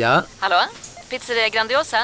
Ja? 0.00 0.22
Hallå? 0.38 0.56
Pizzeria 1.10 1.48
Grandiosa? 1.48 1.96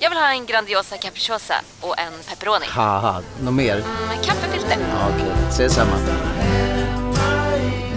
Jag 0.00 0.10
vill 0.10 0.18
ha 0.18 0.32
en 0.32 0.46
Grandiosa 0.46 0.96
capriciosa 0.96 1.54
och 1.80 1.98
en 1.98 2.12
pepperoni. 2.28 2.66
Haha, 2.68 3.22
något 3.42 3.54
mer? 3.54 3.76
Med 4.08 4.24
kaffefilter. 4.24 4.76
Ja, 4.90 5.08
Okej, 5.14 5.32
ses 5.48 5.74
samma. 5.74 5.96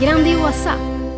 Grandiosa, 0.01 0.73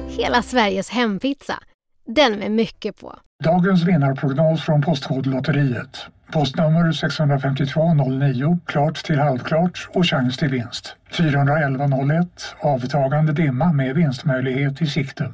hela 0.08 0.42
Sveriges 0.42 0.90
hempizza. 0.90 1.60
Den 2.08 2.34
med 2.40 2.52
mycket 2.52 3.00
på. 3.00 3.20
Dagens 3.44 3.84
vinnarprognos 3.84 4.62
från 4.62 4.82
Postkodlotteriet. 4.82 5.98
Postnummer 6.32 6.92
65209, 6.92 8.60
klart 8.66 9.04
till 9.04 9.20
halvklart 9.20 9.88
och 9.94 10.06
chans 10.08 10.38
till 10.38 10.50
vinst. 10.50 10.96
41101, 11.12 12.28
avtagande 12.60 13.34
dimma 13.34 13.74
med 13.74 13.96
vinstmöjlighet 13.96 14.82
i 14.82 14.88
sikte. 14.88 15.34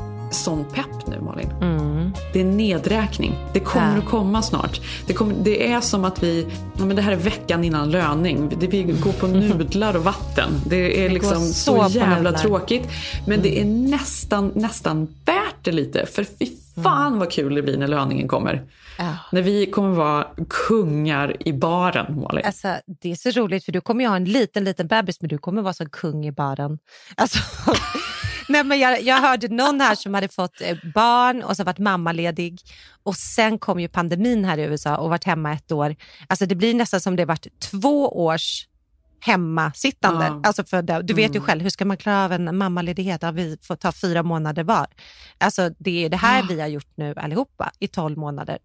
sån 0.31 0.65
pepp 0.73 1.07
nu 1.07 1.21
Malin. 1.21 1.49
Mm. 1.61 2.11
Det 2.33 2.39
är 2.41 2.45
nedräkning. 2.45 3.35
Det 3.53 3.59
kommer 3.59 3.95
Ja. 3.95 3.97
att 4.03 4.09
komma 4.09 4.41
snart. 4.41 4.81
Det, 5.07 5.13
kommer, 5.13 5.35
det 5.43 5.71
är 5.71 5.81
som 5.81 6.05
att 6.05 6.23
vi, 6.23 6.47
ja, 6.77 6.85
men 6.85 6.95
det 6.95 7.01
här 7.01 7.11
är 7.11 7.15
veckan 7.15 7.63
innan 7.63 7.91
löning. 7.91 8.51
Det, 8.59 8.67
vi 8.67 8.83
går 8.83 9.11
på 9.11 9.27
nudlar 9.27 9.95
och 9.95 10.03
vatten. 10.03 10.49
Det 10.65 11.05
är 11.05 11.07
går 11.07 11.13
liksom 11.13 11.39
så 11.45 11.53
så, 11.53 11.97
jävla 11.97 12.15
nudlar. 12.15 12.33
tråkigt. 12.33 12.89
Men 13.27 13.41
det 13.41 13.61
är 13.61 13.65
nästan, 13.65 14.51
nästan 14.55 15.07
värt 15.61 15.65
det 15.65 15.71
lite. 15.71 16.05
För 16.05 16.23
fy 16.23 16.47
fan 16.83 17.19
vad 17.19 17.31
kul 17.31 17.55
det 17.55 17.61
blir 17.61 17.77
när 17.77 17.87
löningen 17.87 18.27
kommer. 18.27 18.63
Ja. 18.97 19.17
När 19.31 19.41
vi 19.41 19.65
kommer 19.65 19.95
vara 19.95 20.27
kungar 20.49 21.35
i 21.47 21.53
baren 21.53 22.21
Malin. 22.21 22.45
Alltså, 22.45 22.79
det 23.01 23.11
är 23.11 23.15
så 23.15 23.41
roligt 23.41 23.65
för 23.65 23.71
du 23.71 23.81
kommer 23.81 24.03
ju 24.03 24.09
ha 24.09 24.15
en 24.15 24.25
liten, 24.25 24.63
liten 24.63 24.87
bebis 24.87 25.21
men 25.21 25.29
du 25.29 25.37
kommer 25.37 25.61
vara 25.61 25.73
som 25.73 25.89
kung 25.89 26.25
i 26.25 26.31
baren. 26.31 26.79
Alltså, 27.17 27.39
nej, 28.49 28.63
men 28.63 28.79
jag, 28.79 29.01
jag 29.01 29.21
hörde 29.21 29.47
någon 29.47 29.81
här 29.81 29.95
som 29.95 30.13
hade 30.13 30.27
fått 30.27 30.61
eh, 30.61 30.77
barn 30.95 31.43
och 31.43 31.57
så 31.57 31.63
varit 31.63 31.79
mammaledig 31.79 32.59
och 33.03 33.15
sen 33.15 33.59
kom 33.59 33.79
ju 33.79 33.87
pandemin 33.87 34.45
här 34.45 34.57
i 34.57 34.63
USA 34.63 34.97
och 34.97 35.09
varit 35.09 35.23
hemma 35.23 35.53
ett 35.53 35.71
år. 35.71 35.95
Alltså 36.27 36.45
det 36.45 36.55
blir 36.55 36.73
nästan 36.73 37.01
som 37.01 37.15
det 37.15 37.25
varit 37.25 37.47
två 37.59 38.25
års 38.25 38.67
hemmasittande. 39.21 40.25
Ja. 40.25 40.41
Alltså 40.43 40.63
för 40.63 40.81
det, 40.81 41.01
du 41.01 41.13
vet 41.13 41.35
ju 41.35 41.39
själv, 41.39 41.61
hur 41.61 41.69
ska 41.69 41.85
man 41.85 41.97
klara 41.97 42.25
av 42.25 42.31
en 42.31 42.57
mammaledighet? 42.57 43.21
Ja, 43.21 43.31
vi 43.31 43.57
får 43.61 43.75
ta 43.75 43.91
fyra 43.91 44.23
månader 44.23 44.63
var. 44.63 44.87
Alltså 45.37 45.69
det 45.77 46.05
är 46.05 46.09
det 46.09 46.17
här 46.17 46.43
vi 46.49 46.61
har 46.61 46.67
gjort 46.67 46.91
nu 46.95 47.13
allihopa 47.17 47.71
i 47.79 47.87
tolv 47.87 48.17
månader. 48.17 48.57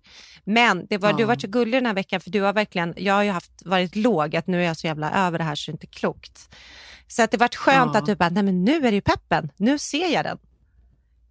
Men 0.45 0.87
det 0.87 0.99
var, 0.99 1.13
du 1.13 1.23
har 1.23 1.29
varit 1.29 1.41
så 1.41 1.49
gullig 1.49 1.75
den 1.75 1.87
här 1.87 1.95
veckan 1.95 2.21
för 2.21 2.31
du 2.31 2.41
har 2.41 2.53
verkligen, 2.53 2.95
jag 2.97 3.15
har 3.15 3.23
ju 3.23 3.31
haft, 3.31 3.53
varit 3.65 3.97
låg, 3.97 4.37
att 4.37 4.47
nu 4.47 4.63
är 4.63 4.67
jag 4.67 4.77
så 4.77 4.87
jävla 4.87 5.11
över 5.27 5.39
det 5.39 5.45
här 5.45 5.55
så 5.55 5.71
det 5.71 5.73
är 5.73 5.75
inte 5.75 5.87
klokt. 5.87 6.55
Så 7.09 7.23
att 7.23 7.31
det 7.31 7.37
varit 7.37 7.55
skönt 7.57 7.91
Ja. 7.95 7.99
att 8.01 8.07
du 8.07 8.15
bara, 8.17 8.29
nej 8.29 8.43
men 8.43 8.65
nu 8.65 8.77
är 8.77 8.81
det 8.91 8.95
ju 8.95 9.01
peppen, 9.01 9.51
nu 9.57 9.79
ser 9.79 10.13
jag 10.13 10.25
den. 10.25 10.39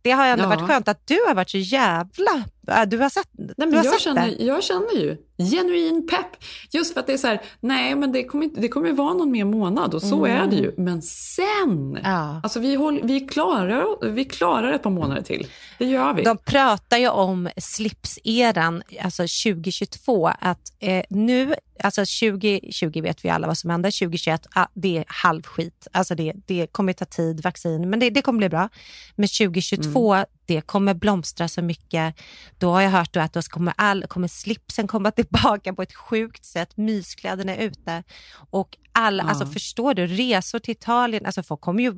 Det 0.02 0.12
har 0.12 0.26
ändå 0.28 0.44
Ja. 0.44 0.50
varit 0.50 0.68
skönt 0.68 0.88
att 0.88 1.08
du 1.08 1.18
har 1.28 1.36
varit 1.36 1.50
så 1.50 1.58
jävla, 1.58 2.44
du 2.88 2.98
har 2.98 3.10
sett, 3.10 3.28
Nej, 3.32 3.54
du 3.58 3.66
men 3.66 3.74
har 3.74 3.84
jag, 3.86 3.94
sett 3.94 4.02
känner, 4.02 4.28
det. 4.28 4.44
jag 4.44 4.64
känner 4.64 4.94
ju 4.96 5.18
genuin 5.52 6.08
pepp. 6.08 6.44
Just 6.72 6.94
för 6.94 7.00
att 7.00 7.08
det 7.08 7.14
är 7.14 7.18
så 7.18 7.28
här, 7.28 7.42
nej 7.60 7.96
men 7.96 8.12
det 8.12 8.24
kommer, 8.24 8.50
det 8.62 8.68
kommer 8.68 8.92
vara 8.92 9.14
någon 9.14 9.32
mer 9.32 9.46
månad 9.46 9.94
och 9.94 10.02
så 10.02 10.26
är 10.26 10.48
det 10.48 10.56
ju. 10.56 10.74
Men 10.78 11.02
sen, 11.02 11.46
Mm. 11.66 12.02
Ja. 12.04 12.40
alltså 12.44 12.60
vi, 12.60 12.76
håller, 12.76 13.04
vi, 13.04 13.20
klarar, 13.20 14.10
vi 14.10 14.26
klarar 14.26 14.74
ett 14.74 14.84
par 14.84 14.90
månader 14.90 15.22
till. 15.22 15.48
Det 15.78 15.86
gör 15.86 16.14
vi. 16.14 16.24
De 16.24 16.38
pratar 16.38 16.98
ju 16.98 17.10
om 17.10 17.50
slipseran, 17.58 18.84
alltså 19.02 19.22
2022, 19.22 20.28
att 20.40 20.60
eh, 20.80 21.04
nu, 21.10 21.56
alltså 21.84 22.02
2020 22.02 23.02
vet 23.02 23.26
vi 23.26 23.30
alla 23.30 23.48
vad 23.48 23.58
som 23.58 23.70
händer, 23.70 24.00
2021, 24.00 24.48
ah, 24.56 24.68
det 24.74 24.98
är 24.98 25.06
halvskit. 25.08 25.88
Alltså 25.92 26.16
det, 26.16 26.34
det 26.46 26.68
kommer 26.72 26.94
ta 26.94 27.06
tid, 27.06 27.42
vaccin, 27.44 27.90
men 27.90 28.00
det, 28.00 28.10
det 28.10 28.22
kommer 28.22 28.38
bli 28.38 28.50
bra. 28.50 28.70
Men 29.16 29.28
2022, 29.28 30.16
det 30.48 30.62
kommer 30.62 30.94
blomstra 30.94 31.48
så 31.48 31.62
mycket. 31.62 32.16
Då 32.58 32.70
har 32.72 32.82
jag 32.82 32.90
hört 32.90 33.14
då 33.14 33.20
att 33.20 33.34
då 33.34 33.42
kommer, 33.42 33.74
all, 33.78 34.04
kommer 34.08 34.28
slipsen 34.28 34.88
komma 34.88 35.12
tillbaka 35.22 35.74
på 35.74 35.82
ett 35.82 35.96
sjukt 35.96 36.46
sätt, 36.46 36.78
myskläderna 36.78 37.56
är 37.56 37.64
ute 37.68 38.04
och 38.50 38.78
alla, 38.92 39.24
Ja. 39.24 39.30
alltså 39.30 39.46
förstår 39.46 39.94
du, 39.94 40.08
resor 40.08 40.60
till 40.60 40.72
Italien, 40.72 41.26
alltså 41.26 41.44
folk 41.44 41.62
kommer 41.62 41.84
ju 41.84 41.94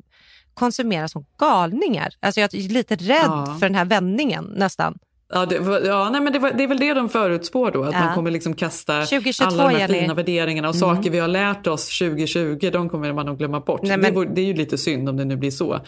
konsumera 0.54 1.08
som 1.08 1.26
galningar. 1.40 2.14
Alltså 2.20 2.42
jag 2.42 2.54
är 2.56 2.70
lite 2.70 2.96
rädd 2.96 3.22
Ja. 3.26 3.58
för 3.60 3.66
den 3.70 3.76
här 3.76 3.86
vändningen 3.86 4.54
nästan. 4.56 4.98
Ja, 5.34 5.46
det, 5.46 5.56
ja, 5.88 6.10
nej, 6.10 6.22
men 6.22 6.34
det, 6.34 6.40
var, 6.40 6.52
det 6.52 6.64
är 6.64 6.68
väl 6.68 6.80
det 6.80 6.94
de 6.94 7.10
förutspår 7.10 7.72
då, 7.72 7.84
att 7.84 7.94
Ja. 7.94 8.00
man 8.00 8.16
kommer 8.16 8.32
liksom 8.32 8.54
kasta 8.54 9.06
2022, 9.06 9.46
alla 9.62 9.70
de 9.70 9.76
här 9.80 9.88
fina 9.88 10.14
värderingarna 10.14 10.70
och 10.70 10.76
saker 10.76 11.10
vi 11.12 11.20
har 11.20 11.28
lärt 11.28 11.68
oss 11.68 11.98
2020, 12.00 12.70
de 12.74 12.90
kommer 12.90 13.14
man 13.14 13.26
nog 13.26 13.38
glömma 13.38 13.60
bort. 13.60 13.82
Nej, 13.84 13.92
det, 13.92 13.98
men- 13.98 14.14
vore- 14.14 14.34
det 14.36 14.42
är 14.42 14.46
ju 14.46 14.54
lite 14.54 14.78
synd 14.78 15.10
om 15.10 15.18
det 15.18 15.26
nu 15.26 15.36
blir 15.38 15.52
så. 15.52 15.80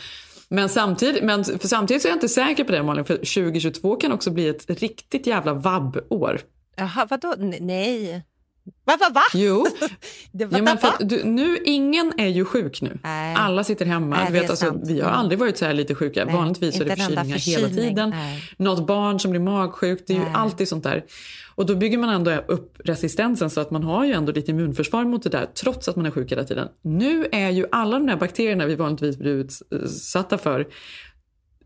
Men 0.49 0.69
samtidigt, 0.69 1.23
men 1.23 1.43
för 1.43 1.67
samtidigt 1.67 2.01
så 2.01 2.07
är 2.07 2.09
jag 2.09 2.15
inte 2.15 2.29
säker 2.29 2.63
på 2.63 2.71
det 2.71 2.83
Malin, 2.83 3.05
för 3.05 3.15
2022 3.15 3.95
kan 3.95 4.11
också 4.11 4.31
bli 4.31 4.47
ett 4.47 4.69
riktigt 4.81 5.27
jävla 5.27 5.53
vabb-år. 5.53 6.41
Jaha, 6.75 7.07
vadå? 7.09 7.35
Nej. 7.59 8.23
Va, 8.85 8.97
va, 9.00 9.09
va? 9.13 9.22
Jo, 9.34 9.66
Det, 10.31 10.46
va, 10.46 10.57
Ja, 10.57 10.63
men 10.63 10.78
för 10.78 10.91
du, 11.00 11.24
nu, 11.24 11.57
ingen 11.66 12.13
är 12.18 12.28
ju 12.28 12.46
sjuk 12.46 12.81
nu. 12.81 13.00
Nej. 13.03 13.35
Alla 13.35 13.63
sitter 13.63 13.85
hemma. 13.85 14.16
Nej, 14.16 14.28
du 14.28 14.34
vet, 14.34 14.50
alltså, 14.50 14.80
vi 14.84 15.02
har 15.02 15.09
aldrig 15.09 15.40
varit 15.40 15.57
så 15.57 15.66
här 15.66 15.74
lite 15.74 15.96
sjuka. 15.96 16.25
Nej, 16.25 16.35
Vanligtvis 16.35 16.75
är 16.81 16.85
det 16.85 16.96
förkylningar 16.96 17.24
hela 17.24 17.68
förkylning. 17.68 17.90
tiden. 17.90 18.09
Nej. 18.09 18.44
Något 18.57 18.88
barn 18.88 19.19
som 19.19 19.31
blir 19.31 19.41
magsjukt. 19.41 20.07
Det 20.07 20.13
är 20.13 20.18
ju 20.18 20.25
alltid 20.34 20.68
sånt 20.68 20.84
där. 20.84 21.03
Och 21.56 21.66
då 21.66 21.75
bygger 21.75 21.97
man 21.97 22.09
ändå 22.09 22.31
upp 22.47 22.78
resistensen 22.84 23.50
så 23.50 23.62
att 23.62 23.72
man 23.72 23.84
har 23.84 24.06
ju 24.06 24.12
ändå 24.13 24.31
lite 24.31 24.52
immunförsvar 24.52 25.06
mot 25.06 25.24
det 25.24 25.30
där 25.30 25.46
trots 25.46 25.88
att 25.88 25.96
man 25.96 26.06
är 26.06 26.12
sjuk 26.12 26.31
hela 26.31 26.44
tiden. 26.44 26.68
Nu 26.81 27.28
är 27.31 27.50
ju 27.50 27.66
alla 27.72 28.00
de 28.00 28.07
där 28.07 28.16
bakterierna 28.16 28.66
vi 28.66 28.75
vanligtvis 28.75 29.18
blir 29.18 29.31
utsatta 29.72 30.38
för 30.38 30.68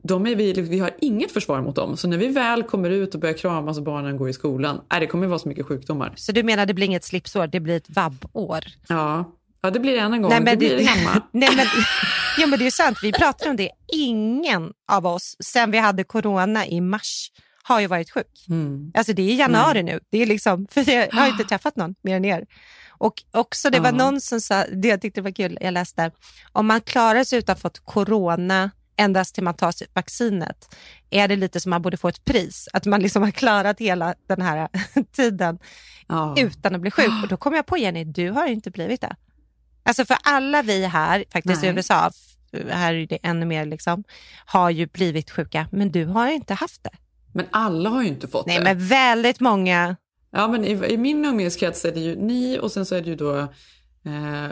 de 0.03 0.27
är 0.27 0.35
vi, 0.35 0.53
vi 0.53 0.79
har 0.79 0.91
inget 1.01 1.31
försvar 1.31 1.61
mot 1.61 1.75
dem. 1.75 1.97
Så 1.97 2.07
när 2.07 2.17
vi 2.17 2.27
väl 2.27 2.63
kommer 2.63 2.89
ut 2.89 3.13
och 3.13 3.19
börjar 3.21 3.37
kramas 3.37 3.77
och 3.77 3.83
barnen 3.83 4.17
går 4.17 4.29
i 4.29 4.33
skolan, 4.33 4.81
äh, 4.93 4.99
det 4.99 5.07
kommer 5.07 5.27
vara 5.27 5.39
så 5.39 5.47
mycket 5.47 5.65
sjukdomar. 5.65 6.13
Så 6.15 6.31
du 6.31 6.43
menar 6.43 6.65
det 6.65 6.73
blir 6.73 6.85
inget 6.85 7.03
slipsår, 7.03 7.47
det 7.47 7.59
blir 7.59 7.77
ett 7.77 7.89
vabbår? 7.89 8.63
Ja, 8.87 9.31
ja 9.61 9.69
det 9.71 9.79
blir 9.79 9.91
det 9.93 9.99
än 9.99 10.13
en 10.13 10.21
gång. 10.21 10.29
Nej, 10.29 10.39
men 10.41 10.51
det 10.51 10.57
blir 10.57 10.77
det 10.77 10.83
hemma. 10.83 11.21
Nej, 11.31 11.49
men, 11.55 11.65
ja, 12.37 12.47
men 12.47 12.59
det 12.59 12.67
är 12.67 12.71
sant, 12.71 12.97
vi 13.03 13.11
pratar 13.11 13.49
om 13.49 13.55
det. 13.55 13.69
Ingen 13.93 14.71
av 14.91 15.05
oss, 15.05 15.35
sen 15.43 15.71
vi 15.71 15.77
hade 15.77 16.03
corona 16.03 16.67
i 16.67 16.81
mars, 16.81 17.31
har 17.63 17.79
ju 17.79 17.87
varit 17.87 18.11
sjuk. 18.11 18.45
Mm. 18.49 18.91
Alltså 18.93 19.13
det 19.13 19.31
är 19.31 19.35
januari 19.35 19.83
nu. 19.83 19.99
Det 20.11 20.21
är 20.21 20.25
liksom, 20.25 20.67
för 20.71 20.89
jag 20.91 21.11
har 21.11 21.27
inte 21.27 21.43
träffat 21.43 21.75
någon 21.75 21.95
mer 22.03 22.15
än 22.15 22.25
er. 22.25 22.45
Och 22.97 23.13
också 23.31 23.69
det 23.69 23.79
var 23.79 23.89
Ja. 23.89 23.95
någon 23.95 24.21
som 24.21 24.41
sa, 24.41 24.65
det 24.73 24.87
jag 24.87 25.01
tyckte 25.01 25.21
var 25.21 25.31
kul, 25.31 25.57
jag 25.61 25.73
läste, 25.73 26.11
om 26.51 26.67
man 26.67 26.81
klarar 26.81 27.23
sig 27.23 27.39
utan 27.39 27.55
fått 27.57 27.79
corona 27.85 28.71
endast 28.95 29.35
till 29.35 29.43
man 29.43 29.53
tar 29.53 29.73
vaccinet, 29.93 30.75
är 31.09 31.27
det 31.27 31.35
lite 31.35 31.59
som 31.59 31.69
man 31.69 31.81
borde 31.81 31.97
få 31.97 32.07
ett 32.07 32.25
pris. 32.25 32.67
Att 32.73 32.85
man 32.85 33.01
liksom 33.01 33.23
har 33.23 33.31
klarat 33.31 33.79
hela 33.79 34.15
den 34.27 34.41
här 34.41 34.67
tiden 35.11 35.59
Ja. 36.07 36.35
utan 36.37 36.75
att 36.75 36.81
bli 36.81 36.91
sjuk. 36.91 37.23
Och 37.23 37.27
då 37.29 37.37
kom 37.37 37.53
jag 37.53 37.65
på 37.65 37.77
Jenny, 37.77 38.03
du 38.03 38.29
har 38.31 38.47
inte 38.47 38.71
blivit 38.71 39.01
det. 39.01 39.15
Alltså 39.83 40.05
för 40.05 40.17
alla 40.23 40.61
vi 40.61 40.85
här, 40.85 41.23
faktiskt 41.33 41.63
i 41.63 41.67
Nej. 41.67 41.75
USA, 41.75 42.09
f- 42.53 42.61
här 42.69 42.93
är 42.93 43.07
det 43.07 43.17
ännu 43.23 43.45
mer 43.45 43.65
liksom, 43.65 44.03
har 44.45 44.69
ju 44.69 44.87
blivit 44.87 45.31
sjuka, 45.31 45.67
men 45.71 45.91
du 45.91 46.05
har 46.05 46.27
inte 46.27 46.53
haft 46.53 46.83
det. 46.83 46.89
Men 47.33 47.45
alla 47.51 47.89
har 47.89 48.01
ju 48.01 48.07
inte 48.07 48.27
fått 48.27 48.45
Nej, 48.47 48.57
det. 48.57 48.63
men 48.63 48.87
väldigt 48.87 49.39
många 49.39 49.95
Ja, 50.31 50.47
men 50.47 50.65
i, 50.65 50.71
i 50.93 50.97
min 50.97 51.25
umgängeskrets 51.25 51.85
är 51.85 51.91
det 51.91 51.99
ju 51.99 52.15
ni 52.15 52.59
och 52.59 52.71
sen 52.71 52.85
så 52.85 52.95
är 52.95 53.01
det 53.01 53.09
ju 53.09 53.15
då 53.15 53.37
eh, 54.05 54.51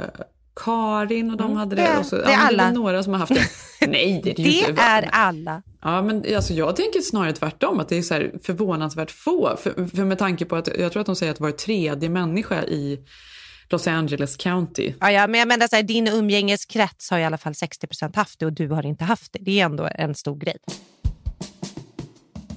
Karin 0.55 1.31
och 1.31 1.37
de 1.37 1.43
Mm, 1.45 1.57
hade 1.57 1.75
det. 1.75 1.81
det- 1.81 2.03
så, 2.03 2.15
det 2.15 2.21
ja, 2.23 2.29
är 2.31 2.37
alla. 2.47 2.63
väl 2.65 2.73
några 2.73 3.03
som 3.03 3.13
har 3.13 3.19
haft 3.19 3.33
det. 3.35 3.47
Nej, 3.87 4.21
det 4.23 4.31
är 4.31 4.35
det, 4.35 4.43
Det 4.43 4.49
inte. 4.49 4.81
är 4.81 5.09
alla. 5.11 5.61
Ja, 5.81 6.01
men 6.01 6.35
alltså, 6.35 6.53
jag 6.53 6.75
tänker 6.75 7.01
snarare 7.01 7.33
tvärtom, 7.33 7.79
att 7.79 7.89
det 7.89 7.97
är 7.97 8.01
så 8.01 8.13
här 8.13 8.31
förvånansvärt 8.43 9.11
få. 9.11 9.57
För, 9.57 9.87
för 9.95 10.05
med 10.05 10.17
tanke 10.19 10.45
på 10.45 10.55
att 10.55 10.67
jag 10.79 10.91
tror 10.91 10.99
att 11.01 11.05
de 11.05 11.15
säger 11.15 11.31
att 11.31 11.39
var 11.39 11.51
tredje 11.51 12.09
människa 12.09 12.63
i 12.63 12.99
Los 13.69 13.87
Angeles 13.87 14.37
County. 14.37 14.93
Ja, 14.99 15.11
ja, 15.11 15.27
men 15.27 15.39
jag 15.39 15.47
menar 15.47 15.67
så 15.67 15.75
här, 15.75 15.83
din 15.83 16.07
umgängeskrets 16.07 17.09
har 17.11 17.19
i 17.19 17.23
alla 17.25 17.37
fall 17.37 17.53
60% 17.53 18.15
haft 18.15 18.39
det 18.39 18.45
och 18.45 18.53
du 18.53 18.67
har 18.69 18.85
inte 18.85 19.03
haft 19.03 19.33
det. 19.33 19.39
Det 19.41 19.59
är 19.59 19.65
ändå 19.65 19.89
en 19.95 20.15
stor 20.15 20.35
grej. 20.35 20.57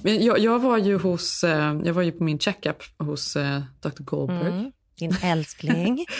Men 0.03 0.25
jag, 0.25 0.39
jag 0.39 0.59
var 0.59 0.77
ju 0.77 0.97
hos, 0.97 1.43
eh, 1.43 1.79
jag 1.85 1.93
var 1.93 2.01
ju 2.01 2.11
på 2.11 2.23
min 2.23 2.39
checkup 2.39 2.83
hos 2.99 3.35
eh, 3.35 3.59
Dr. 3.81 4.03
Goldberg. 4.03 4.47
Mm. 4.47 4.71
Din 4.99 5.15
älskling. 5.23 6.05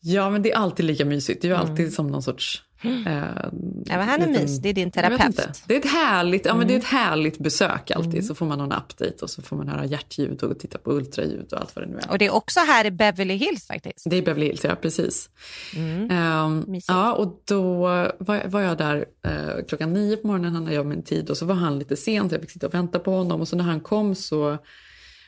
Ja, 0.00 0.30
men 0.30 0.42
det 0.42 0.52
är 0.52 0.56
alltid 0.56 0.86
lika 0.86 1.04
mysigt. 1.04 1.42
Det 1.42 1.48
är 1.48 1.50
ju 1.50 1.56
Mm. 1.56 1.70
alltid 1.70 1.92
som 1.94 2.06
någon 2.06 2.22
sorts 2.22 2.62
Eh, 2.82 2.90
Ja, 3.06 3.96
men 3.98 4.08
han 4.08 4.22
är 4.22 4.26
liten- 4.26 4.42
mys, 4.42 4.58
det 4.58 4.68
är 4.68 4.72
din 4.72 4.90
terapeut. 4.90 5.62
Det 5.66 5.74
är 5.74 5.78
ett 5.78 5.90
härligt, 5.90 6.46
ja, 6.46 6.54
men 6.54 6.66
det 6.68 6.74
är 6.74 6.78
ett 6.78 6.92
Mm. 6.92 7.04
härligt 7.04 7.38
besök 7.38 7.90
alltid. 7.90 8.26
Så 8.26 8.34
får 8.34 8.46
man 8.46 8.58
någon 8.58 8.72
update 8.72 9.14
och 9.22 9.30
så 9.30 9.42
får 9.42 9.56
man 9.56 9.68
höra 9.68 9.84
hjärtljud 9.84 10.42
och 10.42 10.58
titta 10.58 10.78
på 10.78 10.92
ultraljud 10.92 11.52
och 11.52 11.60
allt 11.60 11.76
vad 11.76 11.84
det 11.84 11.90
nu 11.90 11.98
är. 11.98 12.10
Och 12.10 12.18
det 12.18 12.26
är 12.26 12.30
också 12.34 12.60
här 12.60 12.84
i 12.84 12.90
Beverly 12.90 13.34
Hills 13.34 13.66
faktiskt. 13.66 14.10
Det 14.10 14.16
är 14.16 14.22
Beverly 14.22 14.46
Hills, 14.46 14.64
ja 14.64 14.74
precis. 14.74 15.30
Mm. 15.76 16.60
Mysigt. 16.60 16.88
ja, 16.88 17.12
och 17.12 17.42
då 17.44 17.62
var, 18.18 18.46
var 18.48 18.60
jag 18.60 18.78
där 18.78 19.04
eh, 19.26 19.64
klockan 19.68 19.92
nio 19.92 20.16
på 20.16 20.26
morgonen, 20.26 20.54
han 20.54 20.62
hade 20.64 20.74
jag 20.76 20.86
min 20.86 21.02
tid 21.02 21.30
och 21.30 21.36
så 21.36 21.46
var 21.46 21.54
han 21.54 21.78
lite 21.78 21.96
sen 21.96 22.28
så 22.28 22.34
jag 22.34 22.40
fick 22.42 22.50
sitta 22.50 22.66
och 22.66 22.74
vänta 22.74 22.98
på 22.98 23.10
honom 23.12 23.40
och 23.40 23.48
så 23.48 23.56
när 23.56 23.64
han 23.64 23.80
kom 23.80 24.14
så 24.14 24.58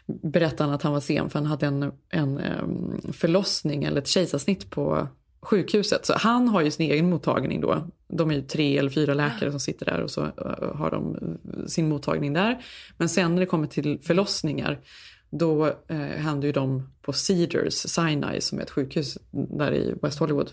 berättade 0.06 0.64
han 0.64 0.75
att 0.75 0.82
han 0.82 0.93
var 0.93 1.00
sen 1.00 1.31
för 1.31 1.38
han 1.38 1.46
hade 1.46 1.66
en, 1.66 1.93
en 2.10 2.40
förlossning 3.12 3.84
eller 3.84 4.00
ett 4.00 4.08
kejsarsnitt 4.08 4.70
på 4.70 5.08
sjukhuset. 5.43 6.06
Så 6.06 6.14
han 6.16 6.49
har 6.49 6.60
ju 6.60 6.70
sin 6.70 6.90
egen 6.90 7.10
mottagning 7.10 7.60
då. 7.60 7.88
De 8.08 8.31
är 8.31 8.34
ju 8.34 8.43
tre 8.43 8.78
eller 8.78 8.90
fyra 8.90 9.14
läkare 9.14 9.50
som 9.50 9.60
sitter 9.60 9.87
där 9.87 10.00
och 10.00 10.10
så 10.10 10.22
eh, 10.25 10.75
har 10.75 10.90
de 10.90 11.16
eh, 11.16 11.66
sin 11.66 11.88
mottagning 11.88 12.32
där. 12.32 12.64
Men 12.96 13.08
sen 13.08 13.34
när 13.34 13.40
det 13.40 13.46
kommer 13.46 13.66
till 13.66 13.99
förlossningar 14.02 14.81
då 15.31 15.66
eh, 15.66 15.96
händer 15.96 16.46
ju 16.46 16.52
de 16.52 16.93
på 17.02 17.12
Cedars 17.12 17.75
Sinai 17.75 18.40
som 18.40 18.58
är 18.58 18.62
ett 18.62 18.70
sjukhus 18.70 19.19
där 19.31 19.75
i 19.75 19.94
West 20.02 20.19
Hollywood. 20.19 20.50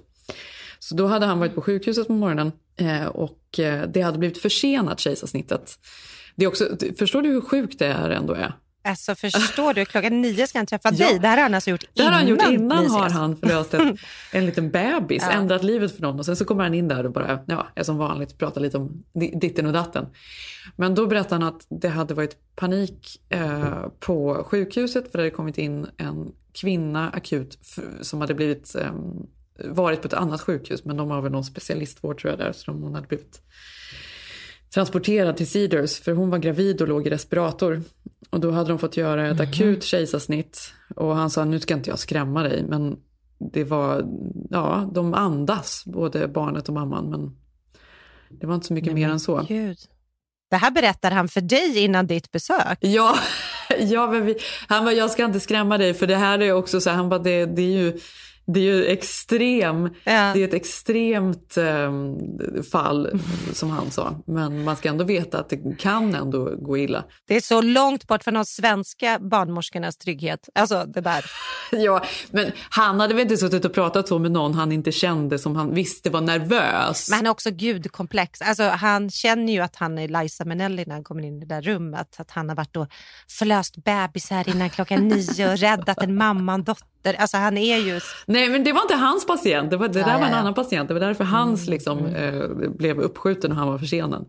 Så 0.80 0.96
då 0.96 1.08
hade 1.08 1.26
han 1.26 1.40
varit 1.40 1.56
på 1.56 1.62
sjukhuset 1.62 2.08
på 2.08 2.14
morgonen 2.14 2.52
eh, 2.76 3.06
och 3.06 3.60
eh, 3.60 3.90
det 3.90 4.02
hade 4.02 4.18
blivit 4.18 4.38
försenat 4.38 5.00
kejsarsnittet. 5.00 5.80
Det 6.36 6.46
är 6.46 6.50
också, 6.50 6.78
förstår 7.00 7.22
du 7.22 7.30
hur 7.30 7.42
sjukt 7.42 7.80
det 7.80 7.94
här 7.94 8.10
ändå 8.10 8.34
är? 8.34 8.54
Alltså 8.90 9.16
förstår 9.16 9.74
du, 9.74 9.86
klockan 9.86 10.22
nio 10.22 10.48
ska 10.48 10.60
han 10.60 10.66
träffa 10.66 10.90
Ja. 10.94 11.08
dig. 11.10 11.20
Det 11.20 11.28
här 11.28 11.38
har 11.38 11.44
han 11.44 11.54
alltså 11.54 11.70
gjort 11.70 11.86
Det 11.94 12.02
innan 12.02 12.14
har 12.14 12.20
han 12.20 12.28
gjort 12.28 12.48
innan 12.50 12.88
har 12.90 13.10
han 13.10 13.38
förlöst 13.38 13.74
ett, 13.74 13.98
en 14.34 14.46
liten 14.46 14.72
bebis, 14.72 15.24
Ja. 15.26 15.32
ändrat 15.32 15.64
livet 15.64 15.96
för 15.96 16.02
någon 16.02 16.20
och 16.20 16.26
sen 16.26 16.36
så 16.36 16.46
kommer 16.46 16.64
han 16.64 16.74
in 16.74 16.88
där 16.88 17.06
och 17.06 17.12
bara, 17.12 17.40
ja, 17.48 17.68
är 17.76 17.84
som 17.84 17.98
vanligt, 17.98 18.38
pratar 18.38 18.62
lite 18.62 18.78
om 18.78 19.04
di- 19.14 19.34
ditten 19.42 19.66
och 19.66 19.74
datten. 19.74 20.06
Men 20.76 20.96
då 20.96 21.08
berättade 21.08 21.46
han 21.46 21.56
att 21.56 21.66
det 21.70 21.90
hade 21.90 22.14
varit 22.14 22.38
panik 22.56 23.22
eh, 23.30 23.88
på 24.00 24.44
sjukhuset 24.50 25.12
för 25.12 25.18
det 25.18 25.24
hade 25.24 25.32
kommit 25.36 25.58
in 25.58 25.88
en 25.98 26.32
kvinna 26.54 27.10
akut 27.10 27.58
som 28.02 28.22
hade 28.22 28.34
blivit 28.34 28.76
eh, 28.76 28.92
varit 29.66 30.02
på 30.02 30.08
ett 30.08 30.14
annat 30.14 30.42
sjukhus 30.42 30.86
men 30.86 30.98
de 30.98 31.10
har 31.12 31.22
väl 31.22 31.32
någon 31.32 31.44
specialistvård 31.44 32.22
tror 32.22 32.32
jag 32.32 32.40
där 32.40 32.52
så 32.52 32.72
de, 32.72 32.82
hon 32.82 32.96
hade 32.96 33.08
blivit 33.08 33.42
transporterad 34.74 35.38
till 35.38 35.48
Cedars 35.50 36.00
för 36.00 36.12
hon 36.12 36.30
var 36.30 36.38
gravid 36.38 36.82
och 36.82 36.88
låg 36.88 37.08
i 37.08 37.10
respirator. 37.10 37.82
Och 38.30 38.40
då 38.40 38.52
hade 38.52 38.70
de 38.70 38.80
fått 38.80 38.98
göra 38.98 39.28
ett 39.28 39.40
akut 39.40 39.84
kejsarsnitt 39.84 40.74
och 40.96 41.16
han 41.16 41.30
sa 41.30 41.46
nu 41.46 41.60
ska 41.60 41.74
inte 41.74 41.90
jag 41.90 42.00
skrämma 42.00 42.44
dig 42.44 42.64
men 42.64 42.98
det 43.54 43.64
var, 43.64 44.06
ja 44.50 44.90
de 44.94 45.14
andas 45.14 45.84
både 45.86 46.28
barnet 46.28 46.68
och 46.68 46.74
mamman 46.74 47.10
men 47.10 47.36
det 48.30 48.48
var 48.48 48.56
inte 48.56 48.68
så 48.68 48.74
mycket 48.74 48.94
Nej, 48.94 49.04
mer 49.04 49.12
än 49.12 49.20
så. 49.20 49.46
Gud. 49.48 49.78
Det 50.50 50.56
här 50.56 50.72
berättar 50.72 51.12
han 51.12 51.28
för 51.28 51.42
dig 51.42 51.78
innan 51.78 52.08
ditt 52.08 52.32
besök. 52.32 52.78
Ja, 52.82 53.16
ja 53.80 54.08
vi, 54.08 54.38
han 54.68 54.84
bara, 54.84 54.94
jag 54.94 55.12
ska 55.12 55.26
inte 55.26 55.40
skrämma 55.40 55.78
dig 55.78 55.94
för 55.94 56.08
det 56.08 56.16
här 56.16 56.42
är 56.42 56.52
också 56.52 56.82
så 56.82 56.90
här, 56.90 56.98
han 56.98 57.10
bara, 57.10 57.20
det, 57.20 57.46
det 57.46 57.62
är 57.62 57.84
ju 57.84 58.00
det 58.54 58.60
är 58.60 58.64
ju 58.64 58.86
extrem, 58.86 59.90
Ja. 60.04 60.32
det 60.34 60.44
är 60.44 60.48
ett 60.48 60.54
extremt 60.54 61.58
ehm, 61.58 62.18
fall 62.72 63.20
som 63.54 63.70
han 63.70 63.92
sa. 63.92 64.16
Men 64.28 64.64
man 64.64 64.76
ska 64.76 64.90
ändå 64.90 65.04
veta 65.04 65.40
att 65.40 65.50
det 65.50 65.80
kan 65.80 66.16
ändå 66.16 66.56
gå 66.56 66.78
illa. 66.78 67.04
Det 67.28 67.36
är 67.36 67.42
så 67.42 67.62
långt 67.62 68.08
bort 68.08 68.24
från 68.24 68.34
de 68.34 68.46
svenska 68.46 69.20
barnmorskornas 69.20 69.98
trygghet. 69.98 70.50
Alltså 70.56 70.86
det 70.88 71.02
där. 71.02 71.26
Ja, 71.72 72.04
men 72.32 72.52
han 72.70 73.00
hade 73.00 73.14
väl 73.14 73.22
inte 73.22 73.38
suttit 73.38 73.66
och 73.66 73.74
pratat 73.74 74.08
så 74.08 74.20
med 74.20 74.32
någon 74.32 74.54
han 74.54 74.72
inte 74.72 74.92
kände 74.92 75.40
som 75.40 75.56
han 75.56 75.74
visste 75.74 76.10
var 76.10 76.22
nervös. 76.22 77.10
Men 77.10 77.18
han 77.18 77.26
är 77.26 77.30
också 77.30 77.52
gudkomplex. 77.52 78.42
Alltså, 78.42 78.64
han 78.64 79.10
känner 79.10 79.54
ju 79.54 79.60
att 79.60 79.76
han 79.76 79.98
är 79.98 80.08
Liza 80.08 80.46
Minnelli 80.46 80.84
när 80.88 80.94
han 80.96 81.04
kommer 81.04 81.24
in 81.24 81.38
i 81.38 81.40
det 81.40 81.56
där 81.56 81.62
rummet. 81.62 82.16
Att 82.20 82.32
han 82.32 82.50
har 82.50 82.56
varit 82.56 82.78
och 82.78 82.88
förlöst 83.30 83.84
bebisar 83.84 84.50
innan 84.50 84.70
klockan 84.70 85.08
nio 85.08 85.52
och 85.52 85.58
räddat 85.58 86.04
en 86.04 86.16
mamma 86.16 86.52
och 86.52 86.60
en 86.60 86.64
dotter. 86.64 86.86
Alltså 87.18 87.38
han 87.38 87.58
är 87.58 87.78
ju... 87.78 88.00
Nej, 88.26 88.50
men 88.50 88.64
det 88.64 88.74
var 88.74 88.82
inte 88.82 88.96
hans 88.96 89.28
patient. 89.28 89.70
Det, 89.72 89.78
var, 89.78 89.88
det 89.88 90.00
Ja, 90.00 90.06
där 90.06 90.14
var 90.14 90.20
ja, 90.20 90.26
en 90.26 90.32
ja. 90.32 90.38
annan 90.38 90.54
patient. 90.54 90.88
Det 90.88 90.94
var 90.94 91.02
därför 91.02 91.24
hans 91.24 91.68
liksom, 91.68 92.06
eh, 92.06 92.48
blev 92.78 93.00
uppskjuten 93.00 93.52
och 93.52 93.58
han 93.58 93.68
var 93.68 93.78
försenad. 93.78 94.26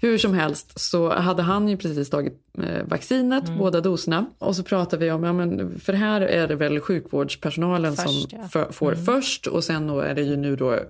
Hur 0.00 0.18
som 0.18 0.34
helst 0.34 0.80
så 0.80 1.14
hade 1.14 1.42
han 1.42 1.68
ju 1.68 1.76
precis 1.76 2.10
tagit 2.10 2.32
eh, 2.62 2.84
vaccinet, 2.86 3.44
Mm. 3.48 3.58
båda 3.58 3.80
doserna. 3.80 4.26
Och 4.38 4.56
så 4.56 4.62
pratade 4.62 5.04
vi 5.04 5.10
om, 5.10 5.24
ja, 5.24 5.32
men 5.32 5.80
för 5.80 5.92
här 5.92 6.20
är 6.20 6.48
det 6.48 6.54
väl 6.56 6.80
sjukvårdspersonalen 6.80 7.96
Först, 7.96 8.30
som 8.30 8.48
för, 8.48 8.72
får 8.72 8.92
Mm. 8.92 9.04
först 9.04 9.46
och 9.46 9.64
sen 9.64 9.86
då 9.86 10.00
är 10.00 10.14
det 10.14 10.22
ju 10.22 10.36
nu 10.36 10.56
då 10.56 10.72
eh, 10.72 10.80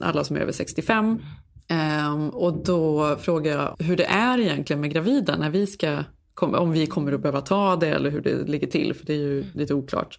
alla 0.00 0.24
som 0.24 0.36
är 0.36 0.40
över 0.40 0.52
65. 0.52 1.18
Ehm, 1.68 2.28
och 2.28 2.64
då 2.64 3.16
frågade 3.20 3.56
jag 3.56 3.76
hur 3.86 3.96
det 3.96 4.04
är 4.04 4.38
egentligen 4.38 4.80
med 4.80 4.92
gravida 4.92 5.36
när 5.36 5.50
vi 5.50 5.66
ska 5.66 5.98
om 6.34 6.72
vi 6.72 6.86
kommer 6.86 7.12
att 7.12 7.20
behöva 7.20 7.40
ta 7.40 7.76
det 7.76 7.88
eller 7.88 8.10
hur 8.10 8.20
det 8.20 8.48
ligger 8.48 8.66
till, 8.66 8.94
för 8.94 9.06
det 9.06 9.12
är 9.12 9.18
ju 9.18 9.44
lite 9.54 9.74
oklart. 9.74 10.18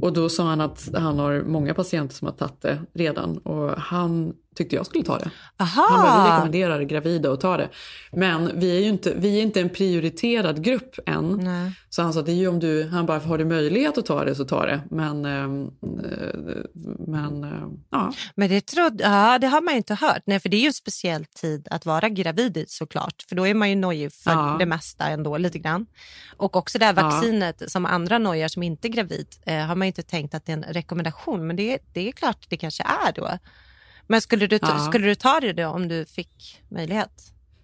Och 0.00 0.12
då 0.12 0.28
sa 0.28 0.44
han 0.44 0.60
att 0.60 0.88
han 0.94 1.18
har 1.18 1.42
många 1.42 1.74
patienter 1.74 2.14
som 2.14 2.26
har 2.26 2.34
tagit 2.34 2.60
det 2.60 2.82
redan 2.94 3.38
och 3.38 3.70
han 3.70 4.34
tyckte 4.58 4.76
jag 4.76 4.86
skulle 4.86 5.04
ta 5.04 5.18
det. 5.18 5.30
Han 5.56 5.68
bara, 5.76 6.02
vi 6.02 6.08
Aha! 6.08 6.34
rekommenderar 6.34 6.82
gravida 6.82 7.32
att 7.32 7.40
ta 7.40 7.56
det. 7.56 7.68
Men 8.12 8.60
vi 8.60 8.76
är 8.76 8.80
ju 8.80 8.88
inte, 8.88 9.12
vi 9.16 9.38
är 9.38 9.42
inte 9.42 9.60
en 9.60 9.68
prioriterad 9.70 10.64
grupp 10.64 10.98
än. 11.06 11.40
Nej. 11.42 11.72
Så 11.90 12.02
han 12.02 12.12
sa, 12.12 12.22
det 12.22 12.32
är 12.32 12.36
ju 12.36 12.48
om 12.48 12.58
du, 12.60 12.88
han 12.88 13.06
bara, 13.06 13.18
har 13.18 13.38
du 13.38 13.44
möjlighet 13.44 13.98
att 13.98 14.06
ta 14.06 14.24
det 14.24 14.34
så 14.34 14.44
ta 14.44 14.66
det. 14.66 14.80
Men, 14.90 15.24
eh, 15.24 15.48
men 17.06 17.44
eh, 17.44 17.68
ja. 17.90 18.12
Men 18.34 18.48
det, 18.48 18.66
trodde, 18.66 19.04
ja, 19.04 19.38
det 19.38 19.46
har 19.46 19.60
man 19.60 19.74
ju 19.74 19.78
inte 19.78 19.94
hört. 19.94 20.22
Nej, 20.26 20.40
för 20.40 20.48
det 20.48 20.56
är 20.56 20.60
ju 20.60 20.66
en 20.66 20.72
speciell 20.72 21.24
tid 21.24 21.68
att 21.70 21.86
vara 21.86 22.08
gravid 22.08 22.56
i 22.56 22.64
såklart. 22.68 23.24
För 23.28 23.36
då 23.36 23.46
är 23.46 23.54
man 23.54 23.70
ju 23.70 23.76
nojig 23.76 24.12
för 24.12 24.30
Ja. 24.30 24.56
det 24.58 24.66
mesta 24.66 25.04
ändå 25.08 25.36
lite 25.36 25.58
grann. 25.58 25.86
Och 26.36 26.56
också 26.56 26.78
det 26.78 26.84
här 26.84 26.94
Ja. 26.96 27.02
vaccinet 27.02 27.62
som 27.70 27.86
andra 27.86 28.18
nojar 28.18 28.48
som 28.48 28.62
inte 28.62 28.88
är 28.88 28.90
gravid 28.90 29.26
eh, 29.46 29.58
har 29.58 29.74
man 29.76 29.86
ju 29.86 29.88
inte 29.88 30.02
tänkt 30.02 30.34
att 30.34 30.46
det 30.46 30.52
är 30.52 30.56
en 30.56 30.62
rekommendation. 30.62 31.46
Men 31.46 31.56
det, 31.56 31.78
det 31.92 32.08
är 32.08 32.12
klart 32.12 32.46
det 32.48 32.56
kanske 32.56 32.82
är 32.82 33.12
då. 33.12 33.30
Men 34.08 34.20
skulle 34.20 34.46
du, 34.46 34.58
ta- 34.58 34.74
Ja. 34.78 34.78
skulle 34.78 35.06
du 35.06 35.14
ta 35.14 35.40
det 35.40 35.52
då 35.52 35.66
om 35.68 35.88
du 35.88 36.04
fick 36.04 36.62
möjlighet? 36.70 37.10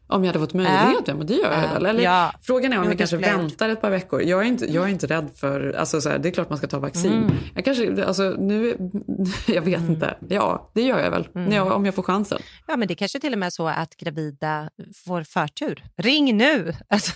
Om 0.06 0.24
jag 0.24 0.28
hade 0.28 0.38
fått 0.38 0.54
möjlighet, 0.54 1.02
ja, 1.06 1.14
men 1.14 1.26
det 1.26 1.34
gör 1.34 1.52
jag 1.52 1.64
Ja. 1.64 1.72
väl. 1.74 1.86
Eller, 1.86 2.02
Ja. 2.02 2.32
Frågan 2.42 2.72
är 2.72 2.78
om 2.78 2.84
Jo, 2.84 2.90
jag 2.90 2.98
kanske 2.98 3.16
jag 3.16 3.38
väntar 3.38 3.68
ett 3.68 3.80
par 3.80 3.90
veckor. 3.90 4.22
Jag 4.22 4.40
är 4.40 4.44
inte, 4.44 4.72
jag 4.72 4.84
är 4.84 4.88
inte 4.88 5.06
rädd 5.06 5.30
för, 5.34 5.72
alltså 5.78 6.00
så 6.00 6.08
här, 6.08 6.18
det 6.18 6.28
är 6.28 6.30
klart 6.30 6.48
man 6.48 6.58
ska 6.58 6.66
ta 6.66 6.78
vaccin. 6.78 7.12
Mm. 7.12 7.34
Jag 7.54 7.64
kanske, 7.64 8.04
alltså 8.04 8.22
nu, 8.38 8.76
jag 9.46 9.62
vet 9.62 9.80
inte. 9.80 10.16
Ja, 10.28 10.70
det 10.74 10.82
gör 10.82 10.98
jag 11.00 11.10
väl. 11.10 11.28
Mm. 11.34 11.52
Ja, 11.52 11.74
om 11.74 11.84
jag 11.84 11.94
får 11.94 12.02
chansen. 12.02 12.38
Ja, 12.66 12.76
men 12.76 12.88
det 12.88 12.94
kanske 12.94 13.20
till 13.20 13.32
och 13.32 13.38
med 13.38 13.46
är 13.46 13.50
så 13.50 13.68
att 13.68 13.96
gravida 13.96 14.70
får 15.04 15.22
förtur. 15.22 15.84
Ring 15.96 16.36
nu! 16.36 16.72
Alltså, 16.88 17.12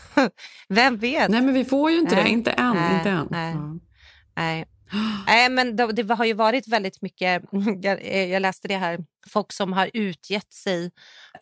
vem 0.69 0.97
vet? 0.97 1.31
Nej, 1.31 1.43
men 1.43 1.55
vi 1.55 1.65
får 1.65 1.91
ju 1.91 1.99
inte 1.99 2.15
Nej. 2.15 2.25
det. 2.25 2.31
Inte 2.31 2.51
än. 2.51 2.75
Nej. 2.77 2.97
Inte 2.99 3.11
än. 3.11 3.29
Nej. 3.31 3.55
Ja. 3.55 4.65
Nej. 4.93 5.03
Nej, 5.27 5.49
men 5.51 5.77
det, 5.77 5.93
det 5.93 6.15
har 6.15 6.25
ju 6.25 6.33
varit 6.35 6.69
väldigt 6.69 7.03
mycket, 7.03 7.43
jag, 7.83 8.29
jag 8.29 8.43
läste 8.43 8.69
det 8.69 8.77
här, 8.77 8.99
folk 9.31 9.53
som 9.53 9.73
har 9.73 9.91
utgett 9.95 10.53
sig, 10.53 10.91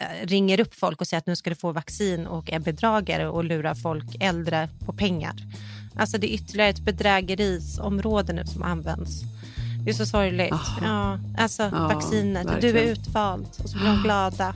eh, 0.01 0.27
ringer 0.27 0.61
upp 0.61 0.75
folk 0.75 1.01
och 1.01 1.07
säger 1.07 1.19
att 1.19 1.27
nu 1.27 1.37
ska 1.37 1.51
du 1.51 1.57
få 1.57 1.73
vaccin 1.73 2.27
och 2.27 2.51
är 2.53 2.59
bedragare 2.59 3.29
och 3.29 3.45
lurar 3.45 3.75
folk 3.75 4.17
äldre 4.21 4.69
på 4.87 4.93
pengar. 4.93 5.35
Alltså 5.99 6.19
det 6.19 6.31
är 6.33 6.35
ytterligare 6.35 6.71
ett 6.71 6.81
bedrägerisområde 6.85 8.33
nu 8.33 8.47
som 8.47 8.63
används. 8.63 9.21
Det 9.85 9.91
är 9.91 9.95
så 9.95 10.07
sorgligt. 10.07 10.53
Aha. 10.53 10.81
Ja, 10.83 11.43
alltså 11.43 11.63
Ja, 11.63 11.89
vaccinet, 11.95 12.47
du 12.47 12.53
verkligen. 12.53 12.77
är 12.77 12.83
utvald 12.93 13.47
och 13.65 13.71
så 13.71 13.79
blir 13.79 13.87
de 13.89 14.03
glada. 14.03 14.55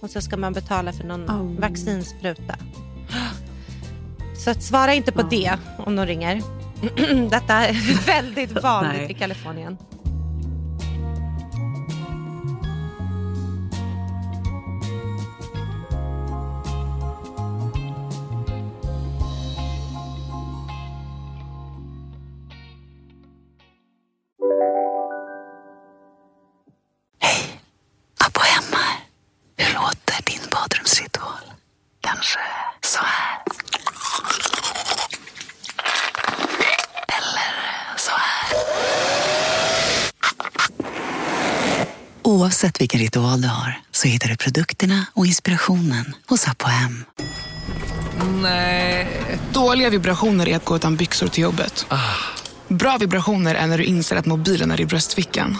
Och 0.00 0.10
så 0.10 0.20
ska 0.20 0.36
man 0.36 0.52
betala 0.52 0.92
för 0.92 1.04
någon 1.04 1.30
Oh. 1.30 1.60
vaccinspruta. 1.60 2.56
Så 4.44 4.54
svara 4.54 4.94
inte 4.94 5.12
på 5.12 5.20
Ja. 5.20 5.26
det 5.30 5.58
om 5.86 5.96
de 5.96 6.06
ringer. 6.06 6.42
Detta 7.30 7.54
är 7.54 8.06
väldigt 8.06 8.62
vanligt 8.62 9.10
i 9.10 9.14
Kalifornien. 9.14 9.78
Oavsett 42.62 42.80
vilken 42.80 43.00
ritual 43.00 43.40
du 43.40 43.48
har 43.48 43.80
så 43.90 44.08
hittar 44.08 44.28
du 44.28 44.36
produkterna 44.36 45.06
och 45.14 45.26
inspirationen 45.26 46.14
hos 46.26 46.48
Abbo 46.48 46.64
Hem. 46.64 47.04
Nej. 48.42 49.08
Dåliga 49.52 49.90
vibrationer 49.90 50.48
är 50.48 50.56
att 50.56 50.64
gå 50.64 50.76
utan 50.76 50.96
byxor 50.96 51.28
till 51.28 51.42
jobbet. 51.42 51.86
Bra 52.68 52.96
vibrationer 52.96 53.54
är 53.54 53.66
när 53.66 53.78
du 53.78 53.84
inser 53.84 54.16
att 54.16 54.26
mobilen 54.26 54.70
är 54.70 54.80
i 54.80 54.86
bröstfickan. 54.86 55.58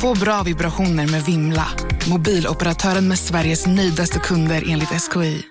Få 0.00 0.14
bra 0.14 0.42
vibrationer 0.42 1.06
med 1.06 1.22
Vimla. 1.24 1.66
Mobiloperatören 2.08 3.08
med 3.08 3.18
Sveriges 3.18 3.66
nöjdaste 3.66 4.18
kunder 4.18 4.64
enligt 4.68 5.02
SKI. 5.12 5.42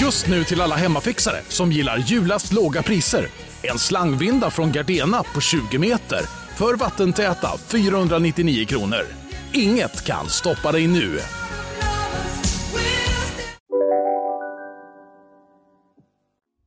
Just 0.00 0.26
nu 0.26 0.44
till 0.44 0.60
alla 0.60 0.76
hemmafixare 0.76 1.40
som 1.48 1.72
gillar 1.72 1.98
julast 1.98 2.52
låga 2.52 2.82
priser. 2.82 3.28
En 3.62 3.78
slangvinda 3.78 4.50
från 4.50 4.72
Gardena 4.72 5.22
på 5.22 5.40
20 5.40 5.78
meter 5.78 6.39
för 6.60 6.74
vattentäta 6.76 7.48
499 7.58 8.66
kronor. 8.66 9.06
Inget 9.52 10.04
kan 10.04 10.28
stoppa 10.28 10.72
dig 10.72 10.86
nu. 10.86 11.18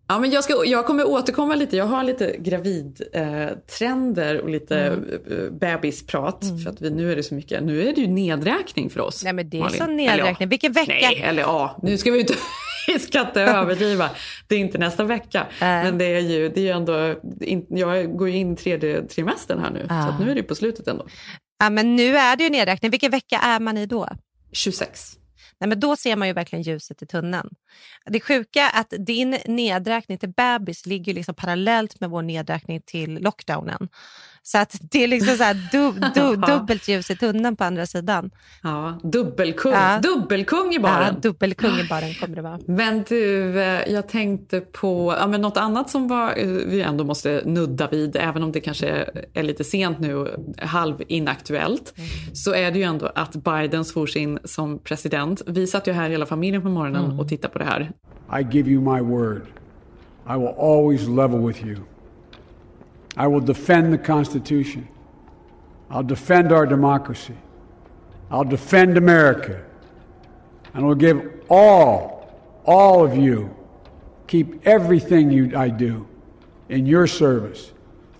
Ja, 0.07 0.19
men 0.19 0.31
jag, 0.31 0.43
ska, 0.43 0.65
jag 0.65 0.85
kommer 0.85 1.07
återkomma 1.07 1.55
lite. 1.55 1.77
Jag 1.77 1.85
har 1.85 2.03
lite 2.03 2.35
gravidtrender 2.39 4.35
eh, 4.35 4.41
och 4.41 4.49
lite 4.49 4.77
mm. 4.77 5.09
Eh, 5.09 5.49
bebisprat. 5.51 6.43
Mm. 6.43 6.59
För 6.59 6.69
att 6.69 6.81
vi, 6.81 6.89
nu 6.89 7.11
är 7.11 7.15
det 7.15 7.23
så 7.23 7.35
mycket. 7.35 7.63
Nu 7.63 7.87
är 7.87 7.95
det 7.95 8.01
ju 8.01 8.07
nedräkning 8.07 8.89
för 8.89 8.99
oss. 8.99 9.23
Nej 9.23 9.33
men 9.33 9.49
det 9.49 9.57
är 9.57 9.61
Malin. 9.61 9.77
så 9.77 9.87
nedräkning. 9.87 10.35
Eller, 10.35 10.47
Vilken 10.47 10.71
vecka? 10.71 10.91
Nej, 10.91 11.21
eller 11.21 11.41
ja. 11.41 11.79
Nu 11.81 11.97
ska 11.97 12.11
vi 12.11 12.19
inte... 12.19 12.33
vi 12.87 12.99
ska 12.99 13.21
inte 13.21 13.41
överdriva. 13.41 14.09
Det 14.47 14.55
är 14.55 14.59
inte 14.59 14.77
nästa 14.77 15.03
vecka. 15.03 15.39
Äh. 15.39 15.47
Men 15.59 15.97
det 15.97 16.05
är 16.05 16.19
ju, 16.19 16.49
det 16.49 16.59
är 16.59 16.63
ju 16.63 16.69
ändå... 16.69 17.15
Jag 17.69 18.17
går 18.17 18.29
ju 18.29 18.37
in 18.37 18.55
tredje 18.55 19.07
trimestern 19.07 19.59
här 19.59 19.71
nu. 19.71 19.87
Äh. 19.89 20.17
Så 20.17 20.23
nu 20.23 20.31
är 20.31 20.35
det 20.35 20.43
på 20.43 20.55
slutet 20.55 20.87
ändå. 20.87 21.07
Ja 21.59 21.69
men 21.69 21.95
nu 21.95 22.17
är 22.17 22.35
det 22.35 22.43
ju 22.43 22.49
nedräkning. 22.49 22.91
Vilken 22.91 23.11
vecka 23.11 23.37
är 23.37 23.59
man 23.59 23.77
i 23.77 23.85
då? 23.85 24.09
26. 24.51 25.17
Nej, 25.59 25.67
men 25.67 25.79
då 25.79 25.95
ser 25.95 26.15
man 26.15 26.27
ju 26.27 26.33
verkligen 26.33 26.63
ljuset 26.63 27.01
i 27.01 27.05
tunneln. 27.05 27.49
Det 28.05 28.19
sjuka 28.19 28.69
är 28.69 28.79
att 28.79 28.93
din 28.99 29.37
nedräkning 29.45 30.17
till 30.17 30.29
bebis 30.29 30.85
ligger 30.85 31.13
liksom 31.13 31.35
parallellt 31.35 31.99
med 31.99 32.09
vår 32.09 32.21
nedräkning 32.21 32.81
till 32.85 33.13
lockdownen. 33.13 33.89
Så 34.45 34.57
att 34.57 34.77
det 34.81 35.03
är 35.03 35.07
liksom 35.07 35.37
så 35.37 35.43
du, 35.71 35.91
du, 36.13 36.35
dubbelt 36.47 36.87
ljus 36.87 37.11
i 37.11 37.15
tunneln 37.15 37.55
på 37.55 37.63
andra 37.63 37.85
sidan. 37.85 38.31
Ja, 38.63 38.99
dubbelkung, 39.03 39.71
ja. 39.71 39.99
dubbelkung 40.03 40.73
i 40.73 40.79
baren. 40.79 41.13
Ja, 41.13 41.19
dubbelkung 41.21 41.79
i 41.79 41.87
baren 41.89 42.13
kommer 42.13 42.35
det 42.35 42.41
vara. 42.41 42.59
Men 42.67 43.03
du, 43.09 43.59
eh, 43.61 43.93
jag 43.93 44.07
tänkte 44.07 44.61
på 44.61 45.15
ja, 45.19 45.27
men 45.27 45.41
något 45.41 45.57
annat 45.57 45.89
som 45.89 46.07
var, 46.07 46.33
eh, 46.37 46.47
vi 46.47 46.81
ändå 46.81 47.03
måste 47.03 47.41
nudda 47.45 47.87
vid, 47.87 48.15
även 48.15 48.43
om 48.43 48.51
det 48.51 48.59
kanske 48.59 49.09
är 49.33 49.43
lite 49.43 49.63
sent 49.63 49.99
nu, 49.99 50.27
halvinaktuellt, 50.57 51.93
mm. 51.97 52.09
så 52.35 52.53
är 52.53 52.71
det 52.71 52.77
ju 52.77 52.83
ändå 52.83 53.11
att 53.15 53.35
Biden 53.35 53.85
svors 53.85 54.15
in 54.15 54.39
som 54.43 54.79
president. 54.79 55.41
Vi 55.47 55.67
satt 55.67 55.87
ju 55.87 55.91
här 55.91 56.09
hela 56.09 56.25
familjen 56.25 56.61
på 56.61 56.69
morgonen 56.69 57.05
mm. 57.05 57.19
och 57.19 57.29
tittade 57.29 57.53
på 57.53 57.59
det 57.59 57.65
här. 57.65 57.91
I 58.39 58.57
give 58.57 58.71
you 58.71 58.93
my 58.93 59.01
word. 59.01 59.41
I 60.27 60.37
will 60.37 60.53
always 60.57 61.07
level 61.07 61.47
with 61.47 61.65
you. 61.65 61.77
I 63.15 63.27
will 63.27 63.41
defend 63.41 63.93
the 63.93 63.97
Constitution. 63.97 64.87
I'll 65.89 66.03
defend 66.03 66.51
our 66.51 66.65
democracy. 66.65 67.35
I'll 68.31 68.43
defend 68.43 68.97
America. 68.97 69.63
And 70.73 70.85
I'll 70.85 70.95
give 70.95 71.43
all, 71.49 72.33
all 72.65 73.05
of 73.05 73.15
you, 73.15 73.55
keep 74.27 74.65
everything 74.65 75.29
you, 75.29 75.55
I 75.55 75.69
do 75.69 76.07
in 76.69 76.87
your 76.87 77.05
service, 77.05 77.71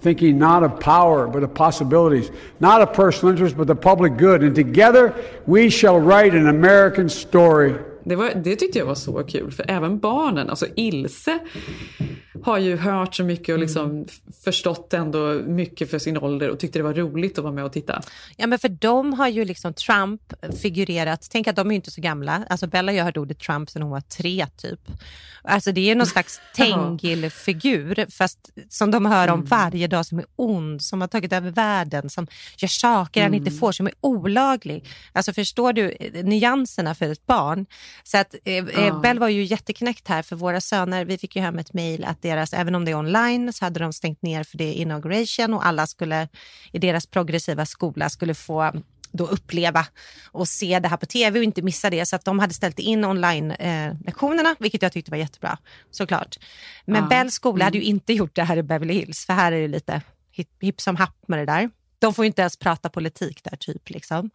thinking 0.02 0.38
not 0.38 0.64
of 0.64 0.80
power, 0.80 1.28
but 1.28 1.42
of 1.44 1.54
possibilities, 1.54 2.30
not 2.60 2.82
of 2.82 2.94
personal 2.94 3.32
interest, 3.32 3.58
but 3.58 3.66
the 3.66 3.76
public 3.76 4.18
good. 4.18 4.44
And 4.44 4.54
together 4.54 5.16
we 5.48 5.70
shall 5.70 6.00
write 6.00 6.36
an 6.36 6.48
American 6.48 7.10
story 7.10 7.80
Det, 8.06 8.16
var, 8.16 8.32
det 8.44 8.56
tyckte 8.56 8.80
jag 8.80 8.86
var 8.86 8.96
så 8.96 9.24
kul, 9.24 9.52
för 9.52 9.66
även 9.68 10.00
barnen, 10.00 10.50
alltså 10.50 10.66
Ilse 10.76 11.40
har 12.44 12.58
ju 12.58 12.78
hört 12.78 13.16
så 13.16 13.24
mycket 13.24 13.54
och 13.54 13.60
liksom 13.60 13.90
mm. 13.92 14.06
förstått 14.44 14.94
ändå 14.94 15.42
mycket 15.48 15.92
för 15.92 16.00
sin 16.00 16.18
ålder 16.18 16.50
och 16.50 16.60
tyckte 16.60 16.80
det 16.80 16.84
var 16.84 16.94
roligt 16.94 17.38
att 17.38 17.44
vara 17.44 17.54
med 17.54 17.66
och 17.66 17.74
titta. 17.74 18.02
Ja, 18.38 18.48
men 18.48 18.60
för 18.60 18.70
de 18.70 19.14
har 19.14 19.28
ju 19.28 19.46
liksom 19.46 19.74
Trump 19.74 20.34
figurerat, 20.62 21.28
tänk 21.32 21.48
att 21.48 21.56
de 21.56 21.72
är 21.72 21.76
inte 21.76 21.92
så 21.92 22.02
gamla, 22.02 22.44
alltså 22.50 22.68
Bella 22.68 22.92
har 22.92 23.00
hört 23.00 23.18
ordet 23.18 23.40
Trump 23.40 23.70
sedan 23.70 23.82
hon 23.82 23.92
var 23.92 24.02
tre 24.02 24.48
typ. 24.58 24.80
Alltså 25.46 25.72
det 25.72 25.92
är 25.92 25.96
någon 25.96 26.08
slags 26.08 26.42
Tengil-figur, 26.56 28.12
fast 28.12 28.50
som 28.70 28.92
de 28.92 29.06
hör 29.06 29.28
om 29.28 29.40
mm. 29.40 29.46
varje 29.46 29.88
dag, 29.88 30.06
som 30.06 30.20
är 30.20 30.26
ond, 30.36 30.82
som 30.82 31.02
har 31.02 31.08
tagit 31.08 31.34
över 31.34 31.52
världen, 31.52 32.10
som 32.10 32.28
gör 32.58 32.68
saker 32.68 33.22
mm. 33.22 33.32
han 33.32 33.38
inte 33.38 33.50
mm. 33.50 33.60
får, 33.60 33.72
som 33.72 33.88
är 33.88 33.94
olaglig. 34.02 34.86
Alltså 35.12 35.34
förstår 35.34 35.74
du 35.74 35.92
eh, 35.92 36.24
nyanserna 36.26 36.96
för 36.96 37.12
ett 37.12 37.26
barn? 37.26 37.66
Så 38.04 38.18
att 38.18 38.36
eh, 38.46 38.56
eh 38.56 39.02
Bell 39.02 39.20
var 39.20 39.30
ju 39.30 39.44
jätteknäckt 39.44 40.08
här 40.08 40.22
för 40.22 40.36
våra 40.36 40.62
söner. 40.62 41.06
Vi 41.06 41.18
fick 41.18 41.36
ju 41.36 41.42
hem 41.42 41.60
ett 41.60 41.74
mejl 41.74 42.04
att 42.04 42.22
deras, 42.36 42.54
även 42.54 42.76
om 42.76 42.86
det 42.86 42.92
är 42.92 42.96
online, 42.96 43.54
så 43.54 43.66
hade 43.66 43.80
de 43.80 43.94
stängt 43.94 44.22
ner 44.22 44.44
för 44.44 44.58
det 44.58 44.74
inauguration 44.74 45.54
och 45.54 45.66
alla 45.66 45.88
skulle 45.88 46.28
i 46.72 46.80
deras 46.80 47.08
progressiva 47.08 47.66
skola 47.66 48.10
skulle 48.10 48.36
få 48.36 48.72
då 49.12 49.28
uppleva 49.28 49.86
och 50.32 50.48
se 50.48 50.80
det 50.80 50.88
här 50.88 50.98
på 50.98 51.06
tv 51.06 51.40
och 51.40 51.44
inte 51.44 51.62
missa 51.62 51.90
det. 51.90 52.06
Så 52.06 52.16
att 52.16 52.26
de 52.26 52.40
hade 52.40 52.54
ställt 52.54 52.80
in 52.80 53.06
online-lektionerna, 53.06 54.50
eh, 54.50 54.56
vilket 54.60 54.82
jag 54.82 54.92
tyckte 54.92 55.12
var 55.12 55.18
jättebra 55.18 55.58
såklart. 55.92 56.38
Men 56.86 57.02
ja. 57.02 57.08
Bells 57.10 57.34
skola 57.34 57.56
mm. 57.56 57.66
hade 57.66 57.78
ju 57.78 57.84
inte 57.84 58.14
gjort 58.14 58.36
det 58.36 58.44
här 58.44 58.58
i 58.58 58.64
Beverly 58.64 58.94
Hills, 58.94 59.26
för 59.26 59.34
här 59.34 59.52
är 59.52 59.62
det 59.62 59.68
lite 59.68 60.02
hipp, 60.32 60.50
hipp 60.62 60.82
som 60.82 60.96
happ 60.96 61.28
med 61.28 61.40
det 61.40 61.46
där. 61.46 61.70
De 62.04 62.14
får 62.14 62.26
inte 62.26 62.42
ens 62.42 62.58
prata 62.58 62.90
politik 62.90 63.44
där, 63.44 63.58
typ. 63.58 63.90
Liksom. 63.90 64.30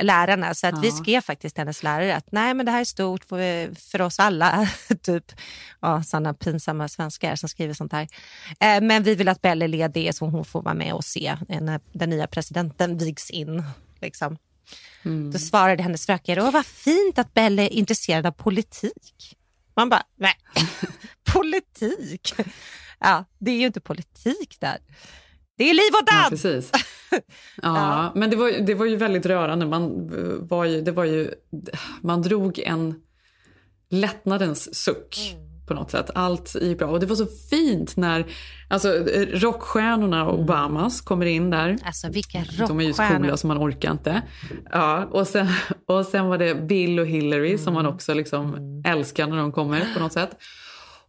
Lärarna. 0.00 0.54
Så 0.54 0.66
att 0.66 0.74
ja. 0.74 0.80
vi 0.80 0.90
skrev 0.90 1.20
faktiskt 1.20 1.54
till 1.54 1.60
hennes 1.60 1.82
lärare 1.82 2.16
att 2.16 2.32
nej, 2.32 2.54
men 2.54 2.66
det 2.66 2.72
här 2.72 2.80
är 2.80 2.84
stort 2.84 3.24
för, 3.24 3.74
för 3.74 4.00
oss 4.00 4.18
alla. 4.18 4.68
typ 5.02 5.32
ja, 5.80 6.02
sådana 6.02 6.34
pinsamma 6.34 6.88
svenskar 6.88 7.36
som 7.36 7.48
skriver 7.48 7.74
sånt 7.74 7.92
här. 7.92 8.08
Eh, 8.60 8.80
men 8.80 9.02
vi 9.02 9.14
vill 9.14 9.28
att 9.28 9.42
Belle 9.42 9.64
är 9.64 9.68
ledig 9.68 10.14
så 10.14 10.26
hon 10.26 10.44
får 10.44 10.62
vara 10.62 10.74
med 10.74 10.94
och 10.94 11.04
se 11.04 11.36
när 11.48 11.80
den 11.92 12.10
nya 12.10 12.26
presidenten 12.26 12.98
vigs 12.98 13.30
in. 13.30 13.62
Liksom. 14.00 14.38
Mm. 15.04 15.32
Då 15.32 15.38
svarade 15.38 15.82
hennes 15.82 16.06
fröken, 16.06 16.38
åh 16.40 16.50
vad 16.50 16.66
fint 16.66 17.18
att 17.18 17.34
Belle 17.34 17.62
är 17.62 17.72
intresserad 17.72 18.26
av 18.26 18.32
politik. 18.32 19.36
Man 19.76 19.88
bara, 19.88 20.02
nej, 20.16 20.34
politik? 21.32 22.34
Ja, 23.00 23.24
det 23.38 23.50
är 23.50 23.56
ju 23.56 23.66
inte 23.66 23.80
politik 23.80 24.56
där. 24.60 24.78
Det 25.58 25.70
är 25.70 25.74
liv 25.74 25.92
och 26.00 26.06
död! 26.06 26.24
Ja, 26.24 26.26
precis. 26.30 26.72
Ja, 27.10 27.22
ja, 27.62 28.12
men 28.14 28.30
det 28.30 28.36
var, 28.36 28.66
det 28.66 28.74
var 28.74 28.86
ju 28.86 28.96
väldigt 28.96 29.26
rörande. 29.26 29.66
Man, 29.66 30.10
var 30.48 30.64
ju, 30.64 30.80
det 30.80 30.92
var 30.92 31.04
ju, 31.04 31.30
man 32.02 32.22
drog 32.22 32.58
en 32.58 32.94
lättnadens 33.90 34.74
suck. 34.74 35.34
Mm 35.34 35.48
på 35.68 35.74
något 35.74 35.90
sätt. 35.90 36.10
Allt 36.14 36.54
gick 36.60 36.78
bra. 36.78 36.88
Och 36.88 37.00
det 37.00 37.06
var 37.06 37.16
så 37.16 37.26
fint 37.50 37.96
när 37.96 38.26
alltså, 38.68 38.88
rockstjärnorna 39.32 40.26
och 40.26 40.34
mm. 40.34 40.44
Obamas 40.44 41.00
kommer 41.00 41.26
in 41.26 41.50
där. 41.50 41.78
Alltså 41.84 42.08
vilka 42.08 42.38
rockstjärnor. 42.38 42.68
De 42.68 42.80
är 42.80 42.84
ju 42.84 42.92
så 42.92 43.02
coola 43.02 43.36
så 43.36 43.46
man 43.46 43.58
orkar 43.58 43.92
inte. 43.92 44.22
Ja, 44.72 45.04
och, 45.04 45.26
sen, 45.26 45.48
och 45.86 46.06
sen 46.06 46.26
var 46.26 46.38
det 46.38 46.54
Bill 46.54 47.00
och 47.00 47.06
Hillary 47.06 47.48
mm. 47.48 47.58
som 47.58 47.74
man 47.74 47.86
också 47.86 48.14
liksom 48.14 48.54
mm. 48.54 48.82
älskar 48.84 49.26
när 49.26 49.36
de 49.36 49.52
kommer 49.52 49.94
på 49.94 50.00
något 50.00 50.12
sätt. 50.12 50.30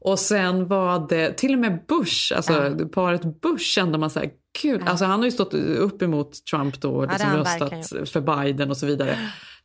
Och 0.01 0.19
sen 0.19 0.67
var 0.67 1.07
det 1.09 1.31
till 1.31 1.53
och 1.53 1.59
med 1.59 1.79
Bush, 1.87 2.35
alltså 2.35 2.53
ja. 2.53 2.85
paret 2.93 3.41
Bush 3.41 3.63
kände 3.63 3.97
man 3.97 4.09
så 4.09 4.19
här, 4.19 4.29
ja. 4.63 4.79
alltså 4.85 5.05
han 5.05 5.19
har 5.19 5.25
ju 5.25 5.31
stått 5.31 5.53
upp 5.53 6.01
emot 6.01 6.45
Trump 6.45 6.81
då 6.81 6.95
och 6.95 7.07
liksom 7.07 7.33
röstat 7.33 8.09
för 8.09 8.21
Biden 8.21 8.69
och 8.69 8.77
så 8.77 8.85
vidare 8.85 9.17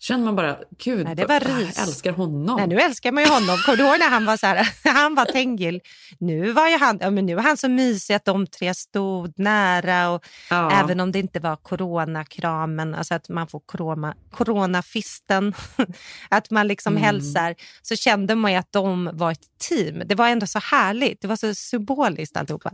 känner 0.04 0.24
man 0.24 0.36
bara, 0.36 0.58
gud, 0.78 1.04
Nej, 1.04 1.14
det 1.14 1.26
var 1.26 1.34
jag 1.34 1.60
älskar 1.60 2.12
honom. 2.12 2.56
Nej, 2.56 2.66
nu 2.66 2.80
älskar 2.80 3.12
man 3.12 3.22
ju 3.24 3.30
honom. 3.30 3.56
Kommer 3.56 3.76
du 3.76 3.84
ihåg 3.84 3.98
när 3.98 4.10
han 4.10 4.24
var 4.24 4.36
så 4.36 4.46
här, 4.46 4.68
han 4.84 5.14
var 5.14 5.24
Tengil. 5.24 5.80
Nu 6.18 6.52
var 6.52 6.68
ju 6.68 6.78
han, 6.78 6.98
ja, 7.00 7.10
men 7.10 7.26
nu 7.26 7.34
var 7.34 7.42
han 7.42 7.56
så 7.56 7.68
mysig 7.68 8.14
att 8.14 8.24
de 8.24 8.46
tre 8.46 8.74
stod 8.74 9.38
nära 9.38 10.10
och 10.10 10.26
ja. 10.50 10.70
även 10.70 11.00
om 11.00 11.12
det 11.12 11.18
inte 11.18 11.40
var 11.40 11.56
coronakramen, 11.56 12.94
alltså 12.94 13.14
att 13.14 13.28
man 13.28 13.48
får 13.48 13.60
corona, 13.60 14.14
coronafisten, 14.30 15.54
att 16.28 16.50
man 16.50 16.68
liksom 16.68 16.92
mm. 16.92 17.02
hälsar, 17.02 17.54
så 17.82 17.96
kände 17.96 18.34
man 18.34 18.52
ju 18.52 18.58
att 18.58 18.72
de 18.72 19.10
var 19.12 19.32
ett 19.32 19.58
team. 19.68 20.02
Det 20.06 20.14
var 20.14 20.28
ändå 20.28 20.46
så 20.46 20.58
härligt, 20.58 21.20
det 21.20 21.28
var 21.28 21.36
så 21.36 21.54
symboliskt 21.54 22.36
alltihopa. 22.36 22.72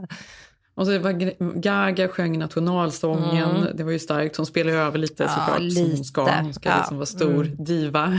Och 0.81 0.87
så 0.87 0.99
var 0.99 1.13
Gaga 1.61 2.09
sjöng 2.09 2.39
nationalsången. 2.39 3.57
Mm. 3.57 3.77
Det 3.77 3.85
var 3.85 3.93
ju 3.93 3.99
starkt. 3.99 4.37
Hon 4.37 4.47
spelade 4.47 4.79
över 4.79 4.99
lite 4.99 5.23
ja, 5.23 5.29
såklart 5.29 5.61
lite. 5.61 5.75
som 5.75 5.91
hon 5.91 6.05
ska. 6.05 6.31
Hon 6.31 6.55
ska 6.55 6.69
ja. 6.69 6.77
liksom 6.77 6.97
vara 6.97 7.07
stor 7.07 7.45
mm. 7.45 7.65
diva. 7.65 8.13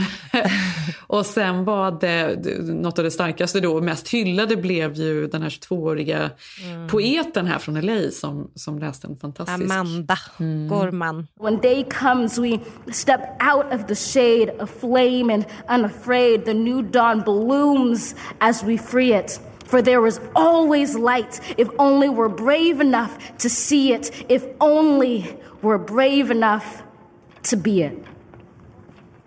och 1.06 1.26
sen 1.26 1.64
var 1.64 2.00
det 2.00 2.46
något 2.74 2.98
av 2.98 3.04
det 3.04 3.10
starkaste 3.10 3.60
då 3.60 3.76
och 3.76 3.82
mest 3.82 4.08
hyllade 4.08 4.56
blev 4.56 4.94
ju 4.94 5.26
den 5.26 5.42
här 5.42 5.48
22-åriga 5.48 6.30
mm. 6.64 6.88
poeten 6.88 7.46
här 7.46 7.58
från 7.58 7.80
LA 7.80 8.10
som, 8.10 8.50
som 8.54 8.78
läste 8.78 9.06
en 9.06 9.16
fantastisk... 9.16 9.64
Amanda 9.64 10.18
mm. 10.40 10.68
Gorman. 10.68 11.26
When 11.40 11.60
day 11.60 11.86
comes 12.00 12.38
we 12.38 12.58
step 12.92 13.20
out 13.54 13.80
of 13.80 13.86
the 13.86 13.94
shade 13.94 14.62
of 14.62 14.70
flame 14.80 15.34
and 15.34 15.44
unafraid 15.68 16.44
the 16.44 16.54
new 16.54 16.82
dawn 16.82 17.20
blooms 17.20 18.14
as 18.38 18.62
we 18.62 18.78
free 18.78 19.18
it. 19.18 19.40
For 19.72 19.82
there 19.82 20.06
is 20.06 20.20
always 20.34 20.94
light 20.94 21.40
if 21.56 21.68
only 21.78 22.08
we're 22.08 22.28
brave 22.28 22.80
enough 22.80 23.10
to 23.38 23.48
see 23.48 23.94
it, 23.94 24.12
if 24.28 24.44
only 24.60 25.24
we're 25.62 25.78
brave 25.78 26.30
enough 26.30 26.82
to 27.42 27.56
be 27.56 27.70
it. 27.70 27.92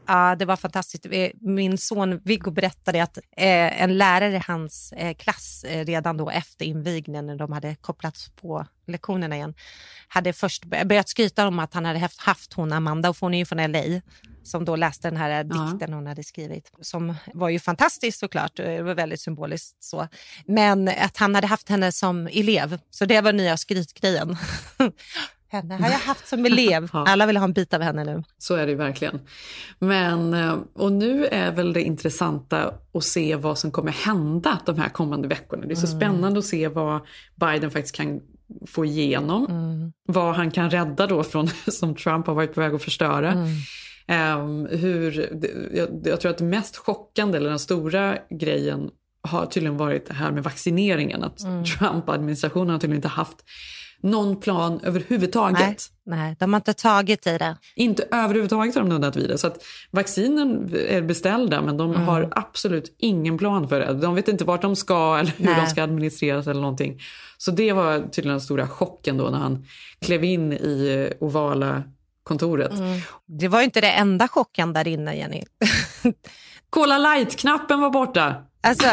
Ja, 0.08 0.36
det 0.36 0.46
var 0.46 0.56
fantastiskt. 0.56 1.06
Min 1.42 1.78
son 1.78 2.20
Viggo 2.24 2.52
berättade 2.52 3.04
att 3.04 3.18
eh, 3.18 3.82
en 3.82 3.98
lärare 3.98 4.36
i 4.36 4.42
hans 4.48 4.94
eh, 4.94 5.16
klass 5.16 5.64
eh, 5.64 5.86
redan 5.86 6.18
då 6.18 6.30
efter 6.30 6.66
invigningen 6.66 7.26
när 7.26 7.36
de 7.36 7.52
hade 7.52 7.76
kopplats 7.76 8.30
på 8.30 8.66
lektionerna 8.88 9.36
igen, 9.36 9.54
hade 10.08 10.34
först 10.34 10.66
börjat 10.66 11.10
skryta 11.10 11.48
om 11.48 11.60
att 11.60 11.74
han 11.74 11.86
hade 11.86 12.00
haft, 12.00 12.20
haft 12.20 12.54
hon 12.54 12.74
Amanda, 12.74 13.10
och 13.10 13.18
hon 13.22 13.34
är 13.34 13.38
ju 13.38 13.46
från 13.46 13.72
LA, 13.72 14.02
som 14.46 14.66
då 14.66 14.76
läste 14.76 15.10
den 15.10 15.18
här 15.18 15.44
dikten 15.44 15.94
hon 15.94 16.08
hade 16.08 16.24
skrivit, 16.24 16.72
som 16.82 17.16
var 17.34 17.50
ju 17.50 17.60
fantastisk 17.60 18.20
såklart, 18.20 18.56
det 18.56 18.82
var 18.82 18.96
väldigt 18.96 19.22
symboliskt 19.22 19.84
så. 19.84 20.08
Men 20.46 20.88
att 20.88 21.18
han 21.18 21.36
hade 21.36 21.48
haft 21.48 21.70
henne 21.70 21.92
som 21.92 22.28
elev, 22.28 22.80
så 22.90 23.06
det 23.06 23.22
var 23.22 23.34
nya 23.34 23.58
skrytgrejen. 23.58 24.38
henne 25.56 25.76
har 25.76 25.90
jag 25.90 26.00
haft 26.00 26.28
som 26.28 26.46
elev. 26.46 26.90
Alla 26.94 27.26
vill 27.26 27.38
ha 27.38 27.44
en 27.44 27.54
bit 27.54 27.74
av 27.74 27.82
henne 27.82 28.04
nu. 28.04 28.24
Så 28.38 28.56
är 28.56 28.68
det 28.68 28.76
verkligen. 28.76 29.20
Men, 29.80 30.34
eh, 30.34 30.58
och 30.74 30.92
nu 30.92 31.26
är 31.26 31.52
väl 31.52 31.74
det 31.74 31.82
intressanta 31.82 32.74
att 32.94 33.04
se 33.04 33.36
vad 33.36 33.58
som 33.58 33.72
kommer 33.72 33.92
hända 33.92 34.60
de 34.66 34.78
här 34.78 34.90
kommande 34.90 35.28
veckorna. 35.28 35.66
Det 35.66 35.74
är 35.74 35.76
så 35.76 35.88
mm. 35.88 36.00
spännande 36.00 36.40
att 36.40 36.46
se 36.46 36.68
vad 36.68 37.02
Biden 37.36 37.72
faktiskt 37.72 37.96
kan 37.96 38.22
få 38.68 38.86
igenom. 38.86 39.46
Mm. 39.46 39.94
Vad 40.08 40.36
han 40.36 40.52
kan 40.52 40.70
rädda 40.70 41.08
då 41.08 41.24
från, 41.24 41.48
som 41.68 41.96
Trump 41.96 42.28
har 42.28 42.34
varit 42.34 42.54
på 42.54 42.62
väg 42.62 42.74
att 42.74 42.84
förstöra. 42.84 43.32
Mm. 43.32 43.48
Um, 44.08 44.66
hur, 44.66 45.30
jag, 45.74 45.90
jag, 46.04 46.22
tror 46.22 46.32
att 46.32 46.38
det 46.38 46.44
mest 46.44 46.78
chockande, 46.78 47.38
eller 47.38 47.50
den 47.50 47.60
stora 47.60 48.18
grejen, 48.30 48.90
har 49.22 49.46
tydligen 49.46 49.78
varit 49.78 50.06
det 50.06 50.14
här 50.14 50.32
med 50.32 50.44
vaccineringen. 50.44 51.24
Att 51.24 51.44
mm. 51.44 51.66
Trump-administrationen 51.66 52.70
har 52.70 52.80
tydligen 52.80 52.98
inte 52.98 53.08
haft 53.08 53.38
någon 54.02 54.40
plan 54.40 54.80
överhuvudtaget. 54.84 55.90
Nej, 56.06 56.20
nej, 56.20 56.36
de 56.40 56.54
har 56.54 56.60
inte 56.60 56.74
tagit 56.74 57.28
i 57.28 57.38
det. 57.38 57.58
Inte 57.76 58.08
överhuvudtaget 58.12 58.76
har 58.76 58.82
de 58.82 58.90
nuddat 58.90 59.16
vid 59.16 59.30
det. 59.30 59.38
Så 59.38 59.48
att 59.48 59.64
vaccinen 59.92 60.76
är 60.90 61.02
beställda 61.02 61.62
men 61.62 61.78
de 61.78 61.90
mm. 61.90 62.02
har 62.02 62.30
absolut 62.32 62.96
ingen 62.98 63.38
plan 63.38 63.70
för 63.70 63.80
det. 63.80 63.94
De 63.94 64.16
vet 64.16 64.28
inte 64.28 64.46
vart 64.46 64.62
de 64.62 64.76
ska 64.76 65.18
eller 65.18 65.32
hur 65.38 65.46
nej. 65.46 65.56
de 65.62 65.68
ska 65.68 65.84
administreras 65.84 66.48
eller 66.48 66.62
någonting. 66.62 67.00
Så 67.38 67.52
det 67.52 67.74
var 67.74 68.00
tydligen 68.00 68.34
den 68.34 68.42
stora 68.42 68.68
chocken 68.68 69.18
då 69.18 69.30
när 69.30 69.38
han 69.38 69.66
klev 70.02 70.24
in 70.24 70.54
i 70.54 71.10
ovala 71.20 71.84
kontoret. 72.26 72.72
Mm. 72.72 73.00
Det 73.26 73.48
var 73.48 73.62
inte 73.62 73.82
det 73.82 73.92
enda 73.92 74.28
chocken 74.28 74.74
där 74.74 74.88
inne, 74.88 75.18
Jenny. 75.18 75.44
Cola 76.70 76.98
light-knappen 76.98 77.82
var 77.82 77.90
borta. 77.90 78.36
Alltså, 78.62 78.88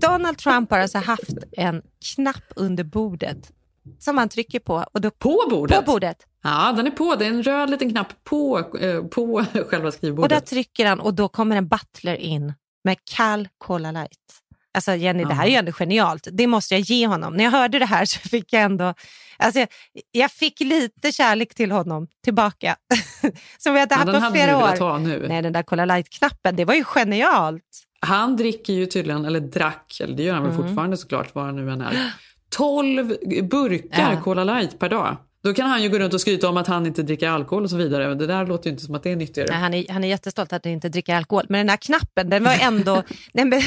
Donald 0.00 0.38
Trump 0.38 0.70
har 0.70 0.78
alltså 0.78 0.98
haft 0.98 1.34
en 1.52 1.82
knapp 2.14 2.44
under 2.56 2.84
bordet 2.84 3.52
som 3.98 4.16
man 4.16 4.28
trycker 4.28 4.60
på. 4.60 4.84
Och 4.92 5.00
då, 5.00 5.10
på 5.10 5.46
bordet? 5.50 5.84
På 5.84 5.92
bordet. 5.92 6.16
Ja, 6.42 6.72
den 6.76 6.86
är 6.86 6.90
på. 6.90 7.14
Det 7.14 7.24
är 7.24 7.30
en 7.30 7.42
röd 7.42 7.70
liten 7.70 7.90
knapp 7.90 8.24
på, 8.24 8.58
eh, 8.80 9.02
på 9.02 9.44
själva 9.68 9.92
skrivbordet. 9.92 10.24
Och 10.24 10.28
där 10.28 10.46
trycker 10.46 10.86
han 10.86 11.00
och 11.00 11.14
då 11.14 11.28
kommer 11.28 11.56
en 11.56 11.68
butler 11.68 12.14
in 12.14 12.54
med 12.84 12.96
kall 13.04 13.48
Cola 13.58 13.92
Light. 13.92 14.42
Alltså 14.78 14.94
Jenny, 14.94 15.24
det 15.24 15.34
här 15.34 15.46
är 15.46 15.50
ju 15.50 15.56
ändå 15.56 15.72
genialt. 15.72 16.28
Det 16.32 16.46
måste 16.46 16.74
jag 16.74 16.80
ge 16.80 17.06
honom. 17.06 17.34
När 17.34 17.44
jag 17.44 17.50
hörde 17.50 17.78
det 17.78 17.86
här 17.86 18.04
så 18.04 18.18
fick 18.18 18.52
jag 18.52 18.62
ändå... 18.62 18.94
Alltså 19.36 19.60
jag, 19.60 19.68
jag 20.12 20.30
fick 20.30 20.60
lite 20.60 21.12
kärlek 21.12 21.54
till 21.54 21.72
honom 21.72 22.06
tillbaka. 22.24 22.76
Som 23.58 23.74
vi 23.74 23.80
hade 23.80 23.94
haft 23.94 24.24
på 24.24 24.30
flera 24.32 24.58
år. 24.58 24.76
Ta 24.76 24.98
nu. 24.98 25.26
Nej, 25.28 25.42
den 25.42 25.52
där 25.52 25.62
Cola 25.62 25.84
Light-knappen, 25.84 26.56
det 26.56 26.64
var 26.64 26.74
ju 26.74 26.84
genialt. 26.84 27.62
Han 28.00 28.36
dricker 28.36 28.72
ju 28.72 28.86
tydligen, 28.86 29.24
eller 29.24 29.40
drack, 29.40 30.00
eller 30.00 30.16
det 30.16 30.22
gör 30.22 30.34
han 30.34 30.42
väl 30.42 30.52
mm. 30.52 30.66
fortfarande 30.66 30.96
såklart, 30.96 31.34
vad 31.34 31.44
han 31.44 31.56
nu 31.56 31.72
än 31.72 31.80
är 31.80 32.12
12 32.50 33.16
burkar 33.42 34.12
ja. 34.12 34.20
Cola 34.20 34.44
Light 34.44 34.78
per 34.78 34.88
dag. 34.88 35.16
Då 35.42 35.54
kan 35.54 35.70
han 35.70 35.82
ju 35.82 35.88
gå 35.88 35.98
runt 35.98 36.14
och 36.14 36.20
skryta 36.20 36.48
om 36.48 36.56
att 36.56 36.66
han 36.66 36.86
inte 36.86 37.02
dricker 37.02 37.28
alkohol 37.28 37.64
och 37.64 37.70
så 37.70 37.76
vidare. 37.76 38.14
Det 38.14 38.26
där 38.26 38.46
låter 38.46 38.66
ju 38.66 38.70
inte 38.70 38.84
som 38.84 38.94
att 38.94 39.02
det 39.02 39.12
är 39.12 39.16
nyttigare. 39.16 39.48
Nej, 39.50 39.60
han, 39.60 39.74
är, 39.74 39.92
han 39.92 40.04
är 40.04 40.08
jättestolt 40.08 40.52
att 40.52 40.64
han 40.64 40.72
inte 40.72 40.88
dricker 40.88 41.14
alkohol. 41.14 41.44
Men 41.48 41.58
den 41.58 41.68
här 41.68 41.76
knappen, 41.76 42.30
den 42.30 42.44
var 42.44 42.56
ändå... 42.60 43.02
men, 43.32 43.62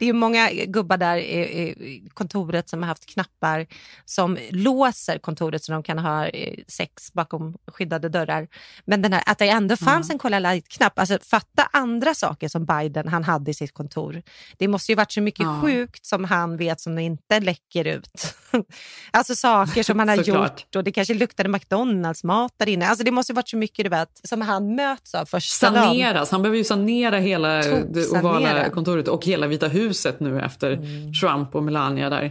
det 0.00 0.04
är 0.04 0.06
ju 0.06 0.12
många 0.12 0.50
gubbar 0.50 0.96
där 0.96 1.16
i, 1.16 2.10
kontoret 2.14 2.68
som 2.68 2.82
har 2.82 2.88
haft 2.88 3.06
knappar 3.06 3.66
som 4.04 4.38
låser 4.50 5.18
kontoret 5.18 5.64
så 5.64 5.72
de 5.72 5.82
kan 5.82 5.98
ha 5.98 6.26
eh, 6.26 6.54
sex 6.68 7.12
bakom 7.12 7.56
skyddade 7.66 8.08
dörrar. 8.08 8.48
Men 8.84 9.02
den 9.02 9.12
här, 9.12 9.22
att 9.26 9.38
det 9.38 9.48
ändå 9.48 9.76
fanns 9.76 10.08
mm. 10.10 10.14
en 10.14 10.18
Cola 10.18 10.38
Light-knapp. 10.38 10.98
Alltså, 10.98 11.18
fatta 11.30 11.68
andra 11.72 12.14
saker 12.14 12.48
som 12.48 12.64
Biden 12.64 13.08
han 13.08 13.24
hade 13.24 13.50
i 13.50 13.54
sitt 13.54 13.74
kontor. 13.74 14.22
Det 14.58 14.68
måste 14.68 14.92
ju 14.92 14.96
varit 14.96 15.12
så 15.12 15.20
mycket 15.20 15.44
ja. 15.44 15.60
sjukt 15.62 16.06
som 16.06 16.24
han 16.24 16.56
vet 16.56 16.80
som 16.80 16.98
inte 16.98 17.40
läcker 17.40 17.84
ut. 17.84 18.34
alltså 19.10 19.34
saker 19.34 19.82
som 19.82 19.98
han 19.98 20.08
har 20.08 20.16
gjort. 20.24 20.76
Och 20.76 20.84
det 20.84 20.92
kanske 20.92 21.14
luktade 21.14 21.48
McDonalds-mat 21.48 22.54
där 22.56 22.68
inne. 22.68 22.88
Alltså 22.88 23.04
det 23.04 23.10
måste 23.10 23.32
varit 23.32 23.48
så 23.48 23.56
mycket 23.56 23.84
du 23.84 23.88
vet, 23.88 24.20
som 24.28 24.40
han 24.40 24.74
möts 24.74 25.14
av 25.14 25.26
första 25.26 25.66
Saneras. 25.66 26.14
Dagen. 26.14 26.26
Han 26.30 26.42
behöver 26.42 26.58
ju 26.58 26.64
sanera 26.64 27.18
hela 27.18 27.48
det 27.82 28.10
ovala 28.10 28.70
kontoret 28.70 29.08
och 29.08 29.24
hela 29.24 29.46
Vita 29.46 29.68
huset 29.68 29.89
nu 30.20 30.40
efter 30.40 30.72
mm. 30.72 31.12
Trump 31.12 31.54
och 31.54 31.62
Melania 31.62 32.10
där. 32.10 32.30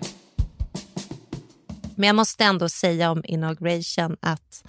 Men 1.95 2.07
jag 2.07 2.15
måste 2.15 2.43
ändå 2.43 2.69
säga 2.69 3.11
om 3.11 3.21
inauguration 3.25 4.17
att 4.19 4.63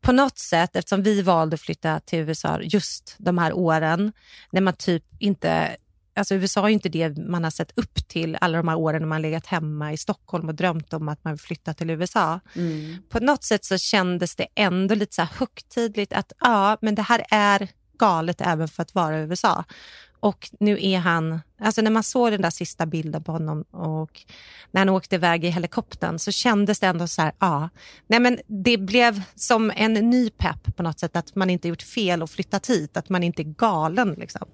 på 0.00 0.12
något 0.12 0.38
sätt, 0.38 0.76
eftersom 0.76 1.02
vi 1.02 1.22
valde 1.22 1.54
att 1.54 1.60
flytta 1.60 2.00
till 2.00 2.18
USA 2.18 2.60
just 2.60 3.14
de 3.18 3.38
här 3.38 3.52
åren, 3.52 4.12
när 4.50 4.60
man 4.60 4.74
typ 4.74 5.04
inte 5.18 5.76
Alltså 6.16 6.34
USA 6.34 6.64
är 6.64 6.68
ju 6.68 6.72
inte 6.72 6.88
det 6.88 7.18
man 7.18 7.44
har 7.44 7.50
sett 7.50 7.78
upp 7.78 8.08
till 8.08 8.36
alla 8.40 8.58
de 8.58 8.68
här 8.68 8.76
åren 8.76 9.02
när 9.02 9.08
man 9.08 9.22
legat 9.22 9.46
hemma 9.46 9.92
i 9.92 9.96
Stockholm 9.96 10.48
och 10.48 10.54
drömt 10.54 10.92
om 10.92 11.08
att 11.08 11.24
man 11.24 11.32
vill 11.32 11.40
flytta 11.40 11.74
till 11.74 11.90
USA. 11.90 12.40
Mm. 12.54 12.96
På 13.08 13.20
något 13.20 13.44
sätt 13.44 13.64
så 13.64 13.78
kändes 13.78 14.36
det 14.36 14.46
ändå 14.54 14.94
lite 14.94 15.14
så 15.14 15.22
högtidligt 15.22 16.12
att 16.12 16.32
ja, 16.40 16.76
men 16.80 16.94
det 16.94 17.02
här 17.02 17.24
är 17.30 17.68
galet 17.98 18.40
även 18.40 18.68
för 18.68 18.82
att 18.82 18.94
vara 18.94 19.18
i 19.18 19.22
USA. 19.22 19.64
Och 20.20 20.50
nu 20.60 20.78
är 20.80 20.98
han, 20.98 21.40
alltså 21.60 21.82
när 21.82 21.90
man 21.90 22.02
såg 22.02 22.32
den 22.32 22.42
där 22.42 22.50
sista 22.50 22.86
bilden 22.86 23.22
på 23.22 23.32
honom 23.32 23.62
och 23.62 24.20
när 24.70 24.80
han 24.80 24.88
åkte 24.88 25.14
iväg 25.14 25.44
i 25.44 25.48
helikoptern 25.48 26.18
så 26.18 26.32
kändes 26.32 26.80
det 26.80 26.86
ändå 26.86 27.06
så 27.06 27.22
här, 27.22 27.32
ja, 27.38 27.68
nej 28.06 28.20
men 28.20 28.38
det 28.46 28.78
blev 28.78 29.22
som 29.34 29.72
en 29.76 29.92
ny 29.92 30.30
pepp 30.30 30.76
på 30.76 30.82
något 30.82 31.00
sätt 31.00 31.16
att 31.16 31.34
man 31.34 31.50
inte 31.50 31.68
gjort 31.68 31.82
fel 31.82 32.22
och 32.22 32.30
flyttat 32.30 32.70
hit, 32.70 32.96
att 32.96 33.08
man 33.08 33.22
inte 33.22 33.42
är 33.42 33.54
galen 33.58 34.14
liksom. 34.18 34.48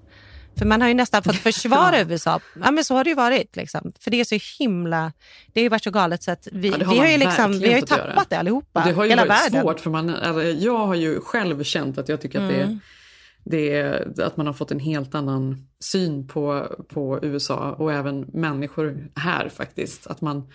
För 0.59 0.67
man 0.67 0.81
har 0.81 0.89
ju 0.89 0.95
nästan 0.95 1.23
fått 1.23 1.37
försvara 1.49 2.01
USA. 2.01 2.41
Ja, 2.65 2.71
men 2.71 2.85
så 2.85 2.95
har 2.95 3.05
det 3.05 3.11
ju 3.11 3.17
varit. 3.17 3.57
Liksom. 3.57 3.93
För 4.01 4.11
det 4.11 4.21
är 4.21 4.25
så 4.25 4.63
himla... 4.63 5.13
Det 5.53 5.61
har 5.61 5.63
ju 5.63 5.69
varit 5.69 5.85
så 5.85 5.91
galet 5.91 6.23
så 6.23 6.31
att 6.31 6.49
vi, 6.53 6.69
ja, 6.69 6.85
har, 6.85 6.95
vi 6.95 7.01
har 7.01 7.07
ju, 7.07 7.19
liksom, 7.19 7.59
vi 7.59 7.73
har 7.73 7.81
ju 7.81 7.87
tappat 7.87 8.31
det 8.31 8.39
allihopa. 8.39 8.85
Det 8.85 8.93
har 8.93 9.05
ju 9.05 9.17
varit 9.17 9.31
världen. 9.31 9.63
svårt. 9.63 9.81
För 9.81 9.91
man, 9.91 10.11
alltså, 10.15 10.43
jag 10.43 10.87
har 10.87 10.95
ju 10.95 11.21
själv 11.21 11.63
känt 11.63 11.99
att 11.99 12.09
jag 12.09 12.21
tycker 12.21 12.39
att 12.39 12.53
mm. 12.53 12.69
det, 12.69 12.79
det 13.45 13.73
är, 13.73 14.21
att 14.23 14.37
man 14.37 14.47
har 14.47 14.53
fått 14.53 14.71
en 14.71 14.81
helt 14.81 15.15
annan 15.15 15.67
syn 15.81 16.29
på, 16.29 16.67
på 16.89 17.19
USA 17.23 17.73
och 17.73 17.93
även 17.93 18.21
människor 18.33 19.09
här 19.15 19.49
faktiskt. 19.49 20.07
Att 20.07 20.21
man 20.21 20.49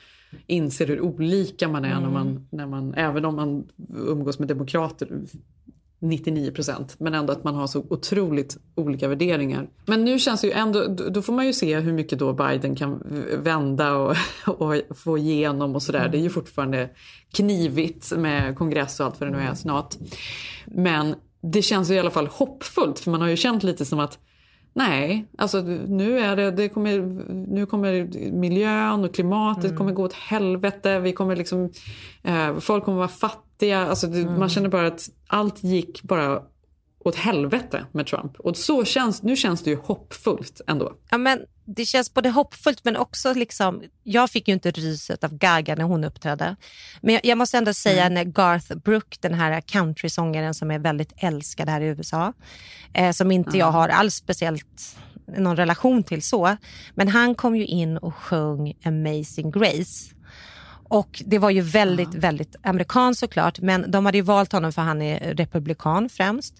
inser 0.47 0.88
hur 0.88 1.02
olika 1.02 1.67
man 1.67 1.86
är 1.86 1.91
mm. 1.91 2.04
när, 2.04 2.10
man, 2.10 2.47
när 2.52 2.67
man, 2.67 2.93
även 2.93 3.26
om 3.26 3.36
man 3.36 3.67
umgås 3.89 4.39
med 4.39 4.47
demokrater 4.47 5.10
99 6.00 6.52
procent, 6.52 6.95
men 7.00 7.13
ändå 7.13 7.34
att 7.34 7.43
man 7.43 7.56
har 7.56 7.67
så 7.67 7.86
otroligt 7.89 8.58
olika 8.76 9.08
värderingar. 9.08 9.69
Men 9.86 10.06
nu 10.06 10.19
känns 10.19 10.41
det 10.41 10.47
ju 10.47 10.54
ändå, 10.54 10.88
då 10.88 11.21
får 11.21 11.34
man 11.34 11.45
ju 11.45 11.54
se 11.54 11.80
hur 11.80 11.93
mycket 11.93 12.19
då 12.19 12.34
Biden 12.34 12.76
kan 12.76 13.23
vända 13.38 13.95
och, 13.95 14.15
och 14.47 14.97
få 14.97 15.17
igenom 15.17 15.76
och 15.76 15.84
sådär. 15.84 16.10
Det 16.10 16.17
är 16.17 16.21
ju 16.21 16.30
fortfarande 16.30 16.89
knivigt 17.34 18.17
med 18.17 18.58
kongress 18.58 19.00
och 19.00 19.06
allt 19.06 19.19
vad 19.19 19.30
det 19.30 19.38
nu 19.38 19.43
är 19.43 19.54
snart. 19.54 19.95
Men 20.65 21.15
det 21.41 21.62
känns 21.62 21.91
ju 21.91 21.93
i 21.93 22.00
alla 22.00 22.12
fall 22.12 22.28
hoppfullt 22.28 23.00
för 23.00 23.12
man 23.12 23.21
har 23.21 23.28
ju 23.28 23.38
känt 23.38 23.63
lite 23.63 23.86
som 23.86 24.00
att 24.00 24.19
Nej, 24.78 25.28
alltså 25.38 25.62
nu, 25.88 26.19
är 26.19 26.36
det, 26.36 26.52
det 26.52 26.69
kommer, 26.69 27.00
nu 27.47 27.65
kommer 27.65 28.10
miljön 28.32 29.04
och 29.04 29.15
klimatet 29.15 29.65
mm. 29.65 29.78
kommer 29.78 29.91
gå 29.91 30.04
åt 30.04 30.13
helvete. 30.13 31.00
Vi 31.00 31.13
kommer 31.13 31.36
liksom, 31.36 31.71
eh, 32.23 32.58
folk 32.60 32.86
kommer 32.86 32.97
vara 32.97 33.08
fattiga. 33.08 33.88
Alltså 33.88 34.08
det, 34.08 34.21
mm. 34.21 34.39
Man 34.39 34.50
känner 34.50 34.69
bara 34.69 34.88
att 34.88 35.10
allt 35.28 35.63
gick 35.63 36.04
bara 36.04 36.41
åt 37.08 37.15
helvete 37.15 37.86
med 37.91 38.08
Trump. 38.08 38.39
Och 38.39 38.58
så 38.58 38.86
känns, 38.86 39.24
nu 39.24 39.36
känns 39.36 39.63
det 39.63 39.70
ju 39.70 39.76
hoppfullt 39.76 40.62
ändå. 40.67 40.93
Ja, 41.10 41.17
men 41.17 41.39
det 41.65 41.86
känns 41.86 42.13
både 42.13 42.30
hoppfullt 42.30 42.86
men 42.86 42.98
också 42.98 43.34
liksom, 43.34 43.84
jag 44.04 44.30
fick 44.30 44.48
ju 44.48 44.54
inte 44.54 44.72
ryset 44.72 45.24
av 45.24 45.38
Gaga 45.38 45.76
när 45.76 45.84
hon 45.84 46.04
uppträdde. 46.04 46.56
Men 47.02 47.13
jag, 47.13 47.26
jag 47.26 47.38
måste 47.38 47.58
ändå 47.58 47.74
säga 47.74 48.06
mm. 48.06 48.13
när 48.13 48.24
Garth 48.24 48.76
Brooke, 48.76 49.17
den 49.20 49.34
här 49.34 49.62
countrysångaren 49.62 50.54
som 50.54 50.72
är 50.72 50.80
väldigt 50.80 51.13
älskad 51.17 51.70
här 51.70 51.82
i 51.82 51.86
USA, 51.86 52.34
eh, 52.93 53.12
som 53.12 53.32
inte 53.32 53.50
mm. 53.50 53.60
jag 53.60 53.72
har 53.72 53.89
alls 53.89 54.15
speciellt 54.15 54.98
någon 55.38 55.56
relation 55.56 56.04
till 56.04 56.22
så, 56.22 56.58
men 56.96 57.08
han 57.08 57.36
kom 57.36 57.56
ju 57.56 57.65
in 57.65 57.98
och 57.98 58.15
sjöng 58.15 58.74
Amazing 58.86 59.52
Grace. 59.52 60.16
Och 60.89 61.23
det 61.26 61.39
var 61.39 61.50
ju 61.50 61.62
väldigt, 61.62 62.13
ja. 62.13 62.19
väldigt 62.19 62.56
amerikanskt 62.63 63.19
såklart, 63.19 63.60
men 63.60 63.91
de 63.91 64.06
hade 64.06 64.17
ju 64.17 64.21
valt 64.21 64.52
honom 64.52 64.73
för 64.73 64.82
han 64.82 65.02
är 65.02 65.34
republikan 65.34 66.10
främst. 66.10 66.54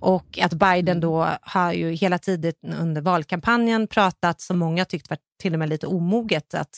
Och 0.00 0.38
att 0.42 0.52
Biden 0.52 0.88
mm. 0.88 1.00
då 1.00 1.28
har 1.42 1.72
ju 1.72 1.92
hela 1.92 2.18
tiden 2.18 2.54
under 2.80 3.00
valkampanjen 3.00 3.86
pratat, 3.86 4.40
som 4.40 4.58
många 4.58 4.84
tyckt 4.84 5.10
var 5.10 5.18
till 5.42 5.52
och 5.52 5.58
med 5.58 5.68
lite 5.68 5.86
omoget, 5.86 6.54
att 6.54 6.76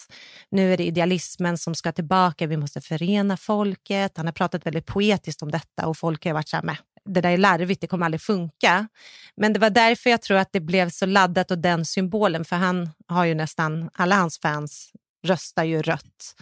nu 0.51 0.73
är 0.73 0.77
det 0.77 0.85
idealismen 0.85 1.59
som 1.59 1.75
ska 1.75 1.93
tillbaka, 1.93 2.47
vi 2.47 2.57
måste 2.57 2.81
förena 2.81 3.37
folket. 3.37 4.17
Han 4.17 4.27
har 4.27 4.33
pratat 4.33 4.67
väldigt 4.67 4.87
poetiskt 4.87 5.43
om 5.43 5.51
detta 5.51 5.87
och 5.87 5.97
folk 5.97 6.25
har 6.25 6.33
varit 6.33 6.49
så 6.49 6.57
här, 6.57 6.65
med, 6.65 6.77
det 7.05 7.21
där 7.21 7.31
är 7.31 7.37
larvigt, 7.37 7.81
det 7.81 7.87
kommer 7.87 8.05
aldrig 8.05 8.21
funka. 8.21 8.89
Men 9.37 9.53
det 9.53 9.59
var 9.59 9.71
därför 9.71 10.11
jag 10.11 10.23
tror 10.23 10.39
att 10.39 10.53
det 10.53 10.61
blev 10.61 10.91
så 10.91 11.07
laddat 11.07 11.51
och 11.51 11.59
den 11.59 11.85
symbolen, 11.85 12.45
för 12.45 12.57
han 12.57 12.91
har 13.07 13.25
ju 13.25 13.35
nästan, 13.35 13.91
alla 13.93 14.17
hans 14.17 14.41
fans 14.41 14.93
röstar 15.23 15.65
ju 15.65 15.83
rött. 15.83 16.35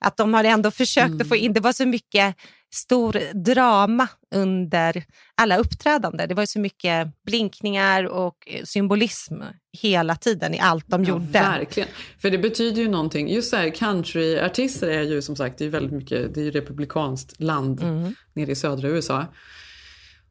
Att 0.00 0.16
de 0.16 0.34
har 0.34 0.44
ändå 0.44 0.70
försökt 0.70 1.06
mm. 1.06 1.20
att 1.20 1.28
få 1.28 1.36
in, 1.36 1.52
det 1.52 1.60
var 1.60 1.72
så 1.72 1.86
mycket 1.86 2.36
stor 2.74 3.16
drama 3.44 4.08
under 4.34 5.04
alla 5.34 5.56
uppträdanden. 5.56 6.28
Det 6.28 6.34
var 6.34 6.46
så 6.46 6.60
mycket 6.60 7.08
blinkningar 7.26 8.04
och 8.04 8.48
symbolism 8.64 9.34
hela 9.78 10.16
tiden 10.16 10.54
i 10.54 10.58
allt 10.58 10.84
de 10.88 11.04
ja, 11.04 11.10
gjorde. 11.10 11.24
Verkligen. 11.24 11.88
För 12.18 12.30
det 12.30 12.38
betyder 12.38 12.82
ju 12.82 12.88
någonting. 12.88 13.28
Just 13.28 13.50
så 13.50 13.56
här, 13.56 13.70
countryartister 13.70 14.88
är 14.88 15.02
ju 15.02 15.22
som 15.22 15.36
sagt, 15.36 15.58
det 15.58 15.64
är 15.64 15.68
väldigt 15.68 15.92
mycket, 15.92 16.34
det 16.34 16.40
är 16.40 16.44
ju 16.44 16.50
republikanskt 16.50 17.40
land 17.40 17.82
mm. 17.82 18.14
nere 18.32 18.50
i 18.50 18.54
södra 18.54 18.88
USA. 18.88 19.26